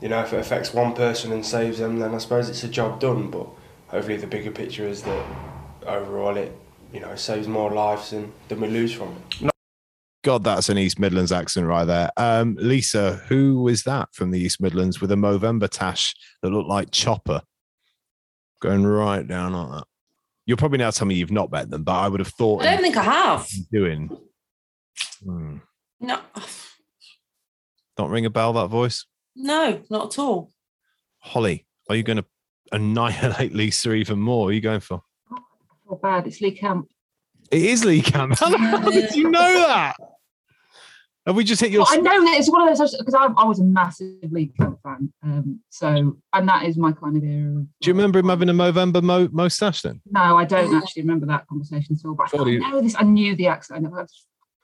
[0.00, 2.68] you know, if it affects one person and saves them, then I suppose it's a
[2.68, 3.30] job done.
[3.30, 3.46] But
[3.88, 5.26] hopefully, the bigger picture is that
[5.86, 6.56] overall, it
[6.92, 9.50] you know saves more lives than, than we lose from it.
[10.22, 12.10] God, that's an East Midlands accent right there.
[12.18, 16.68] Um, Lisa, who was that from the East Midlands with a Movember tash that looked
[16.68, 17.40] like Chopper
[18.60, 19.84] going right down like that?
[20.44, 22.72] You'll probably now tell me you've not met them, but I would have thought I
[22.72, 23.48] don't think I have.
[23.72, 24.10] doing.
[25.24, 25.58] Hmm.
[26.00, 26.18] No,
[27.96, 29.06] Don't ring a bell, that voice.
[29.42, 30.50] No, not at all.
[31.18, 32.24] Holly, are you going to
[32.72, 34.48] annihilate Lisa even more?
[34.48, 35.02] Are you going for?
[35.30, 35.38] I
[35.86, 36.26] feel bad.
[36.26, 36.88] It's Lee Camp.
[37.50, 38.38] It is Lee Camp.
[38.38, 39.96] How did you know that?
[41.26, 41.82] Have we just hit your?
[41.82, 44.52] Well, I know that it's one of those because I, I was a massive Lee
[44.58, 45.12] Camp fan.
[45.22, 47.62] Um, so, and that is my kind of era.
[47.80, 50.00] Do you remember him having a Movember mo- mustache then?
[50.10, 52.14] no, I don't actually remember that conversation at all.
[52.14, 52.96] But I, God, I he- know this.
[52.98, 53.86] I knew the accent.
[53.86, 54.00] I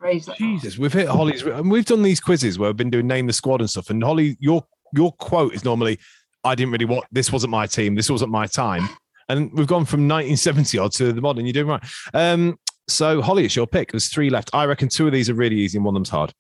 [0.01, 0.37] that.
[0.37, 3.33] Jesus, we've hit Holly's, and we've done these quizzes where we've been doing name the
[3.33, 3.91] squad and stuff.
[3.91, 4.65] And Holly, your
[4.95, 5.99] your quote is normally,
[6.45, 7.33] "I didn't really want this.
[7.33, 7.95] Wasn't my team.
[7.95, 8.89] This wasn't my time."
[9.29, 11.47] And we've gone from 1970 odd to the modern.
[11.47, 11.85] You're doing right.
[12.15, 12.59] Um,
[12.89, 13.91] so Holly, it's your pick.
[13.91, 14.51] There's three left.
[14.53, 16.33] I reckon two of these are really easy, and one of them's hard.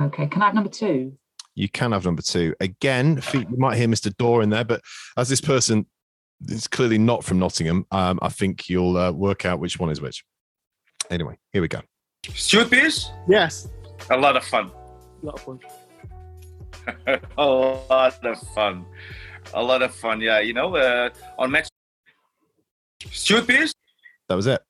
[0.00, 1.16] Okay, can I have number two?
[1.54, 2.54] You can have number two.
[2.60, 4.16] Again, you might hear Mr.
[4.16, 4.80] Dorr in there, but
[5.16, 5.86] as this person
[6.48, 10.00] is clearly not from Nottingham, um, I think you'll uh, work out which one is
[10.00, 10.24] which.
[11.10, 11.82] Anyway, here we go.
[12.28, 13.10] Stuart Pearce?
[13.28, 13.68] Yes.
[14.10, 14.70] A lot of fun.
[15.22, 15.60] A lot of fun.
[17.38, 18.84] a lot of fun.
[19.54, 20.40] A lot of fun, yeah.
[20.40, 21.68] You know, uh, on match.
[23.10, 23.72] Stuart Pearce?
[24.28, 24.60] That was it.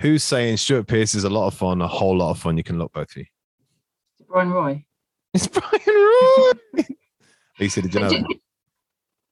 [0.00, 2.56] Who's saying Stuart Pearce is a lot of fun, a whole lot of fun?
[2.56, 3.24] You can look both of you.
[4.28, 4.84] Bryan Roy.
[5.32, 6.82] It's Bryan Roy.
[7.60, 8.38] Lisa, did you know that?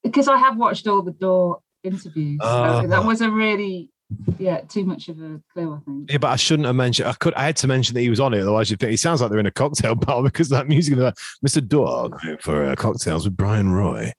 [0.03, 2.39] Because I have watched all the Door interviews.
[2.43, 2.87] so Oh.
[2.87, 3.91] that was a really,
[4.39, 6.11] yeah, too much of a clue, I think.
[6.11, 7.09] Yeah, but I shouldn't have mentioned.
[7.09, 7.35] I could.
[7.35, 8.41] I had to mention that he was on it.
[8.41, 10.97] Otherwise, you'd think he sounds like they're in a cocktail bar because that music.
[10.97, 11.15] Like,
[11.47, 11.67] Mr.
[11.67, 14.13] Dog for uh, cocktails with Bryan Roy.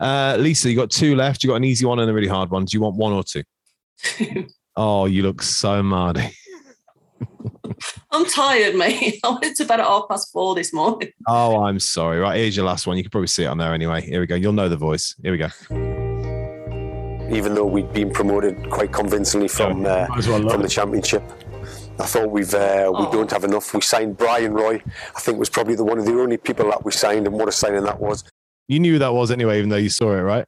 [0.00, 1.42] Uh, Lisa, you got two left.
[1.42, 2.64] You got an easy one and a really hard one.
[2.64, 3.42] Do you want one or two?
[4.76, 6.34] oh, you look so mardy.
[8.10, 9.20] I'm tired, mate.
[9.24, 11.10] I went to bed at half past four this morning.
[11.26, 12.18] Oh, I'm sorry.
[12.18, 12.96] Right, here's your last one.
[12.96, 14.02] You can probably see it on there anyway.
[14.02, 14.34] Here we go.
[14.34, 15.14] You'll know the voice.
[15.22, 15.89] Here we go.
[17.30, 21.22] Even though we'd been promoted quite convincingly from uh, well love from the championship.
[21.98, 23.72] I thought we've uh, we don't have enough.
[23.74, 24.82] We signed Bryan Roy.
[25.14, 27.48] I think was probably the one of the only people that we signed, and what
[27.48, 28.24] a signing that was.
[28.68, 30.44] You knew who that was anyway, even though you saw it, right?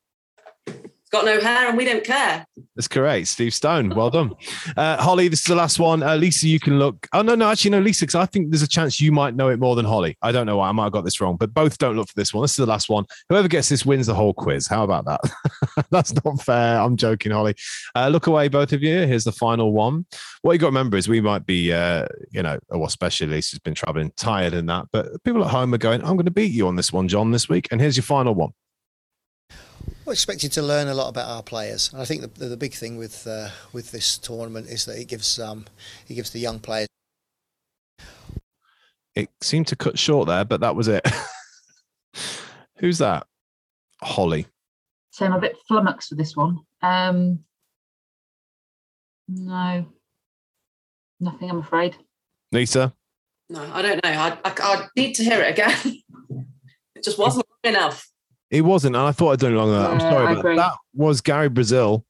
[1.12, 2.47] Got no hair and we don't care.
[2.74, 3.28] That's correct.
[3.28, 3.90] Steve Stone.
[3.90, 4.32] Well done.
[4.76, 6.02] Uh, Holly, this is the last one.
[6.02, 7.06] Uh, Lisa, you can look.
[7.12, 9.51] Oh, no, no, actually, no, Lisa, because I think there's a chance you might know
[9.51, 10.16] it more than Holly.
[10.22, 10.70] I don't know why.
[10.70, 12.43] I might have got this wrong, but both don't look for this one.
[12.43, 13.05] This is the last one.
[13.28, 14.66] Whoever gets this wins the whole quiz.
[14.66, 15.20] How about that?
[15.90, 16.80] That's not fair.
[16.80, 17.55] I'm joking, Holly.
[17.94, 19.06] Uh, look away, both of you.
[19.06, 20.06] Here's the final one.
[20.40, 23.59] What you got to remember is we might be, uh, you know, well, especially Lisa's
[23.59, 26.52] been traveling tired in that, but people at home are going, I'm going to beat
[26.52, 27.68] you on this one, John, this week.
[27.70, 28.52] And here's your final one.
[30.05, 31.93] We're expected to learn a lot about our players.
[31.93, 35.07] And I think the, the big thing with uh, with this tournament is that it
[35.07, 35.66] gives um,
[36.09, 36.89] it gives the young players.
[39.15, 41.07] It seemed to cut short there, but that was it.
[42.79, 43.27] Who's that?
[44.01, 44.47] Holly.
[45.11, 46.61] So I'm a bit flummoxed with this one.
[46.83, 47.41] Um,
[49.29, 49.87] no,
[51.20, 51.51] nothing.
[51.51, 51.97] I'm afraid.
[52.51, 52.95] Lisa.
[53.51, 54.11] No, I don't know.
[54.11, 55.77] I, I, I need to hear it again.
[56.97, 58.11] it just wasn't enough.
[58.53, 59.79] It wasn't, and I thought I'd done it longer.
[59.79, 62.05] I'm sorry, but that was Gary Brazil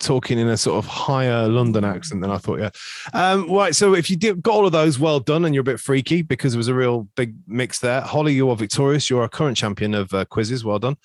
[0.00, 2.58] talking in a sort of higher London accent than I thought.
[2.58, 2.70] Yeah.
[3.12, 3.76] Um, right.
[3.76, 6.22] So if you did, got all of those, well done, and you're a bit freaky
[6.22, 8.00] because it was a real big mix there.
[8.00, 9.10] Holly, you are victorious.
[9.10, 10.64] You're a current champion of uh, quizzes.
[10.64, 10.96] Well done.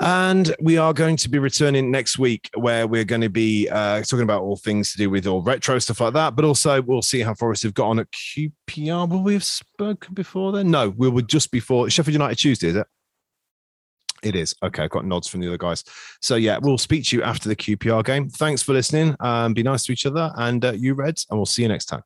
[0.00, 4.02] And we are going to be returning next week, where we're going to be uh,
[4.02, 6.36] talking about all things to do with all retro stuff like that.
[6.36, 9.08] But also, we'll see how Forest have got on at QPR.
[9.08, 10.70] Will we have spoken before then?
[10.70, 12.86] No, we were just before Sheffield United Tuesday, is it?
[14.24, 14.54] It is.
[14.62, 15.84] Okay, I've got nods from the other guys.
[16.20, 18.28] So, yeah, we'll speak to you after the QPR game.
[18.28, 19.14] Thanks for listening.
[19.20, 21.86] Um, be nice to each other and uh, you, Reds, and we'll see you next
[21.86, 22.02] time.